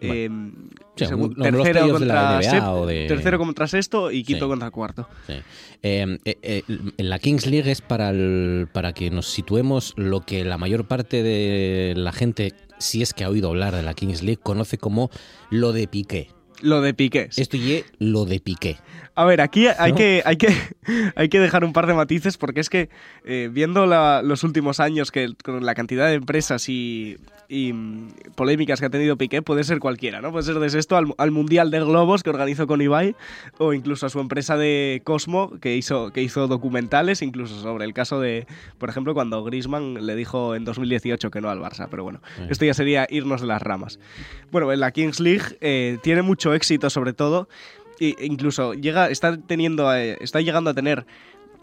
eh, 0.00 0.28
segun- 0.94 1.34
tercero 1.34 1.86
de 1.86 1.92
contra 1.92 2.38
NBA 2.38 2.42
sep- 2.50 2.62
o 2.68 2.86
de- 2.86 3.06
tercero 3.08 3.38
contra 3.38 3.66
sexto 3.66 4.10
y 4.10 4.22
quinto 4.24 4.44
Sí. 4.44 4.48
contra 4.50 4.70
cuarto. 4.70 5.08
Sí. 5.26 5.32
Eh, 5.82 6.18
eh, 6.24 6.36
eh, 6.42 6.62
la 6.98 7.18
Kings 7.18 7.46
League 7.46 7.70
es 7.70 7.80
para, 7.80 8.10
el- 8.10 8.68
para 8.72 8.92
que 8.92 9.10
nos 9.10 9.26
situemos 9.26 9.92
lo 9.96 10.20
que 10.20 10.44
la 10.44 10.56
mayor 10.58 10.86
parte 10.86 11.22
de 11.22 11.94
la 11.96 12.12
gente, 12.12 12.52
si 12.78 13.02
es 13.02 13.12
que 13.14 13.24
ha 13.24 13.30
oído 13.30 13.48
hablar 13.48 13.74
de 13.74 13.82
la 13.82 13.94
Kings 13.94 14.22
League, 14.22 14.40
conoce 14.42 14.78
como 14.78 15.10
lo 15.50 15.72
de 15.72 15.88
Piqué. 15.88 16.28
Lo 16.62 16.80
de 16.80 16.94
Piqué. 16.94 17.28
y 17.36 17.84
lo 17.98 18.24
de 18.24 18.40
Piqué. 18.40 18.76
A 19.14 19.24
ver, 19.24 19.40
aquí 19.40 19.66
hay, 19.66 19.92
¿No? 19.92 19.96
que, 19.98 20.22
hay, 20.26 20.36
que, 20.36 20.48
hay 21.16 21.28
que 21.28 21.40
dejar 21.40 21.64
un 21.64 21.72
par 21.72 21.86
de 21.86 21.94
matices 21.94 22.36
porque 22.36 22.60
es 22.60 22.68
que 22.68 22.90
eh, 23.24 23.48
viendo 23.50 23.86
la- 23.86 24.20
los 24.22 24.44
últimos 24.44 24.78
años 24.80 25.10
que 25.10 25.28
con 25.42 25.64
la 25.64 25.74
cantidad 25.74 26.06
de 26.08 26.14
empresas 26.14 26.68
y, 26.68 27.16
y, 27.48 27.72
mm, 27.72 28.08
polémicas 28.34 28.78
que 28.78 28.86
ha 28.86 28.90
tenido 28.90 29.16
Piqué 29.16 29.40
puede 29.40 29.64
ser 29.64 29.78
cualquiera, 29.78 30.20
¿no? 30.20 30.32
Puede 30.32 30.44
ser 30.44 30.58
desde 30.58 30.78
esto 30.78 30.96
al, 30.98 31.14
al 31.16 31.30
Mundial 31.30 31.70
de 31.70 31.80
Globos 31.80 32.22
que 32.22 32.28
organizó 32.28 32.66
con 32.66 32.82
Ibai 32.82 33.16
o 33.56 33.72
incluso 33.72 34.04
a 34.04 34.10
su 34.10 34.20
empresa 34.20 34.58
de 34.58 35.00
Cosmo 35.04 35.50
que 35.60 35.76
hizo, 35.76 36.12
que 36.12 36.22
hizo 36.22 36.46
documentales 36.46 37.22
incluso 37.22 37.58
sobre 37.62 37.86
el 37.86 37.94
caso 37.94 38.20
de, 38.20 38.46
por 38.76 38.90
ejemplo, 38.90 39.14
cuando 39.14 39.42
Griezmann 39.44 40.04
le 40.04 40.14
dijo 40.14 40.54
en 40.54 40.64
2018 40.66 41.30
que 41.30 41.40
no 41.40 41.48
al 41.48 41.60
Barça, 41.60 41.88
pero 41.90 42.04
bueno, 42.04 42.20
Sí. 42.36 42.42
esto 42.50 42.66
ya 42.66 42.74
sería 42.74 43.06
irnos 43.08 43.40
de 43.40 43.46
las 43.46 43.62
ramas. 43.62 43.98
Bueno, 44.50 44.70
en 44.72 44.80
la 44.80 44.90
Kings 44.90 45.20
League 45.20 45.56
eh, 45.62 45.96
tiene 46.02 46.20
mucho 46.20 46.45
éxito 46.54 46.90
sobre 46.90 47.12
todo 47.12 47.48
e 48.00 48.14
incluso 48.20 48.74
llega, 48.74 49.08
está 49.08 49.36
teniendo, 49.36 49.92
eh, 49.94 50.18
está 50.20 50.40
llegando 50.40 50.70
a 50.70 50.74
tener 50.74 51.06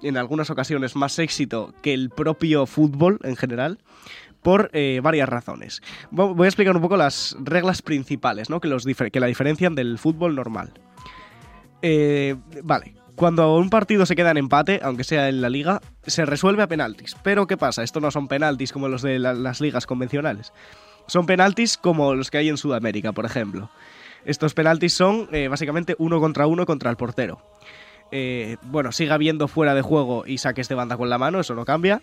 en 0.02 0.18
algunas 0.18 0.50
ocasiones 0.50 0.96
más 0.96 1.18
éxito 1.20 1.74
que 1.82 1.94
el 1.94 2.10
propio 2.10 2.66
fútbol 2.66 3.20
en 3.24 3.36
general 3.36 3.80
por 4.42 4.70
eh, 4.74 5.00
varias 5.02 5.30
razones. 5.30 5.82
Vo- 6.12 6.36
Voy 6.36 6.46
a 6.46 6.50
explicar 6.50 6.76
un 6.76 6.82
poco 6.82 6.98
las 6.98 7.38
reglas 7.40 7.82
principales 7.82 8.50
¿no? 8.50 8.60
que, 8.60 8.68
los 8.68 8.84
que 8.86 9.20
la 9.20 9.28
diferencian 9.28 9.76
del 9.76 9.98
fútbol 9.98 10.36
normal. 10.36 10.74
Eh, 11.82 12.36
vale, 12.64 12.96
cuando 13.16 13.56
un 13.56 13.70
partido 13.70 14.06
se 14.06 14.16
queda 14.16 14.32
en 14.32 14.38
empate, 14.38 14.80
aunque 14.84 15.04
sea 15.04 15.30
en 15.30 15.42
la 15.42 15.50
liga, 15.50 15.82
se 16.06 16.26
resuelve 16.26 16.64
a 16.64 16.68
penaltis. 16.68 17.16
Pero 17.24 17.48
¿qué 17.48 17.58
pasa? 17.58 17.84
Esto 17.84 18.00
no 18.00 18.12
son 18.12 18.28
penaltis 18.28 18.72
como 18.74 18.88
los 18.90 19.02
de 19.02 19.20
la- 19.20 19.34
las 19.34 19.62
ligas 19.62 19.86
convencionales. 19.86 20.52
Son 21.08 21.26
penaltis 21.26 21.78
como 21.78 22.16
los 22.16 22.32
que 22.32 22.38
hay 22.40 22.50
en 22.50 22.58
Sudamérica, 22.58 23.12
por 23.12 23.26
ejemplo. 23.26 23.70
Estos 24.26 24.54
penaltis 24.54 24.94
son 24.94 25.28
eh, 25.32 25.48
básicamente 25.48 25.96
uno 26.00 26.20
contra 26.20 26.48
uno 26.48 26.66
contra 26.66 26.90
el 26.90 26.98
portero. 26.98 27.42
Eh, 28.12 28.58
bueno, 28.64 28.92
sigue 28.92 29.12
habiendo 29.12 29.48
fuera 29.48 29.74
de 29.74 29.82
juego 29.82 30.24
y 30.26 30.38
saques 30.38 30.70
de 30.70 30.76
banda 30.76 30.98
con 30.98 31.10
la 31.10 31.18
mano, 31.18 31.40
eso 31.40 31.56
no 31.56 31.66
cambia. 31.66 32.02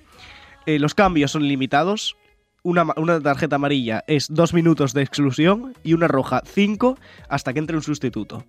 Eh, 0.66 0.78
los 0.78 0.94
cambios 0.94 1.30
son 1.30 1.46
limitados. 1.46 2.16
Una, 2.62 2.85
una 2.96 3.20
tarjeta 3.20 3.56
amarilla 3.56 4.04
es 4.06 4.26
dos 4.28 4.52
minutos 4.52 4.92
de 4.92 5.02
exclusión 5.02 5.74
y 5.83 5.94
una 5.94 6.09
roja 6.09 6.42
cinco 6.44 6.98
hasta 7.28 7.52
que 7.54 7.59
entre 7.59 7.76
un 7.76 7.83
sustituto. 7.83 8.44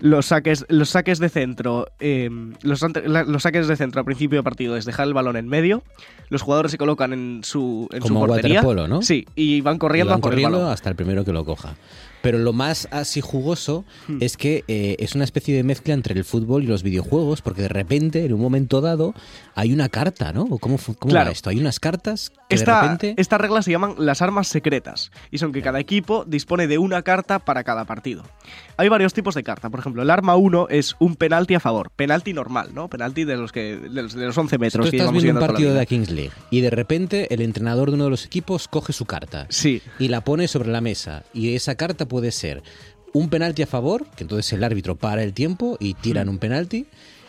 Los 0.00 0.26
saques, 0.26 0.66
los 0.68 0.88
saques 0.90 1.20
de 1.20 1.28
centro, 1.28 1.86
eh, 2.00 2.28
los, 2.62 2.80
saques 2.80 3.68
de 3.68 3.76
centro 3.76 4.00
al 4.00 4.04
principio 4.04 4.40
de 4.40 4.42
partido 4.42 4.76
es 4.76 4.84
dejar 4.84 5.06
el 5.06 5.14
balón 5.14 5.36
en 5.36 5.46
medio. 5.46 5.84
Los 6.28 6.42
jugadores 6.42 6.72
se 6.72 6.78
colocan 6.78 7.12
en 7.12 7.44
su, 7.44 7.86
en 7.92 8.02
su 8.02 8.08
Como 8.08 8.26
portería. 8.26 8.56
waterpolo, 8.62 8.88
¿no? 8.88 9.02
Sí, 9.02 9.24
y 9.36 9.60
van 9.60 9.76
Y 9.76 9.78
corriendo 9.78 10.10
van 10.10 10.18
a 10.18 10.20
por 10.20 10.32
el 10.32 10.36
corriendo 10.38 10.58
balón. 10.58 10.72
hasta 10.72 10.88
el 10.88 10.96
primero 10.96 11.24
que 11.24 11.32
lo 11.32 11.44
coja. 11.44 11.76
Pero 12.22 12.38
lo 12.38 12.52
más 12.52 12.88
así 12.90 13.20
jugoso 13.20 13.84
Hmm. 14.08 14.18
es 14.20 14.36
que 14.36 14.64
eh, 14.68 14.96
es 14.98 15.14
una 15.14 15.24
especie 15.24 15.54
de 15.54 15.62
mezcla 15.62 15.92
entre 15.94 16.14
el 16.14 16.24
fútbol 16.24 16.62
y 16.62 16.66
los 16.66 16.82
videojuegos, 16.82 17.42
porque 17.42 17.62
de 17.62 17.68
repente, 17.68 18.24
en 18.24 18.32
un 18.32 18.40
momento 18.40 18.80
dado, 18.80 19.14
hay 19.54 19.72
una 19.72 19.88
carta, 19.88 20.32
¿no? 20.32 20.42
¿O 20.44 20.58
¿Cómo, 20.58 20.78
cómo 20.98 21.10
Claro. 21.10 21.26
va 21.26 21.32
esto? 21.32 21.50
Hay 21.50 21.58
unas 21.60 21.78
cartas 21.80 22.30
que 22.48 22.56
de 22.56 22.60
Esta, 22.62 22.82
repente... 22.82 23.14
Estas 23.16 23.40
reglas 23.40 23.64
se 23.64 23.70
llaman 23.72 23.94
las 23.98 24.22
armas 24.22 24.48
secretas 24.48 25.10
y 25.30 25.38
son 25.38 25.52
que 25.52 25.62
cada 25.62 25.80
equipo 25.80 26.24
dispone 26.26 26.66
de 26.66 26.78
una 26.78 27.02
carta 27.02 27.38
para 27.40 27.64
cada 27.64 27.84
partido. 27.84 28.22
Hay 28.76 28.88
varios 28.88 29.12
tipos 29.14 29.34
de 29.34 29.42
carta. 29.42 29.68
Por 29.70 29.80
ejemplo, 29.80 30.02
el 30.02 30.10
arma 30.10 30.36
1 30.36 30.68
es 30.70 30.96
un 30.98 31.16
penalti 31.16 31.54
a 31.54 31.60
favor. 31.60 31.90
Penalti 31.94 32.32
normal, 32.32 32.70
¿no? 32.74 32.88
Penalti 32.88 33.24
de 33.24 33.36
los, 33.36 33.52
que, 33.52 33.76
de 33.76 34.02
los, 34.02 34.14
de 34.14 34.26
los 34.26 34.36
11 34.38 34.58
metros. 34.58 34.86
Tú 34.86 34.90
que 34.90 34.96
estás 34.96 35.12
viendo 35.12 35.40
un 35.40 35.46
partido 35.46 35.70
de 35.72 35.76
la 35.78 35.86
Kings 35.86 36.10
League 36.10 36.32
y 36.50 36.60
de 36.60 36.70
repente 36.70 37.32
el 37.34 37.42
entrenador 37.42 37.90
de 37.90 37.94
uno 37.96 38.04
de 38.04 38.10
los 38.10 38.24
equipos 38.24 38.68
coge 38.68 38.92
su 38.92 39.04
carta 39.04 39.46
Sí. 39.50 39.82
y 39.98 40.08
la 40.08 40.22
pone 40.22 40.48
sobre 40.48 40.70
la 40.70 40.80
mesa. 40.80 41.24
Y 41.34 41.54
esa 41.54 41.74
carta 41.74 42.06
puede 42.12 42.30
ser 42.30 42.62
un 43.14 43.28
penalti 43.28 43.62
a 43.62 43.66
favor, 43.66 44.06
que 44.16 44.24
entonces 44.24 44.52
el 44.52 44.62
árbitro 44.64 44.96
para 44.96 45.22
el 45.22 45.32
tiempo 45.34 45.76
y 45.80 45.94
tiran 45.94 46.28
un 46.28 46.38
penalti, 46.38 46.86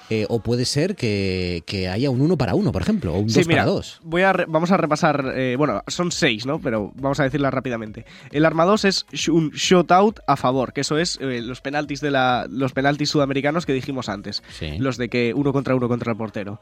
eh, 0.09 0.25
o 0.29 0.39
puede 0.41 0.65
ser 0.65 0.95
que, 0.95 1.63
que 1.65 1.87
haya 1.87 2.09
un 2.09 2.19
uno 2.21 2.37
para 2.37 2.55
uno, 2.55 2.71
por 2.73 2.81
ejemplo, 2.81 3.13
o 3.13 3.19
un 3.19 3.29
Sí, 3.29 3.39
dos 3.39 3.47
mira, 3.47 3.61
para 3.63 3.71
dos. 3.71 3.99
Voy 4.03 4.21
a 4.21 4.33
re- 4.33 4.45
vamos 4.47 4.69
a 4.71 4.77
repasar, 4.77 5.33
eh, 5.35 5.55
bueno, 5.57 5.81
son 5.87 6.11
seis, 6.11 6.45
¿no? 6.45 6.59
Pero 6.59 6.91
vamos 6.95 7.19
a 7.21 7.23
decirlas 7.23 7.53
rápidamente. 7.53 8.05
El 8.31 8.45
arma 8.45 8.65
2 8.65 8.85
es 8.85 9.05
un 9.29 9.49
shootout 9.51 10.19
a 10.27 10.35
favor, 10.35 10.73
que 10.73 10.81
eso 10.81 10.97
es 10.97 11.17
eh, 11.21 11.41
los 11.41 11.61
penaltis 11.61 12.01
de 12.01 12.11
la, 12.11 12.45
los 12.49 12.73
penaltis 12.73 13.09
sudamericanos 13.09 13.65
que 13.65 13.73
dijimos 13.73 14.09
antes. 14.09 14.43
Sí. 14.51 14.77
Los 14.77 14.97
de 14.97 15.07
que 15.09 15.33
uno 15.33 15.51
contra 15.53 15.73
uno 15.73 15.87
contra 15.87 16.11
el 16.11 16.17
portero. 16.17 16.61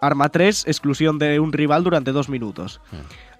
Arma 0.00 0.28
3, 0.28 0.64
exclusión 0.66 1.18
de 1.18 1.40
un 1.40 1.52
rival 1.52 1.82
durante 1.84 2.12
dos 2.12 2.28
minutos. 2.28 2.80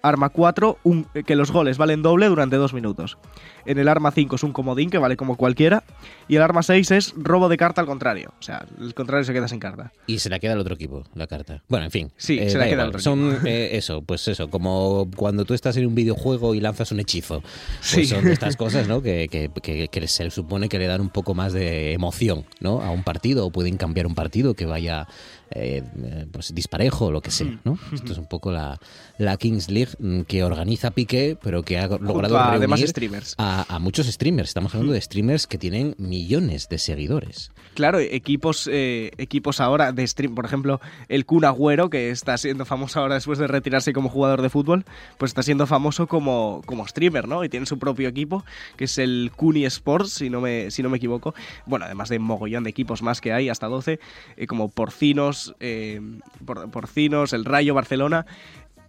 Arma 0.03 0.29
4, 0.31 0.79
un- 0.83 1.05
que 1.27 1.37
los 1.37 1.51
goles 1.53 1.79
valen 1.79 2.03
doble 2.03 2.27
durante 2.27 2.57
dos 2.57 2.75
minutos. 2.75 3.19
En 3.65 3.79
el 3.79 3.87
arma 3.89 4.11
5 4.11 4.35
es 4.37 4.43
un 4.43 4.53
comodín 4.53 4.91
que 4.91 4.99
vale 4.99 5.17
como 5.17 5.37
cualquiera. 5.37 5.85
Y 6.29 6.37
el 6.37 6.43
arma 6.43 6.63
6 6.65 6.91
es 6.91 7.15
robo 7.17 7.49
de 7.49 7.57
carta 7.57 7.81
al 7.81 7.87
contrario. 7.87 8.33
O 8.39 8.43
sea, 8.43 8.67
el 8.81 8.95
contrario 8.95 9.25
se 9.25 9.33
queda 9.33 9.47
sin 9.47 9.61
carta. 9.61 9.93
Y 10.07 10.19
se 10.19 10.29
la 10.31 10.39
queda 10.41 10.55
al 10.55 10.59
otro 10.59 10.75
equipo, 10.75 11.05
la 11.15 11.27
carta. 11.29 11.63
Bueno, 11.69 11.85
en 11.85 11.91
fin. 11.93 12.13
Sí, 12.17 12.39
eh, 12.39 12.51
se 12.51 12.59
la 12.59 12.65
da 12.65 12.71
queda 12.71 12.83
al 12.83 12.89
otro 12.89 13.01
Son 13.01 13.39
eh, 13.47 13.71
eso, 13.75 14.03
pues 14.03 14.27
eso, 14.29 14.51
como 14.51 15.09
cuando 15.15 15.45
tú 15.45 15.55
estás 15.55 15.77
en 15.77 15.87
un 15.87 15.95
videojuego 15.95 16.55
y 16.57 16.61
lanzas 16.61 16.91
un 16.91 16.99
hechizo. 17.01 17.41
Pues 17.43 17.53
Sí. 17.81 18.05
son 18.07 18.25
de 18.25 18.33
estas 18.33 18.57
cosas, 18.57 18.89
¿no? 18.89 19.03
Que, 19.03 19.29
que- 19.29 19.51
que- 19.63 19.89
que 19.89 20.09
se 20.09 20.31
supone 20.31 20.69
que 20.69 20.79
le 20.79 20.87
dan 20.89 21.01
un 21.01 21.11
poco 21.11 21.35
más 21.35 21.53
de 21.53 21.93
emoción, 21.93 22.45
¿no? 22.61 22.81
A 22.83 22.91
un 22.91 23.05
partido, 23.05 23.47
o 23.47 23.51
pueden 23.53 23.77
cambiar 23.77 24.07
un 24.07 24.15
partido 24.17 24.55
que 24.55 24.67
vaya 24.67 25.07
eh, 25.55 25.83
eh, 26.03 26.27
pues 26.31 26.55
disparejo 26.55 27.07
o 27.07 27.11
lo 27.11 27.21
que 27.21 27.31
Mm. 27.31 27.33
sea, 27.33 27.59
¿no? 27.65 27.79
Esto 27.93 28.13
es 28.13 28.19
un 28.19 28.27
poco 28.27 28.53
la, 28.53 28.79
la 29.19 29.37
Kings 29.37 29.71
League 29.71 29.93
mm, 29.99 30.23
que 30.23 30.45
organiza 30.45 30.91
Piqué, 30.91 31.37
pero 31.43 31.63
que 31.63 31.79
ha 31.79 31.87
logrado 31.89 32.39
a 32.39 32.59
demás 32.59 32.81
reunir 32.81 32.89
streamers. 32.89 33.35
A, 33.39 33.65
a 33.75 33.79
muchos 33.79 34.07
streamers. 34.07 34.49
Estamos 34.51 34.75
hablando 34.75 34.93
de 34.95 35.01
streamers 35.01 35.47
que 35.47 35.59
tienen 35.59 35.95
millones 35.99 36.69
de 36.69 36.79
seguidores. 36.79 37.51
Claro, 37.75 37.99
equipos, 38.01 38.69
eh, 38.71 39.11
equipos 39.19 39.61
ahora 39.61 39.93
de 39.93 40.07
stream, 40.07 40.35
por 40.35 40.45
ejemplo, 40.45 40.81
el 41.09 41.25
Kun 41.25 41.45
Agüero, 41.45 41.89
que 41.89 42.11
está 42.11 42.37
siendo 42.37 42.65
famoso 42.67 43.01
ahora 43.01 43.15
después 43.15 43.39
de 43.39 43.47
retirarse 43.47 43.93
como 43.95 44.09
jugador 44.11 44.43
de 44.43 44.51
fútbol, 44.51 44.85
pues 45.19 45.31
está 45.31 45.43
siendo 45.43 45.67
famoso 45.67 46.07
como, 46.07 46.61
como 46.67 46.87
streamer, 46.87 47.27
¿no? 47.29 47.45
Y 47.45 47.49
tiene 47.49 47.65
su 47.67 47.79
propio 47.79 48.09
equipo, 48.09 48.45
que 48.77 48.85
es 48.85 48.99
el 48.99 49.31
Kuni 49.35 49.65
Sports, 49.65 50.11
si 50.13 50.29
no 50.29 50.41
me, 50.43 50.71
si 50.71 50.83
no 50.83 50.91
me 50.91 50.99
equivoco. 50.99 51.35
Bueno, 51.67 51.87
además 51.87 52.09
de 52.11 52.19
mogollón 52.19 52.65
de 52.65 52.71
equipos 52.71 53.03
más 53.03 53.21
que 53.21 53.33
hay, 53.33 53.49
hasta 53.49 53.67
12, 53.69 53.99
eh, 54.37 54.47
como 54.47 54.69
Porcinos, 54.69 55.42
eh, 55.61 56.01
Por- 56.45 56.71
Porcinos, 56.71 57.33
el 57.33 57.45
Rayo 57.45 57.75
Barcelona, 57.75 58.27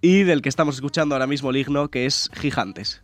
y 0.01 0.23
del 0.23 0.41
que 0.41 0.49
estamos 0.49 0.75
escuchando 0.75 1.15
ahora 1.15 1.27
mismo 1.27 1.49
el 1.49 1.57
himno, 1.57 1.89
que 1.89 2.05
es. 2.05 2.29
Gigantes, 2.33 3.01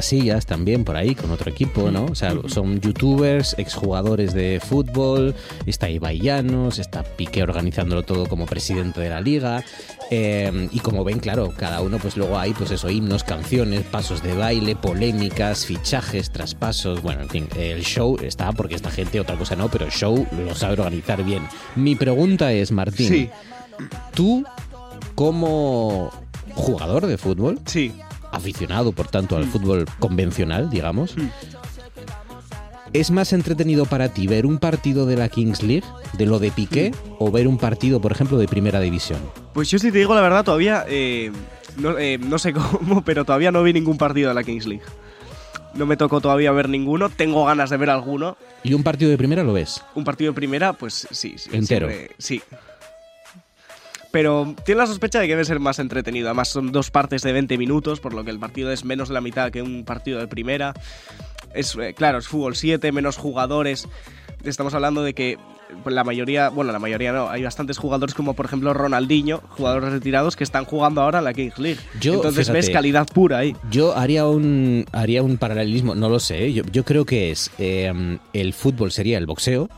Casillas 0.00 0.46
también 0.46 0.82
por 0.84 0.96
ahí 0.96 1.14
con 1.14 1.30
otro 1.30 1.50
equipo, 1.50 1.90
¿no? 1.90 2.06
O 2.06 2.14
sea, 2.14 2.32
son 2.46 2.80
youtubers, 2.80 3.54
exjugadores 3.58 4.32
de 4.32 4.58
fútbol, 4.66 5.34
está 5.66 5.90
Ibai 5.90 6.18
Llanos, 6.18 6.78
está 6.78 7.02
Piqué 7.02 7.42
organizándolo 7.42 8.02
todo 8.02 8.24
como 8.26 8.46
presidente 8.46 8.98
de 8.98 9.10
la 9.10 9.20
liga. 9.20 9.62
eh, 10.10 10.68
y 10.72 10.80
como 10.80 11.04
ven, 11.04 11.20
claro, 11.20 11.52
cada 11.56 11.82
uno 11.82 11.98
pues 11.98 12.16
luego 12.16 12.38
hay 12.38 12.52
pues 12.54 12.70
eso, 12.70 12.88
himnos, 12.88 13.22
canciones, 13.24 13.82
pasos 13.82 14.22
de 14.22 14.32
baile, 14.34 14.74
polémicas, 14.74 15.66
fichajes, 15.66 16.30
traspasos, 16.32 17.02
bueno, 17.02 17.20
en 17.20 17.28
fin, 17.28 17.48
el 17.56 17.82
show 17.84 18.16
está 18.22 18.50
porque 18.52 18.74
esta 18.76 18.90
gente 18.90 19.20
otra 19.20 19.36
cosa 19.36 19.54
no, 19.54 19.68
pero 19.70 19.84
el 19.84 19.92
show 19.92 20.26
lo 20.46 20.54
sabe 20.54 20.72
organizar 20.72 21.22
bien. 21.22 21.46
Mi 21.76 21.94
pregunta 21.94 22.52
es, 22.54 22.72
Martín, 22.72 23.06
Sí. 23.08 23.30
tú 24.14 24.44
como 25.14 26.10
jugador 26.54 27.06
de 27.06 27.18
fútbol, 27.18 27.60
Sí. 27.66 27.92
Aficionado, 28.32 28.92
por 28.92 29.08
tanto, 29.08 29.36
al 29.36 29.44
fútbol 29.46 29.86
convencional, 29.98 30.70
digamos. 30.70 31.16
Mm. 31.16 31.28
¿Es 32.92 33.10
más 33.12 33.32
entretenido 33.32 33.86
para 33.86 34.08
ti 34.08 34.26
ver 34.26 34.46
un 34.46 34.58
partido 34.58 35.06
de 35.06 35.16
la 35.16 35.28
Kings 35.28 35.62
League, 35.62 35.84
de 36.14 36.26
lo 36.26 36.40
de 36.40 36.50
Piqué, 36.50 36.92
o 37.20 37.30
ver 37.30 37.46
un 37.46 37.56
partido, 37.56 38.00
por 38.00 38.10
ejemplo, 38.10 38.36
de 38.36 38.48
Primera 38.48 38.80
División? 38.80 39.20
Pues 39.54 39.70
yo 39.70 39.78
si 39.78 39.92
te 39.92 39.98
digo 39.98 40.12
la 40.14 40.20
verdad, 40.20 40.44
todavía 40.44 40.84
eh, 40.88 41.30
no, 41.76 41.96
eh, 41.98 42.18
no 42.18 42.38
sé 42.38 42.52
cómo, 42.80 43.02
pero 43.04 43.24
todavía 43.24 43.52
no 43.52 43.62
vi 43.62 43.72
ningún 43.72 43.96
partido 43.96 44.28
de 44.30 44.34
la 44.34 44.42
Kings 44.42 44.66
League. 44.66 44.82
No 45.74 45.86
me 45.86 45.96
tocó 45.96 46.20
todavía 46.20 46.50
ver 46.50 46.68
ninguno, 46.68 47.10
tengo 47.10 47.44
ganas 47.44 47.70
de 47.70 47.76
ver 47.76 47.90
alguno. 47.90 48.36
¿Y 48.64 48.74
un 48.74 48.82
partido 48.82 49.08
de 49.08 49.16
Primera 49.16 49.44
lo 49.44 49.52
ves? 49.52 49.84
Un 49.94 50.02
partido 50.02 50.32
de 50.32 50.34
primera, 50.34 50.72
pues 50.72 51.06
sí. 51.12 51.34
sí 51.38 51.48
Entero. 51.52 51.88
siempre- 51.88 52.16
sí. 52.18 52.42
Pero 54.12 54.54
tiene 54.64 54.80
la 54.80 54.86
sospecha 54.86 55.20
de 55.20 55.26
que 55.26 55.34
debe 55.34 55.44
ser 55.44 55.60
más 55.60 55.78
entretenido. 55.78 56.28
Además, 56.28 56.48
son 56.48 56.72
dos 56.72 56.90
partes 56.90 57.22
de 57.22 57.32
20 57.32 57.56
minutos, 57.58 58.00
por 58.00 58.12
lo 58.12 58.24
que 58.24 58.30
el 58.30 58.40
partido 58.40 58.72
es 58.72 58.84
menos 58.84 59.08
de 59.08 59.14
la 59.14 59.20
mitad 59.20 59.50
que 59.50 59.62
un 59.62 59.84
partido 59.84 60.18
de 60.18 60.26
primera. 60.26 60.74
Es, 61.54 61.76
eh, 61.76 61.94
claro, 61.94 62.18
es 62.18 62.26
fútbol 62.28 62.56
7, 62.56 62.90
menos 62.92 63.16
jugadores. 63.16 63.88
Estamos 64.44 64.74
hablando 64.74 65.02
de 65.02 65.14
que 65.14 65.38
la 65.86 66.04
mayoría, 66.04 66.48
bueno, 66.48 66.72
la 66.72 66.78
mayoría 66.78 67.12
no, 67.12 67.28
hay 67.28 67.42
bastantes 67.44 67.78
jugadores 67.78 68.14
como 68.14 68.34
por 68.34 68.46
ejemplo 68.46 68.74
Ronaldinho, 68.74 69.40
jugadores 69.50 69.92
retirados 69.92 70.36
que 70.36 70.44
están 70.44 70.64
jugando 70.64 71.00
ahora 71.02 71.18
en 71.18 71.24
la 71.24 71.32
Kings 71.32 71.58
League. 71.58 71.80
Yo, 72.00 72.14
Entonces 72.14 72.46
fíjate, 72.46 72.58
ves 72.58 72.70
calidad 72.70 73.06
pura 73.06 73.38
ahí. 73.38 73.54
Yo 73.70 73.96
haría 73.96 74.26
un, 74.26 74.86
haría 74.92 75.22
un 75.22 75.36
paralelismo, 75.36 75.94
no 75.94 76.08
lo 76.08 76.18
sé, 76.18 76.46
¿eh? 76.46 76.52
yo, 76.52 76.64
yo 76.72 76.84
creo 76.84 77.04
que 77.04 77.30
es 77.30 77.50
eh, 77.58 78.18
el 78.32 78.52
fútbol 78.52 78.90
sería 78.92 79.18
el 79.18 79.26
boxeo 79.26 79.68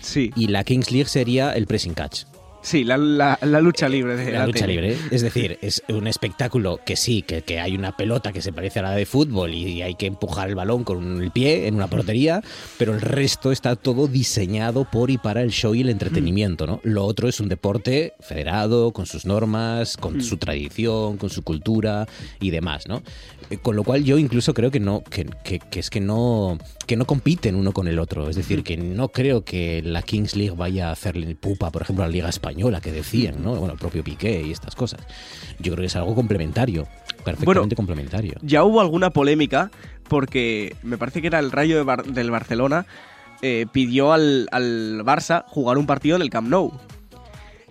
Sí. 0.00 0.32
y 0.34 0.48
la 0.48 0.64
Kings 0.64 0.90
League 0.90 1.08
sería 1.08 1.52
el 1.52 1.66
pressing 1.66 1.94
catch. 1.94 2.24
Sí, 2.62 2.84
la, 2.84 2.96
la- 2.96 3.38
la 3.42 3.60
lucha 3.60 3.88
libre 3.88 4.16
de 4.16 4.30
La 4.32 4.46
lucha 4.46 4.60
tele. 4.66 4.72
libre. 4.74 4.96
Es 5.10 5.22
decir, 5.22 5.58
es 5.62 5.82
un 5.88 6.06
espectáculo 6.06 6.78
que 6.84 6.94
sí, 6.96 7.22
que, 7.22 7.42
que 7.42 7.58
hay 7.60 7.74
una 7.74 7.96
pelota 7.96 8.32
que 8.32 8.40
se 8.40 8.52
parece 8.52 8.78
a 8.78 8.82
la 8.82 8.92
de 8.92 9.04
fútbol 9.04 9.52
y 9.52 9.82
hay 9.82 9.96
que 9.96 10.06
empujar 10.06 10.48
el 10.48 10.54
balón 10.54 10.84
con 10.84 11.20
el 11.22 11.30
pie 11.32 11.66
en 11.66 11.74
una 11.74 11.88
portería, 11.88 12.40
pero 12.78 12.94
el 12.94 13.00
resto 13.00 13.50
está 13.52 13.74
todo 13.76 14.06
diseñado 14.06 14.84
por 14.90 15.10
y 15.10 15.18
para 15.18 15.42
el 15.42 15.50
show 15.50 15.74
y 15.74 15.80
el 15.80 15.88
entretenimiento, 15.90 16.66
¿no? 16.66 16.80
Lo 16.84 17.04
otro 17.04 17.28
es 17.28 17.40
un 17.40 17.48
deporte 17.48 18.14
federado, 18.20 18.92
con 18.92 19.06
sus 19.06 19.26
normas, 19.26 19.96
con 19.96 20.22
su 20.22 20.36
tradición, 20.36 21.16
con 21.16 21.30
su 21.30 21.42
cultura 21.42 22.06
y 22.40 22.50
demás, 22.50 22.86
¿no? 22.86 23.02
Eh, 23.50 23.58
Con 23.58 23.74
lo 23.76 23.82
cual 23.84 24.04
yo 24.04 24.18
incluso 24.18 24.54
creo 24.54 24.70
que 24.70 24.78
no, 24.80 25.02
que, 25.02 25.26
que- 25.44 25.58
que 25.58 25.80
es 25.80 25.90
que 25.90 26.00
no, 26.00 26.58
que 26.92 26.96
no 26.98 27.06
compiten 27.06 27.54
uno 27.54 27.72
con 27.72 27.88
el 27.88 27.98
otro. 27.98 28.28
Es 28.28 28.36
decir, 28.36 28.62
que 28.62 28.76
no 28.76 29.08
creo 29.08 29.44
que 29.46 29.80
la 29.82 30.02
Kings 30.02 30.36
League 30.36 30.54
vaya 30.54 30.90
a 30.90 30.92
hacerle 30.92 31.34
pupa, 31.34 31.70
por 31.70 31.80
ejemplo, 31.80 32.04
a 32.04 32.06
la 32.06 32.12
Liga 32.12 32.28
Española, 32.28 32.82
que 32.82 32.92
decían, 32.92 33.42
¿no? 33.42 33.54
Bueno, 33.54 33.72
el 33.72 33.78
propio 33.78 34.04
Piqué 34.04 34.42
y 34.42 34.52
estas 34.52 34.74
cosas. 34.74 35.00
Yo 35.58 35.72
creo 35.72 35.76
que 35.82 35.86
es 35.86 35.96
algo 35.96 36.14
complementario, 36.14 36.84
perfectamente 37.24 37.44
Bueno, 37.44 37.68
complementario. 37.74 38.34
Ya 38.42 38.62
hubo 38.62 38.82
alguna 38.82 39.08
polémica 39.08 39.70
porque 40.06 40.76
me 40.82 40.98
parece 40.98 41.22
que 41.22 41.28
era 41.28 41.38
el 41.38 41.50
Rayo 41.50 41.76
de 41.78 41.82
Bar- 41.82 42.04
del 42.04 42.30
Barcelona 42.30 42.84
eh, 43.40 43.64
pidió 43.72 44.12
al, 44.12 44.48
al 44.52 45.00
Barça 45.02 45.44
jugar 45.48 45.78
un 45.78 45.86
partido 45.86 46.16
en 46.16 46.22
el 46.22 46.28
Camp 46.28 46.48
Nou. 46.50 46.72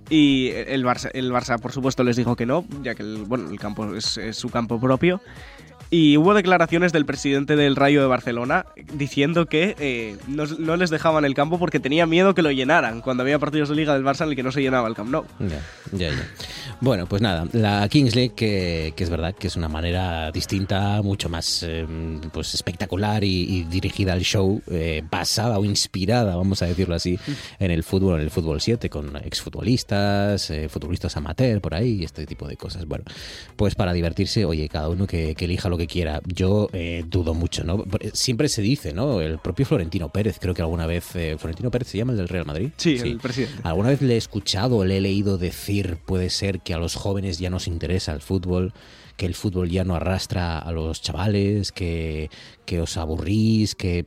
Y 0.10 0.50
el 0.50 0.84
Barça, 0.84 1.12
el 1.14 1.32
Barça, 1.32 1.60
por 1.60 1.72
supuesto, 1.72 2.04
les 2.04 2.16
dijo 2.16 2.36
que 2.36 2.48
no, 2.48 2.66
ya 2.82 2.96
que 2.96 3.04
el, 3.04 3.18
bueno, 3.28 3.52
el 3.52 3.60
campo 3.60 3.94
es, 3.96 4.18
es 4.18 4.36
su 4.36 4.50
campo 4.50 4.80
propio. 4.80 5.22
Y 5.94 6.16
hubo 6.16 6.34
declaraciones 6.34 6.94
del 6.94 7.06
presidente 7.06 7.58
del 7.58 7.76
Rayo 7.76 8.00
de 8.00 8.08
Barcelona 8.08 8.66
diciendo 8.94 9.48
que 9.48 9.76
eh, 9.78 10.16
no, 10.26 10.46
no 10.46 10.78
les 10.78 10.90
dejaban 10.90 11.26
el 11.26 11.34
campo 11.34 11.60
porque 11.60 11.82
tenía 11.82 12.06
miedo 12.06 12.34
que 12.34 12.42
lo 12.42 12.50
llenaran 12.50 13.02
cuando 13.02 13.24
había 13.24 13.40
partidos 13.40 13.68
de 13.68 13.76
Liga 13.76 13.94
del 13.94 14.06
Barça 14.06 14.24
en 14.24 14.30
el 14.30 14.36
que 14.38 14.44
no 14.44 14.54
se 14.54 14.62
llenaba 14.62 14.88
el 14.88 14.96
Camp 14.96 15.10
Nou. 15.10 15.26
Ya, 15.40 15.60
ya, 15.92 16.10
ya. 16.10 16.71
Bueno, 16.84 17.06
pues 17.06 17.22
nada, 17.22 17.48
la 17.54 17.88
Kings 17.90 18.16
League, 18.16 18.34
que, 18.36 18.94
que 18.96 19.04
es 19.04 19.10
verdad 19.12 19.36
que 19.36 19.46
es 19.46 19.56
una 19.56 19.68
manera 19.68 20.32
distinta, 20.32 21.04
mucho 21.04 21.30
más 21.30 21.62
eh, 21.62 21.86
pues 22.34 22.56
espectacular 22.56 23.24
y, 23.24 23.44
y 23.44 23.64
dirigida 23.66 24.14
al 24.14 24.22
show, 24.22 24.60
eh, 24.72 25.04
basada 25.10 25.60
o 25.60 25.64
inspirada, 25.66 26.36
vamos 26.36 26.64
a 26.64 26.66
decirlo 26.66 26.96
así, 26.96 27.20
en 27.60 27.70
el 27.70 27.84
fútbol, 27.84 28.16
en 28.16 28.22
el 28.22 28.32
fútbol 28.32 28.60
7, 28.62 28.90
con 28.90 29.16
exfutbolistas, 29.18 30.50
eh, 30.50 30.70
futbolistas 30.70 31.16
amateur 31.18 31.62
por 31.62 31.76
ahí 31.76 32.04
este 32.04 32.26
tipo 32.26 32.48
de 32.48 32.58
cosas. 32.58 32.88
Bueno, 32.88 33.04
pues 33.56 33.76
para 33.76 33.94
divertirse, 33.94 34.46
oye, 34.46 34.68
cada 34.68 34.90
uno 34.90 35.06
que, 35.06 35.36
que 35.36 35.46
elija 35.46 35.70
lo 35.70 35.78
que 35.78 35.86
quiera. 35.86 36.20
Yo 36.26 36.68
eh, 36.74 37.06
dudo 37.08 37.36
mucho, 37.36 37.64
¿no? 37.64 37.86
Siempre 38.14 38.50
se 38.50 38.64
dice, 38.64 38.92
¿no? 38.92 39.22
El 39.22 39.38
propio 39.38 39.68
Florentino 39.68 40.10
Pérez, 40.10 40.40
creo 40.42 40.56
que 40.56 40.64
alguna 40.64 40.88
vez. 40.88 41.16
eh, 41.16 41.36
¿Florentino 41.38 41.70
Pérez 41.70 41.90
se 41.90 42.00
llama 42.00 42.14
el 42.14 42.18
del 42.18 42.28
Real 42.28 42.46
Madrid? 42.46 42.70
Sí, 42.78 42.96
el 42.96 43.20
presidente. 43.20 43.54
Alguna 43.62 43.90
vez 43.90 44.02
le 44.02 44.16
he 44.16 44.18
escuchado 44.18 44.84
le 44.84 44.98
he 44.98 45.02
leído 45.02 45.38
decir, 45.38 45.98
puede 46.08 46.32
ser 46.32 46.60
que 46.62 46.71
a 46.74 46.78
los 46.78 46.96
jóvenes 46.96 47.40
ya 47.40 47.50
nos 47.50 47.68
interesa 47.68 48.12
el 48.14 48.22
fútbol, 48.22 48.74
que 49.18 49.26
el 49.26 49.36
fútbol 49.36 49.70
ya 49.70 49.84
no 49.84 49.96
arrastra 49.96 50.60
a 50.60 50.72
los 50.72 51.02
chavales, 51.02 51.72
que, 51.72 52.30
que 52.66 52.82
os 52.82 52.98
aburrís, 52.98 53.76
que... 53.76 54.06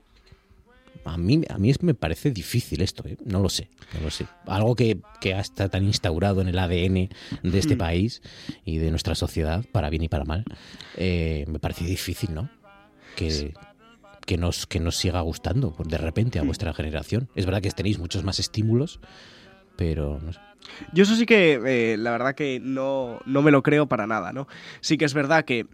A 1.06 1.18
mí, 1.18 1.42
a 1.50 1.58
mí 1.58 1.70
me 1.82 1.92
parece 1.92 2.30
difícil 2.30 2.80
esto, 2.80 3.06
¿eh? 3.06 3.18
no 3.26 3.40
lo 3.40 3.50
sé, 3.50 3.68
no 3.92 4.00
lo 4.00 4.10
sé. 4.10 4.26
Algo 4.46 4.74
que, 4.74 5.00
que 5.20 5.32
está 5.32 5.68
tan 5.68 5.84
instaurado 5.84 6.40
en 6.40 6.48
el 6.48 6.58
ADN 6.58 7.10
de 7.42 7.58
este 7.58 7.74
Mm. 7.74 7.78
país 7.84 8.22
y 8.64 8.78
de 8.78 8.90
nuestra 8.90 9.14
sociedad, 9.14 9.66
para 9.70 9.90
bien 9.90 10.04
y 10.04 10.08
para 10.08 10.24
mal, 10.24 10.44
eh, 10.96 11.44
me 11.46 11.58
parece 11.58 11.84
difícil, 11.84 12.32
¿no? 12.32 12.48
Que, 13.16 13.52
que, 14.24 14.38
nos, 14.38 14.66
que 14.66 14.80
nos 14.80 14.96
siga 14.96 15.20
gustando 15.20 15.76
de 15.84 15.98
repente 15.98 16.38
a 16.38 16.42
vuestra 16.42 16.72
generación. 16.72 17.28
Es 17.34 17.44
verdad 17.44 17.60
que 17.60 17.70
tenéis 17.70 17.98
muchos 17.98 18.24
más 18.24 18.40
estímulos, 18.40 18.98
pero 19.76 20.18
no 20.22 20.32
sé. 20.32 20.40
Yo 20.92 21.02
eso 21.02 21.14
sí 21.14 21.26
que, 21.26 21.60
eh, 21.66 21.96
la 21.98 22.10
verdad 22.12 22.34
que 22.34 22.58
no, 22.60 23.20
no 23.26 23.42
me 23.42 23.50
lo 23.50 23.62
creo 23.62 23.86
para 23.86 24.06
nada, 24.06 24.32
¿no? 24.32 24.48
Sí 24.80 24.96
que 24.96 25.04
es 25.04 25.14
verdad 25.14 25.44
que 25.44 25.66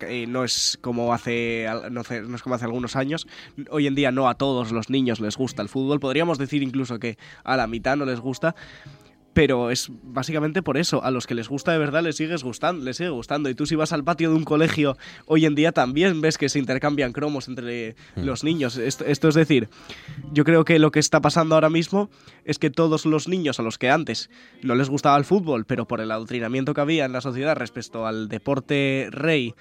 eh, 0.00 0.26
no 0.26 0.44
es 0.44 0.78
como 0.80 1.12
hace- 1.12 1.66
no 1.90 2.00
es 2.00 2.42
como 2.42 2.54
hace 2.54 2.64
algunos 2.64 2.96
años. 2.96 3.26
Hoy 3.70 3.86
en 3.86 3.94
día 3.94 4.10
no 4.10 4.28
a 4.28 4.34
todos 4.34 4.72
los 4.72 4.88
niños 4.90 5.20
les 5.20 5.36
gusta 5.36 5.62
el 5.62 5.68
fútbol. 5.68 6.00
Podríamos 6.00 6.38
decir 6.38 6.62
incluso 6.62 6.98
que 6.98 7.18
a 7.44 7.56
la 7.56 7.66
mitad 7.66 7.96
no 7.96 8.04
les 8.04 8.20
gusta. 8.20 8.54
Pero 9.36 9.70
es 9.70 9.90
básicamente 10.02 10.62
por 10.62 10.78
eso. 10.78 11.04
A 11.04 11.10
los 11.10 11.26
que 11.26 11.34
les 11.34 11.50
gusta 11.50 11.70
de 11.70 11.76
verdad 11.76 12.02
les 12.02 12.16
sigues 12.16 12.42
gustando, 12.42 12.82
les 12.82 12.96
sigue 12.96 13.10
gustando. 13.10 13.50
Y 13.50 13.54
tú 13.54 13.66
si 13.66 13.76
vas 13.76 13.92
al 13.92 14.02
patio 14.02 14.30
de 14.30 14.34
un 14.34 14.44
colegio 14.44 14.96
hoy 15.26 15.44
en 15.44 15.54
día 15.54 15.72
también 15.72 16.22
ves 16.22 16.38
que 16.38 16.48
se 16.48 16.58
intercambian 16.58 17.12
cromos 17.12 17.46
entre 17.46 17.96
los 18.14 18.44
niños. 18.44 18.78
Esto, 18.78 19.04
esto 19.04 19.28
es 19.28 19.34
decir, 19.34 19.68
yo 20.32 20.44
creo 20.44 20.64
que 20.64 20.78
lo 20.78 20.90
que 20.90 21.00
está 21.00 21.20
pasando 21.20 21.54
ahora 21.54 21.68
mismo 21.68 22.08
es 22.46 22.58
que 22.58 22.70
todos 22.70 23.04
los 23.04 23.28
niños 23.28 23.60
a 23.60 23.62
los 23.62 23.76
que 23.76 23.90
antes 23.90 24.30
no 24.62 24.74
les 24.74 24.88
gustaba 24.88 25.18
el 25.18 25.26
fútbol, 25.26 25.66
pero 25.66 25.86
por 25.86 26.00
el 26.00 26.12
adoctrinamiento 26.12 26.72
que 26.72 26.80
había 26.80 27.04
en 27.04 27.12
la 27.12 27.20
sociedad 27.20 27.56
respecto 27.56 28.06
al 28.06 28.28
deporte 28.28 29.08
rey, 29.10 29.54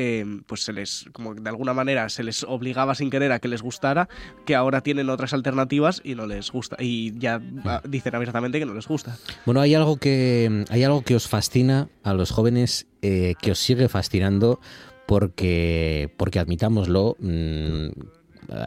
eh, 0.00 0.24
pues 0.46 0.62
se 0.62 0.72
les, 0.72 1.06
como 1.12 1.34
de 1.34 1.48
alguna 1.50 1.74
manera, 1.74 2.08
se 2.08 2.22
les 2.22 2.44
obligaba 2.44 2.94
sin 2.94 3.10
querer 3.10 3.32
a 3.32 3.40
que 3.40 3.48
les 3.48 3.62
gustara, 3.62 4.08
que 4.46 4.54
ahora 4.54 4.80
tienen 4.80 5.10
otras 5.10 5.32
alternativas 5.32 6.00
y 6.04 6.14
no 6.14 6.24
les 6.28 6.52
gusta. 6.52 6.76
Y 6.78 7.18
ya 7.18 7.42
ah, 7.64 7.82
dicen 7.84 8.14
abiertamente 8.14 8.60
que 8.60 8.66
no 8.66 8.74
les 8.74 8.86
gusta. 8.86 9.18
Bueno, 9.44 9.60
hay 9.60 9.74
algo 9.74 9.96
que 9.96 10.64
hay 10.70 10.84
algo 10.84 11.02
que 11.02 11.16
os 11.16 11.26
fascina 11.26 11.88
a 12.04 12.14
los 12.14 12.30
jóvenes, 12.30 12.86
eh, 13.02 13.34
que 13.42 13.50
os 13.50 13.58
sigue 13.58 13.88
fascinando, 13.88 14.60
porque, 15.08 16.14
porque 16.16 16.38
admitámoslo, 16.38 17.16
mm, 17.18 17.88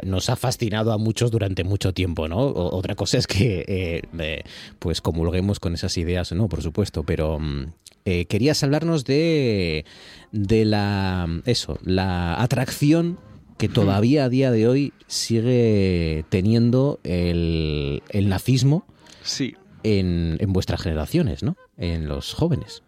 nos 0.04 0.30
ha 0.30 0.36
fascinado 0.36 0.92
a 0.94 0.98
muchos 0.98 1.32
durante 1.32 1.64
mucho 1.64 1.94
tiempo, 1.94 2.28
¿no? 2.28 2.38
O- 2.38 2.76
otra 2.78 2.96
cosa 2.96 3.18
es 3.18 3.28
que 3.28 3.66
eh, 3.68 4.02
eh, 4.20 4.44
pues 4.80 5.02
comulguemos 5.02 5.60
con 5.60 5.74
esas 5.74 5.98
ideas, 5.98 6.32
no, 6.34 6.48
por 6.50 6.62
supuesto, 6.62 7.04
pero 7.04 7.40
mm, 7.40 7.74
eh, 8.06 8.26
querías 8.26 8.64
hablarnos 8.64 9.06
de, 9.06 9.86
de 10.32 10.66
la 10.66 11.28
eso, 11.46 11.78
la 11.84 12.42
atracción 12.42 13.18
que 13.58 13.70
todavía 13.70 14.26
a 14.26 14.30
día 14.30 14.50
de 14.52 14.68
hoy 14.68 14.94
sigue 15.08 16.26
teniendo 16.30 17.00
el, 17.04 18.02
el 18.10 18.30
nazismo 18.30 18.86
Sí. 19.24 19.56
en, 19.84 20.38
en 20.40 20.52
vuestras 20.54 20.82
generaciones, 20.82 21.44
¿no? 21.44 21.56
En 21.78 22.08
los 22.08 22.34
jóvenes. 22.34 22.82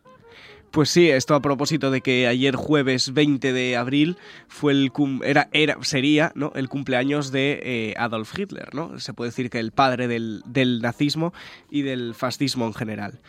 Pues 0.74 0.90
sí, 0.90 1.08
esto 1.12 1.36
a 1.36 1.40
propósito 1.40 1.92
de 1.92 2.02
que 2.02 2.26
ayer 2.26 2.56
jueves 2.56 3.14
20 3.14 3.54
de 3.54 3.78
abril 3.78 4.18
fue 4.48 4.72
el 4.74 4.92
era, 5.24 5.48
era 5.52 5.78
sería 5.84 6.32
¿no? 6.34 6.52
el 6.56 6.68
cumpleaños 6.68 7.32
de 7.32 7.60
eh, 7.62 7.94
Adolf 7.96 8.34
Hitler, 8.36 8.74
¿no? 8.74 9.00
Se 9.00 9.14
puede 9.14 9.30
decir 9.30 9.52
que 9.52 9.60
el 9.60 9.72
padre 9.72 10.08
del, 10.08 10.42
del 10.48 10.82
nazismo 10.82 11.32
y 11.70 11.84
del 11.84 12.16
fascismo 12.16 12.66
en 12.66 12.74
general. 12.74 13.20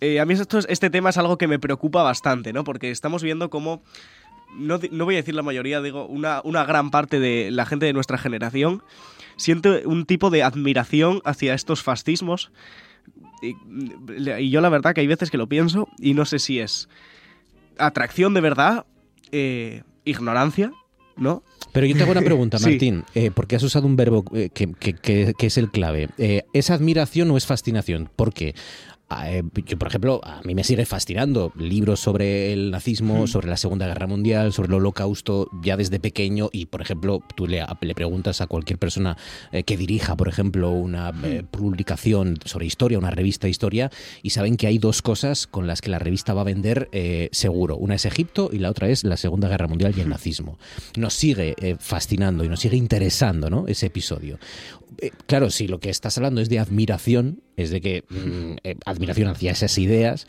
Eh, 0.00 0.18
a 0.18 0.24
mí 0.24 0.32
esto 0.32 0.56
es- 0.58 0.66
este 0.70 0.88
tema 0.88 1.10
es 1.10 1.18
algo 1.18 1.36
que 1.36 1.46
me 1.46 1.58
preocupa 1.58 2.02
bastante, 2.02 2.54
¿no? 2.54 2.64
Porque 2.64 2.90
estamos 2.90 3.22
viendo 3.22 3.50
cómo, 3.50 3.82
no, 4.56 4.80
no 4.90 5.04
voy 5.04 5.16
a 5.16 5.18
decir 5.18 5.34
la 5.34 5.42
mayoría, 5.42 5.82
digo, 5.82 6.06
una, 6.06 6.40
una 6.42 6.64
gran 6.64 6.90
parte 6.90 7.20
de 7.20 7.50
la 7.50 7.66
gente 7.66 7.84
de 7.84 7.92
nuestra 7.92 8.16
generación 8.16 8.82
siente 9.38 9.86
un 9.86 10.04
tipo 10.04 10.28
de 10.28 10.42
admiración 10.42 11.22
hacia 11.24 11.54
estos 11.54 11.82
fascismos 11.82 12.52
y, 13.40 13.54
y 14.38 14.50
yo 14.50 14.60
la 14.60 14.68
verdad 14.68 14.94
que 14.94 15.00
hay 15.00 15.06
veces 15.06 15.30
que 15.30 15.38
lo 15.38 15.48
pienso 15.48 15.88
y 15.98 16.12
no 16.12 16.26
sé 16.26 16.38
si 16.38 16.58
es 16.60 16.88
atracción 17.78 18.34
de 18.34 18.40
verdad, 18.40 18.84
eh, 19.32 19.82
ignorancia, 20.04 20.72
¿no? 21.16 21.42
Pero 21.72 21.86
yo 21.86 21.96
te 21.96 22.02
hago 22.02 22.12
una 22.12 22.22
pregunta, 22.22 22.58
Sí. 22.58 22.70
Martín, 22.70 23.04
eh, 23.14 23.30
porque 23.32 23.56
has 23.56 23.62
usado 23.62 23.86
un 23.86 23.96
verbo 23.96 24.24
eh, 24.34 24.50
que, 24.52 24.72
que- 24.72 24.94
que- 24.94 25.32
que 25.38 25.46
es 25.46 25.58
el 25.58 25.70
clave. 25.70 26.08
Eh, 26.18 26.42
¿Es 26.52 26.70
admiración 26.70 27.30
o 27.30 27.36
es 27.36 27.46
fascinación? 27.46 28.10
Porque 28.16 28.54
ah, 28.56 28.56
eh, 28.56 28.97
yo, 29.66 29.78
por 29.78 29.88
ejemplo, 29.88 30.20
a 30.22 30.42
mí 30.44 30.54
me 30.54 30.64
sigue 30.64 30.84
fascinando 30.84 31.52
libros 31.56 32.00
sobre 32.00 32.52
el 32.52 32.70
nazismo, 32.70 33.26
sobre 33.26 33.48
la 33.48 33.56
Segunda 33.56 33.86
Guerra 33.86 34.06
Mundial, 34.06 34.52
sobre 34.52 34.68
el 34.68 34.74
Holocausto, 34.74 35.48
ya 35.62 35.76
desde 35.76 35.98
pequeño. 35.98 36.50
Y, 36.52 36.66
por 36.66 36.82
ejemplo, 36.82 37.22
tú 37.34 37.46
le, 37.46 37.64
le 37.80 37.94
preguntas 37.94 38.40
a 38.40 38.46
cualquier 38.46 38.78
persona 38.78 39.16
eh, 39.50 39.62
que 39.62 39.76
dirija, 39.78 40.16
por 40.16 40.28
ejemplo, 40.28 40.70
una 40.70 41.12
eh, 41.24 41.42
publicación 41.50 42.38
sobre 42.44 42.66
historia, 42.66 42.98
una 42.98 43.10
revista 43.10 43.46
de 43.46 43.50
historia, 43.50 43.90
y 44.22 44.30
saben 44.30 44.56
que 44.56 44.66
hay 44.66 44.78
dos 44.78 45.00
cosas 45.00 45.46
con 45.46 45.66
las 45.66 45.80
que 45.80 45.90
la 45.90 45.98
revista 45.98 46.34
va 46.34 46.42
a 46.42 46.44
vender 46.44 46.90
eh, 46.92 47.30
seguro. 47.32 47.76
Una 47.76 47.94
es 47.94 48.04
Egipto 48.04 48.50
y 48.52 48.58
la 48.58 48.70
otra 48.70 48.88
es 48.88 49.04
la 49.04 49.16
Segunda 49.16 49.48
Guerra 49.48 49.68
Mundial 49.68 49.94
y 49.96 50.00
el 50.00 50.08
nazismo. 50.08 50.58
Nos 50.96 51.14
sigue 51.14 51.54
eh, 51.58 51.76
fascinando 51.78 52.44
y 52.44 52.48
nos 52.48 52.60
sigue 52.60 52.76
interesando 52.76 53.48
¿no? 53.48 53.66
ese 53.68 53.86
episodio. 53.86 54.38
Eh, 55.00 55.12
claro, 55.26 55.50
si 55.50 55.68
lo 55.68 55.80
que 55.80 55.90
estás 55.90 56.16
hablando 56.16 56.40
es 56.40 56.48
de 56.48 56.58
admiración, 56.58 57.42
es 57.56 57.70
de 57.70 57.80
que 57.80 58.04
mm, 58.08 58.56
eh, 58.64 58.76
admiración 58.98 59.28
hacia 59.28 59.52
esas 59.52 59.78
ideas, 59.78 60.26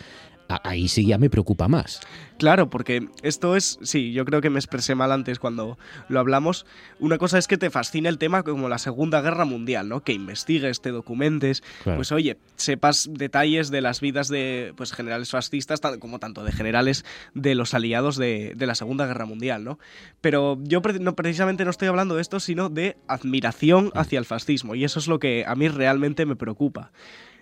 ahí 0.63 0.87
sí 0.87 1.05
ya 1.05 1.19
me 1.19 1.29
preocupa 1.29 1.67
más. 1.67 1.99
Claro, 2.39 2.69
porque 2.71 3.07
esto 3.21 3.55
es, 3.55 3.77
sí, 3.83 4.13
yo 4.13 4.25
creo 4.25 4.41
que 4.41 4.49
me 4.49 4.57
expresé 4.57 4.95
mal 4.95 5.11
antes 5.11 5.37
cuando 5.37 5.77
lo 6.07 6.19
hablamos. 6.19 6.65
Una 6.99 7.17
cosa 7.19 7.37
es 7.37 7.47
que 7.47 7.57
te 7.57 7.69
fascina 7.69 8.09
el 8.09 8.17
tema 8.17 8.41
como 8.41 8.67
la 8.69 8.79
Segunda 8.79 9.21
Guerra 9.21 9.45
Mundial, 9.45 9.89
¿no? 9.89 10.01
Que 10.03 10.13
investigues, 10.13 10.81
te 10.81 10.89
documentes, 10.89 11.61
Claro. 11.83 11.97
pues 11.97 12.11
oye, 12.11 12.37
sepas 12.55 13.09
detalles 13.11 13.69
de 13.69 13.81
las 13.81 13.99
vidas 14.01 14.27
de 14.29 14.73
pues 14.75 14.93
generales 14.93 15.29
fascistas, 15.29 15.81
como 15.99 16.17
tanto 16.17 16.43
de 16.43 16.51
generales 16.51 17.05
de 17.35 17.53
los 17.53 17.73
aliados 17.75 18.15
de, 18.17 18.53
de 18.55 18.65
la 18.65 18.73
Segunda 18.73 19.05
Guerra 19.05 19.25
Mundial, 19.25 19.63
¿no? 19.63 19.77
Pero 20.21 20.57
yo 20.63 20.81
no, 20.99 21.15
precisamente 21.15 21.63
no 21.63 21.69
estoy 21.71 21.89
hablando 21.89 22.15
de 22.15 22.21
esto, 22.21 22.39
sino 22.39 22.69
de 22.69 22.97
admiración 23.07 23.91
hacia 23.93 24.17
el 24.17 24.25
fascismo, 24.25 24.73
y 24.73 24.83
eso 24.83 24.97
es 24.99 25.07
lo 25.07 25.19
que 25.19 25.43
a 25.45 25.53
mí 25.55 25.67
realmente 25.67 26.25
me 26.25 26.35
preocupa. 26.35 26.91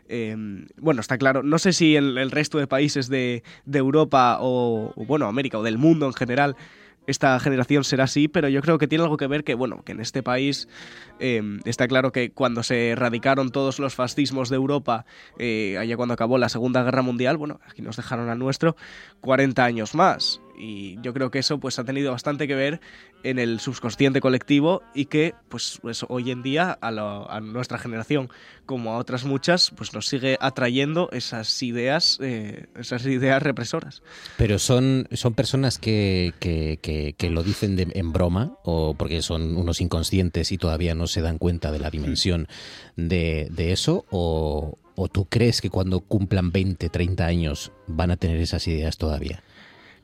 Eh, 0.09 0.35
bueno, 0.77 1.01
está 1.01 1.17
claro. 1.17 1.43
No 1.43 1.59
sé 1.59 1.73
si 1.73 1.95
en 1.95 2.17
el 2.17 2.31
resto 2.31 2.57
de 2.57 2.67
países 2.67 3.09
de, 3.09 3.43
Europa 3.71 4.37
o, 4.39 4.93
o, 4.95 5.05
bueno, 5.05 5.27
América 5.27 5.57
o 5.57 5.63
del 5.63 5.77
mundo 5.77 6.05
en 6.05 6.13
general 6.13 6.55
esta 7.07 7.39
generación 7.39 7.85
será 7.85 8.03
así, 8.03 8.27
pero 8.27 8.49
yo 8.49 8.61
creo 8.61 8.77
que 8.77 8.87
tiene 8.87 9.03
algo 9.03 9.17
que 9.17 9.27
ver 9.27 9.45
que, 9.45 9.55
bueno, 9.55 9.81
que 9.83 9.93
en 9.93 10.01
este 10.01 10.21
país 10.21 10.67
eh, 11.19 11.41
está 11.63 11.87
claro 11.87 12.11
que 12.11 12.31
cuando 12.31 12.63
se 12.63 12.89
erradicaron 12.89 13.49
todos 13.49 13.79
los 13.79 13.95
fascismos 13.95 14.49
de 14.49 14.57
Europa, 14.57 15.05
eh, 15.39 15.77
allá 15.79 15.95
cuando 15.95 16.13
acabó 16.13 16.37
la 16.37 16.49
Segunda 16.49 16.83
Guerra 16.83 17.01
Mundial, 17.01 17.37
bueno, 17.37 17.61
aquí 17.65 17.81
nos 17.81 17.95
dejaron 17.95 18.29
al 18.29 18.37
nuestro 18.37 18.75
40 19.21 19.63
años 19.63 19.95
más. 19.95 20.41
Y 20.59 20.99
yo 21.01 21.13
creo 21.13 21.31
que 21.31 21.39
eso 21.39 21.59
pues 21.59 21.79
ha 21.79 21.85
tenido 21.85 22.11
bastante 22.11 22.47
que 22.47 22.55
ver 22.55 22.81
en 23.23 23.39
el 23.39 23.59
subconsciente 23.59 24.21
colectivo 24.21 24.81
y 24.93 25.05
que 25.05 25.33
pues, 25.49 25.79
hoy 26.09 26.31
en 26.31 26.43
día 26.43 26.77
a, 26.81 27.39
nuestra 27.41 27.77
generación 27.77 28.29
como 28.65 28.93
a 28.93 28.97
otras 28.97 29.25
muchas 29.25 29.71
pues 29.75 29.93
nos 29.93 30.07
sigue 30.07 30.37
atrayendo 30.39 31.09
esas 31.11 31.61
ideas 31.63 32.19
eh, 32.21 32.67
esas 32.77 33.05
ideas 33.05 33.41
represoras. 33.41 34.01
Pero 34.37 34.59
son, 34.59 35.07
son 35.11 35.33
personas 35.33 35.77
que, 35.77 36.33
que- 36.39 37.27
lo 37.29 37.43
dicen 37.43 37.77
en 37.93 38.13
broma 38.13 38.53
o 38.63 38.93
porque 38.93 39.21
son 39.21 39.57
unos 39.57 39.81
inconscientes 39.81 40.51
y 40.53 40.57
todavía 40.57 40.95
no 40.95 41.07
se 41.07 41.21
dan 41.21 41.37
cuenta 41.37 41.71
de 41.71 41.79
la 41.79 41.89
dimensión 41.89 42.47
de, 42.95 43.49
de 43.51 43.73
eso 43.73 44.05
o, 44.09 44.77
¿O 44.99 45.09
tú 45.09 45.25
crees 45.25 45.61
que 45.61 45.69
cuando 45.69 45.99
cumplan 45.99 46.51
20, 46.51 46.89
30 46.89 47.23
años 47.23 47.71
van 47.85 48.09
a 48.09 48.17
tener 48.17 48.37
esas 48.37 48.67
ideas 48.67 48.97
todavía? 48.97 49.43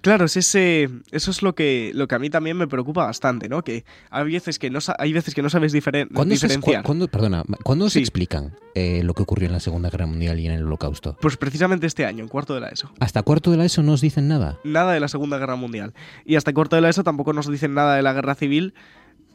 Claro, 0.04 0.26
es 0.26 0.36
ese, 0.36 0.89
eso 1.12 1.32
es 1.32 1.42
lo 1.42 1.56
que, 1.56 1.92
lo 1.96 2.08
que 2.10 2.16
a 2.16 2.20
mí 2.20 2.30
también 2.30 2.58
me 2.58 2.68
preocupa 2.68 3.06
bastante, 3.06 3.48
¿no? 3.48 3.63
Que 3.63 3.86
hay 4.12 4.26
veces 4.32 4.60
que 4.60 4.70
no, 4.70 4.80
hay 5.00 5.13
veces 5.13 5.34
que 5.34 5.42
no 5.42 5.50
sabes 5.50 5.74
diferen- 5.74 6.10
¿Cuándo 6.13 6.36
se, 6.36 6.46
diferenciar. 6.48 6.82
cu- 6.84 6.88
cuándo- 6.88 7.08
perdona, 7.08 7.44
¿cuándo 7.63 7.89
se 7.89 8.00
explican 8.00 8.54
eh, 8.76 9.02
lo 9.04 9.13
que 9.13 9.24
ocurrió 9.24 9.48
en 9.48 9.54
la 9.54 9.62
Segunda 9.62 9.89
Guerra 9.89 10.06
Mundial 10.06 10.39
y 10.42 10.46
en 10.48 10.52
el 10.52 10.63
Holocausto? 10.66 11.16
Pues 11.22 11.38
precisamente 11.38 11.88
este 11.88 12.06
año, 12.06 12.22
en 12.22 12.28
cuarto 12.28 12.54
de 12.54 12.60
la 12.60 12.68
ESO. 12.68 12.92
Hasta 13.00 13.24
cuarto 13.24 13.50
de 13.50 13.56
la 13.58 13.63
ESO 13.66 13.82
no 13.82 13.94
os 13.94 14.02
dicen 14.02 14.28
nada. 14.28 14.60
Nada 14.66 14.92
de 14.92 15.00
la 15.00 15.08
Segunda 15.08 15.38
Guerra 15.38 15.56
Mundial. 15.56 15.94
Y 16.26 16.36
hasta 16.36 16.54
cuarto 16.54 16.76
de 16.76 16.82
la 16.82 16.89
ESO 16.89 17.04
tampoco 17.06 17.32
nos 17.32 17.50
dicen 17.50 17.74
nada 17.74 17.96
de 17.96 18.02
la 18.02 18.12
Guerra 18.12 18.36
Civil. 18.36 18.74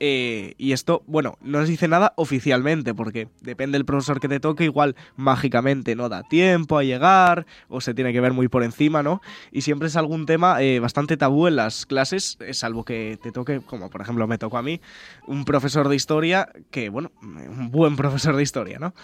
Eh, 0.00 0.54
y 0.58 0.72
esto, 0.72 1.02
bueno, 1.06 1.38
no 1.40 1.58
nos 1.58 1.68
dice 1.68 1.88
nada 1.88 2.12
oficialmente, 2.16 2.94
porque 2.94 3.28
depende 3.40 3.76
del 3.76 3.84
profesor 3.84 4.20
que 4.20 4.28
te 4.28 4.40
toque, 4.40 4.64
igual 4.64 4.96
mágicamente 5.16 5.96
no 5.96 6.08
da 6.08 6.22
tiempo 6.22 6.78
a 6.78 6.84
llegar, 6.84 7.46
o 7.68 7.80
se 7.80 7.94
tiene 7.94 8.12
que 8.12 8.20
ver 8.20 8.32
muy 8.32 8.48
por 8.48 8.62
encima, 8.62 9.02
¿no? 9.02 9.20
Y 9.52 9.62
siempre 9.62 9.88
es 9.88 9.96
algún 9.96 10.26
tema 10.26 10.62
eh, 10.62 10.80
bastante 10.80 11.16
tabú 11.16 11.46
en 11.46 11.56
las 11.56 11.86
clases, 11.86 12.36
eh, 12.40 12.54
salvo 12.54 12.84
que 12.84 13.18
te 13.22 13.32
toque, 13.32 13.60
como 13.60 13.90
por 13.90 14.00
ejemplo 14.00 14.26
me 14.26 14.38
tocó 14.38 14.58
a 14.58 14.62
mí, 14.62 14.80
un 15.26 15.44
profesor 15.44 15.88
de 15.88 15.96
historia, 15.96 16.48
que, 16.70 16.88
bueno, 16.88 17.12
un 17.22 17.70
buen 17.70 17.96
profesor 17.96 18.36
de 18.36 18.42
historia, 18.42 18.78
¿no? 18.78 18.94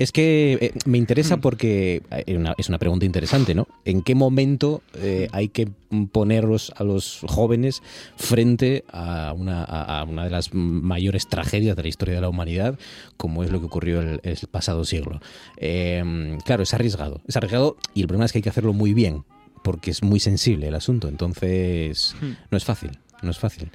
Es 0.00 0.12
que 0.12 0.56
eh, 0.60 0.72
me 0.86 0.96
interesa 0.96 1.36
Mm. 1.36 1.40
porque 1.42 2.02
eh, 2.10 2.36
una- 2.36 2.54
es 2.56 2.70
una 2.70 2.78
pregunta 2.78 3.04
interesante, 3.04 3.54
¿no? 3.54 3.68
¿En 3.84 4.00
qué 4.00 4.14
momento 4.14 4.80
eh, 4.94 5.28
hay 5.32 5.48
que 5.48 5.68
ponerlos 6.10 6.72
a 6.76 6.84
los 6.84 7.20
jóvenes 7.28 7.82
frente 8.16 8.82
a 8.90 9.34
una, 9.36 9.62
a- 9.62 10.00
a 10.00 10.04
una 10.04 10.24
de 10.24 10.30
las 10.30 10.54
mayores 10.54 11.28
tragedias 11.28 11.76
de 11.76 11.82
la 11.82 11.88
historia 11.90 12.14
de 12.14 12.22
la 12.22 12.30
humanidad, 12.30 12.78
como 13.18 13.44
es 13.44 13.50
lo 13.52 13.60
que 13.60 13.66
ocurrió 13.66 14.00
el, 14.00 14.20
el 14.22 14.38
pasado 14.50 14.84
siglo? 14.86 15.20
Eh, 15.58 16.38
claro, 16.46 16.62
es 16.62 16.72
arriesgado. 16.72 17.20
Es 17.28 17.36
arriesgado 17.36 17.76
y 17.92 18.00
el 18.00 18.06
problema 18.06 18.24
es 18.24 18.32
que 18.32 18.38
hay 18.38 18.42
que 18.42 18.48
hacerlo 18.48 18.72
muy 18.72 18.94
bien, 18.94 19.24
porque 19.62 19.90
es 19.90 20.02
muy 20.02 20.18
sensible 20.18 20.68
el 20.68 20.74
asunto. 20.76 21.08
Entonces, 21.08 22.14
Hmm. 22.22 22.32
no 22.50 22.56
es 22.56 22.64
fácil. 22.64 22.92
No 23.20 23.30
es 23.30 23.38
fácil. 23.38 23.68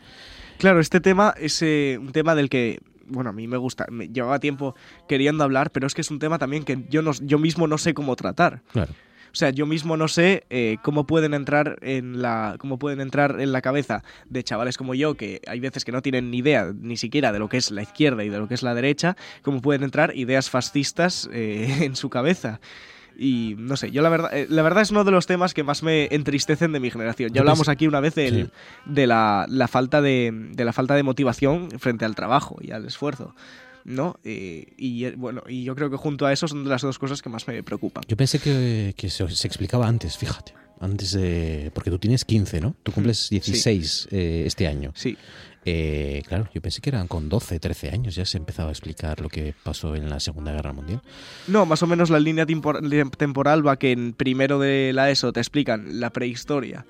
Claro, 0.57 0.79
este 0.79 1.01
tema 1.01 1.35
es 1.39 1.61
un 1.61 2.11
tema 2.13 2.33
del 2.33 2.49
que, 2.49 2.79
bueno, 3.07 3.29
a 3.29 3.33
mí 3.33 3.47
me 3.47 3.57
gusta, 3.57 3.85
me 3.89 4.07
llevaba 4.07 4.39
tiempo 4.39 4.75
queriendo 5.07 5.43
hablar, 5.43 5.71
pero 5.71 5.87
es 5.87 5.93
que 5.93 6.01
es 6.01 6.11
un 6.11 6.19
tema 6.19 6.37
también 6.37 6.63
que 6.63 6.85
yo, 6.89 7.01
no, 7.01 7.11
yo 7.21 7.39
mismo 7.39 7.67
no 7.67 7.77
sé 7.77 7.93
cómo 7.93 8.15
tratar. 8.15 8.61
Claro. 8.71 8.93
O 9.35 9.37
sea, 9.37 9.49
yo 9.49 9.65
mismo 9.65 9.97
no 9.97 10.07
sé 10.07 10.45
eh, 10.49 10.77
cómo 10.81 11.05
pueden 11.05 11.33
entrar 11.33 11.77
en 11.81 12.21
la 12.21 12.55
cómo 12.57 12.79
pueden 12.79 13.01
entrar 13.01 13.41
en 13.41 13.51
la 13.51 13.61
cabeza 13.61 14.01
de 14.29 14.45
chavales 14.45 14.77
como 14.77 14.95
yo 14.95 15.15
que 15.15 15.41
hay 15.45 15.59
veces 15.59 15.83
que 15.83 15.91
no 15.91 16.01
tienen 16.01 16.31
ni 16.31 16.37
idea 16.37 16.71
ni 16.73 16.95
siquiera 16.95 17.33
de 17.33 17.39
lo 17.39 17.49
que 17.49 17.57
es 17.57 17.69
la 17.69 17.81
izquierda 17.81 18.23
y 18.23 18.29
de 18.29 18.37
lo 18.37 18.47
que 18.47 18.53
es 18.53 18.63
la 18.63 18.73
derecha, 18.73 19.17
cómo 19.41 19.61
pueden 19.61 19.83
entrar 19.83 20.15
ideas 20.15 20.49
fascistas 20.49 21.29
eh, 21.33 21.79
en 21.81 21.97
su 21.97 22.09
cabeza. 22.09 22.61
Y 23.17 23.55
no 23.57 23.77
sé, 23.77 23.91
yo 23.91 24.01
la 24.01 24.09
verdad, 24.09 24.35
eh, 24.37 24.47
la 24.49 24.61
verdad 24.61 24.81
es 24.83 24.91
uno 24.91 25.03
de 25.03 25.11
los 25.11 25.25
temas 25.25 25.53
que 25.53 25.63
más 25.63 25.83
me 25.83 26.07
entristecen 26.11 26.71
de 26.71 26.79
mi 26.79 26.91
generación. 26.91 27.31
Ya 27.33 27.41
hablamos 27.41 27.69
aquí 27.69 27.87
una 27.87 27.99
vez 27.99 28.15
del- 28.15 28.45
Sí. 28.45 28.51
de, 28.85 29.07
la, 29.07 29.45
la 29.49 29.67
falta 29.67 30.01
de, 30.01 30.31
de 30.51 30.65
la 30.65 30.73
falta 30.73 30.95
de 30.95 31.03
motivación 31.03 31.69
frente 31.79 32.05
al 32.05 32.15
trabajo 32.15 32.57
y 32.61 32.71
al 32.71 32.85
esfuerzo. 32.85 33.35
¿No? 33.85 34.19
Eh, 34.23 34.73
y 34.77 35.05
eh, 35.05 35.13
bueno, 35.15 35.43
y 35.47 35.63
yo 35.63 35.75
creo 35.75 35.91
que 35.91 35.95
junto 35.97 36.25
a 36.25 36.33
eso 36.33 36.47
son 36.47 36.63
de 36.63 36.69
las 36.71 36.81
dos 36.81 36.97
cosas 36.97 37.21
que 37.21 37.29
más 37.29 37.47
me 37.47 37.61
preocupan. 37.61 38.03
Yo 38.07 38.17
pensé 38.17 38.39
que, 38.39 38.95
que 38.97 39.11
se, 39.11 39.29
se 39.29 39.47
explicaba 39.47 39.87
antes, 39.87 40.17
fíjate. 40.17 40.53
Antes 40.81 41.11
de. 41.11 41.71
Porque 41.73 41.91
tú 41.91 41.99
tienes 41.99 42.25
15, 42.25 42.61
¿no? 42.61 42.75
Tú 42.83 42.91
cumples 42.91 43.29
16 43.29 44.07
eh, 44.11 44.43
este 44.47 44.67
año. 44.67 44.91
Sí. 44.95 45.15
Eh, 45.65 46.21
claro, 46.27 46.47
yo 46.53 46.61
pensé 46.61 46.79
que 46.79 46.91
eran 46.91 47.07
con 47.07 47.27
12, 47.27 47.59
13 47.59 47.89
años 47.89 48.15
ya 48.15 48.25
se 48.25 48.37
empezaba 48.37 48.69
a 48.69 48.71
explicar 48.71 49.19
lo 49.19 49.29
que 49.29 49.55
pasó 49.63 49.95
en 49.95 50.09
la 50.09 50.19
Segunda 50.19 50.51
Guerra 50.51 50.73
Mundial. 50.73 51.01
No, 51.47 51.65
más 51.65 51.81
o 51.81 51.87
menos 51.87 52.09
la 52.09 52.19
línea 52.19 52.45
temporal 52.45 53.67
va 53.67 53.77
que 53.77 53.91
en 53.91 54.13
primero 54.13 54.59
de 54.59 54.91
la 54.93 55.09
ESO 55.09 55.33
te 55.33 55.39
explican 55.39 55.99
la 55.99 56.11
prehistoria 56.11 56.85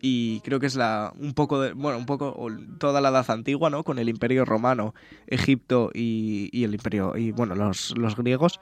y 0.00 0.40
creo 0.40 0.60
que 0.60 0.66
es 0.66 0.76
la 0.76 1.12
un 1.18 1.34
poco 1.34 1.60
de, 1.60 1.72
bueno, 1.72 1.98
un 1.98 2.06
poco 2.06 2.48
toda 2.78 3.00
la 3.00 3.08
edad 3.08 3.28
antigua, 3.30 3.70
¿no? 3.70 3.82
Con 3.82 3.98
el 3.98 4.08
Imperio 4.08 4.44
Romano, 4.44 4.94
Egipto 5.26 5.90
y, 5.92 6.48
y 6.52 6.64
el 6.64 6.74
Imperio 6.74 7.16
y 7.16 7.32
bueno, 7.32 7.54
los, 7.54 7.96
los 7.96 8.16
griegos. 8.16 8.60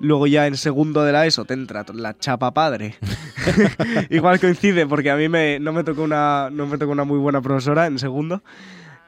Luego 0.00 0.26
ya 0.26 0.46
en 0.46 0.56
segundo 0.56 1.02
de 1.04 1.12
la 1.12 1.26
ESO 1.26 1.44
te 1.44 1.54
entra 1.54 1.84
la 1.94 2.18
chapa 2.18 2.52
padre. 2.52 2.96
Igual 4.10 4.40
coincide 4.40 4.86
porque 4.86 5.10
a 5.10 5.16
mí 5.16 5.28
me, 5.28 5.58
no 5.58 5.72
me 5.72 5.84
tocó 5.84 6.02
una 6.02 6.50
no 6.50 6.66
me 6.66 6.78
tocó 6.78 6.92
una 6.92 7.04
muy 7.04 7.18
buena 7.18 7.40
profesora 7.40 7.86
en 7.86 7.98
segundo. 7.98 8.42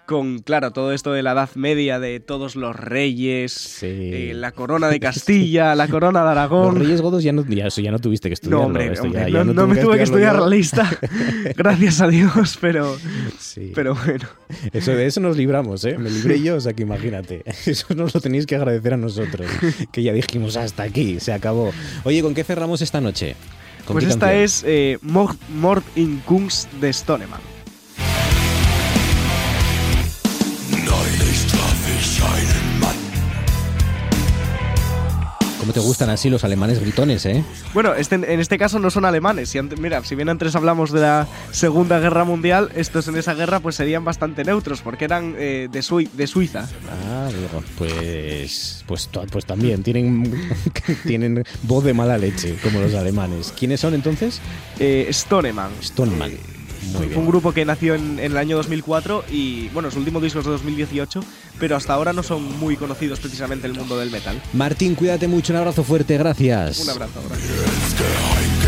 Con, 0.07 0.39
claro, 0.39 0.71
todo 0.71 0.93
esto 0.93 1.13
de 1.13 1.23
la 1.25 1.33
Edad 1.33 1.51
Media, 1.57 1.99
de 1.99 2.21
todos 2.21 2.55
los 2.55 2.77
reyes, 2.77 3.79
eh, 3.83 4.33
la 4.37 4.53
corona 4.53 4.89
de 4.89 5.01
Castilla, 5.01 5.75
la 5.75 5.89
corona 5.89 6.23
de 6.23 6.31
Aragón. 6.31 6.75
Los 6.77 6.85
Reyes 6.85 7.01
Godos 7.03 7.25
ya 7.25 7.33
no, 7.33 7.45
ya, 7.49 7.67
eso 7.67 7.81
ya 7.81 7.91
no 7.91 7.99
tuviste 7.99 8.29
que 8.29 8.35
estudiarlo. 8.35 8.61
No, 8.61 8.67
hombre, 8.67 8.93
esto 8.93 9.03
hombre, 9.03 9.23
ya- 9.23 9.29
ya 9.39 9.45
no, 9.45 9.53
no 9.53 9.67
me 9.67 9.77
tuve 9.81 9.97
que 9.97 10.05
estudiar 10.05 10.39
la 10.39 10.47
lista, 10.49 10.89
gracias 11.57 12.01
a 12.01 12.07
Dios, 12.09 12.57
pero, 12.61 12.97
Sí. 13.39 13.73
pero 13.75 13.97
bueno. 13.97 14.27
Eso, 14.73 14.93
de 14.93 15.07
eso 15.07 15.21
nos 15.21 15.37
libramos, 15.37 15.85
¿eh? 15.85 15.99
Me 15.99 16.09
libré 16.09 16.41
yo, 16.41 16.55
o 16.57 16.61
sea 16.61 16.73
que 16.73 16.83
imagínate. 16.85 17.43
Eso 17.67 17.93
nos 17.97 18.15
lo 18.15 18.21
tenéis 18.21 18.47
que 18.47 18.55
agradecer 18.55 18.95
a 18.95 18.97
nosotros. 18.97 19.49
Que 19.91 20.03
ya 20.05 20.13
dijimos 20.13 20.57
hasta 20.57 20.85
aquí, 20.85 21.19
se 21.19 21.33
acabó. 21.33 21.73
Oye, 22.05 22.23
¿con 22.23 22.33
qué 22.33 22.45
cerramos 22.45 22.81
esta 22.81 23.01
noche? 23.01 23.35
¿Con 23.87 23.95
Pues 23.95 24.05
esta 24.07 24.27
canción? 24.27 24.43
es 24.45 24.65
eh, 24.67 24.99
Mord, 25.03 25.37
Mord 25.59 25.83
in 25.97 26.21
Kunst 26.25 26.71
de 26.75 26.93
Stoneman. 26.93 27.41
¿Cómo 35.67 35.73
te 35.75 35.81
gustan 35.81 36.11
así 36.11 36.31
los 36.31 36.45
alemanes 36.45 36.79
gritones, 36.79 37.27
eh? 37.27 37.43
Bueno, 37.75 37.93
este, 37.95 38.15
en 38.15 38.39
este 38.39 38.57
caso 38.57 38.79
no 38.79 38.89
son 38.89 39.05
alemanes. 39.05 39.49
Si 39.49 39.61
mira, 39.61 40.05
si 40.05 40.15
bien 40.15 40.29
antes 40.29 40.55
hablamos 40.55 40.93
de 40.93 41.01
la 41.01 41.27
Segunda 41.51 41.99
Guerra 41.99 42.23
Mundial, 42.23 42.71
estos 42.77 43.09
en 43.09 43.17
esa 43.17 43.35
guerra 43.35 43.59
pues 43.59 43.75
serían 43.75 44.05
bastante 44.05 44.45
neutros, 44.45 44.81
porque 44.81 45.07
eran 45.07 45.35
eh, 45.37 45.67
de, 45.69 45.83
Sui- 45.83 46.09
de 46.13 46.29
Suiza. 46.29 46.69
Ah, 47.11 47.29
digo, 47.31 47.65
pues, 47.79 48.85
pues, 48.87 49.11
pues 49.33 49.45
también 49.45 49.83
tienen, 49.83 50.41
tienen 51.05 51.43
voz 51.65 51.83
de 51.83 51.95
mala 51.95 52.17
leche, 52.17 52.55
como 52.63 52.81
los 52.81 52.95
alemanes. 52.95 53.53
¿Quiénes 53.59 53.81
son 53.81 53.95
entonces? 53.95 54.41
Eh, 54.79 55.09
Stoneman. 55.13 55.73
Stoneman. 55.83 56.31
Muy 56.93 57.07
bien. 57.09 57.21
un 57.21 57.27
grupo 57.27 57.53
que 57.53 57.65
nació 57.65 57.95
en, 57.95 58.19
en 58.19 58.33
el 58.33 58.37
año 58.37 58.57
2004 58.57 59.25
y, 59.31 59.69
bueno, 59.69 59.91
su 59.91 59.99
último 59.99 60.21
disco 60.21 60.41
es 60.41 60.45
de 60.45 60.53
2018, 60.53 61.21
pero 61.59 61.77
hasta 61.77 61.95
ahora 61.95 62.13
no 62.13 62.23
son 62.23 62.59
muy 62.59 62.77
conocidos 62.77 63.21
precisamente 63.21 63.67
en 63.67 63.73
el 63.75 63.79
mundo 63.79 63.99
del 63.99 64.11
metal. 64.11 64.41
Martín, 64.53 64.95
cuídate 64.95 65.29
mucho, 65.29 65.53
un 65.53 65.59
abrazo 65.59 65.85
fuerte, 65.85 66.17
gracias. 66.17 66.81
Un 66.81 66.91
abrazo. 66.91 67.21
gracias. 67.29 68.67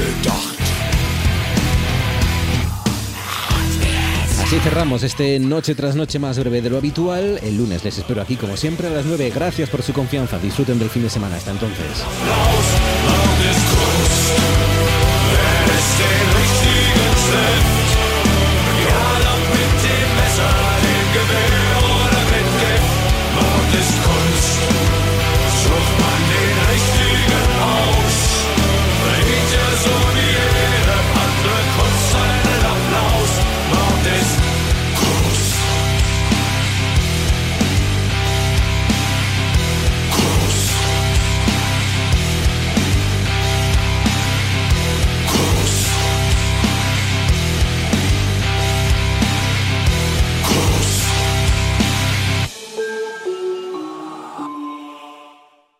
Así 4.48 4.58
cerramos 4.60 5.02
este 5.02 5.38
noche 5.38 5.74
tras 5.74 5.94
noche 5.94 6.18
más 6.18 6.38
breve 6.38 6.62
de 6.62 6.70
lo 6.70 6.78
habitual. 6.78 7.38
El 7.42 7.58
lunes 7.58 7.84
les 7.84 7.98
espero 7.98 8.22
aquí 8.22 8.36
como 8.36 8.56
siempre 8.56 8.86
a 8.86 8.90
las 8.90 9.04
9. 9.04 9.30
Gracias 9.34 9.68
por 9.68 9.82
su 9.82 9.92
confianza. 9.92 10.38
Disfruten 10.38 10.78
del 10.78 10.88
fin 10.88 11.02
de 11.02 11.10
semana. 11.10 11.36
Hasta 11.36 11.50
entonces. 11.50 12.02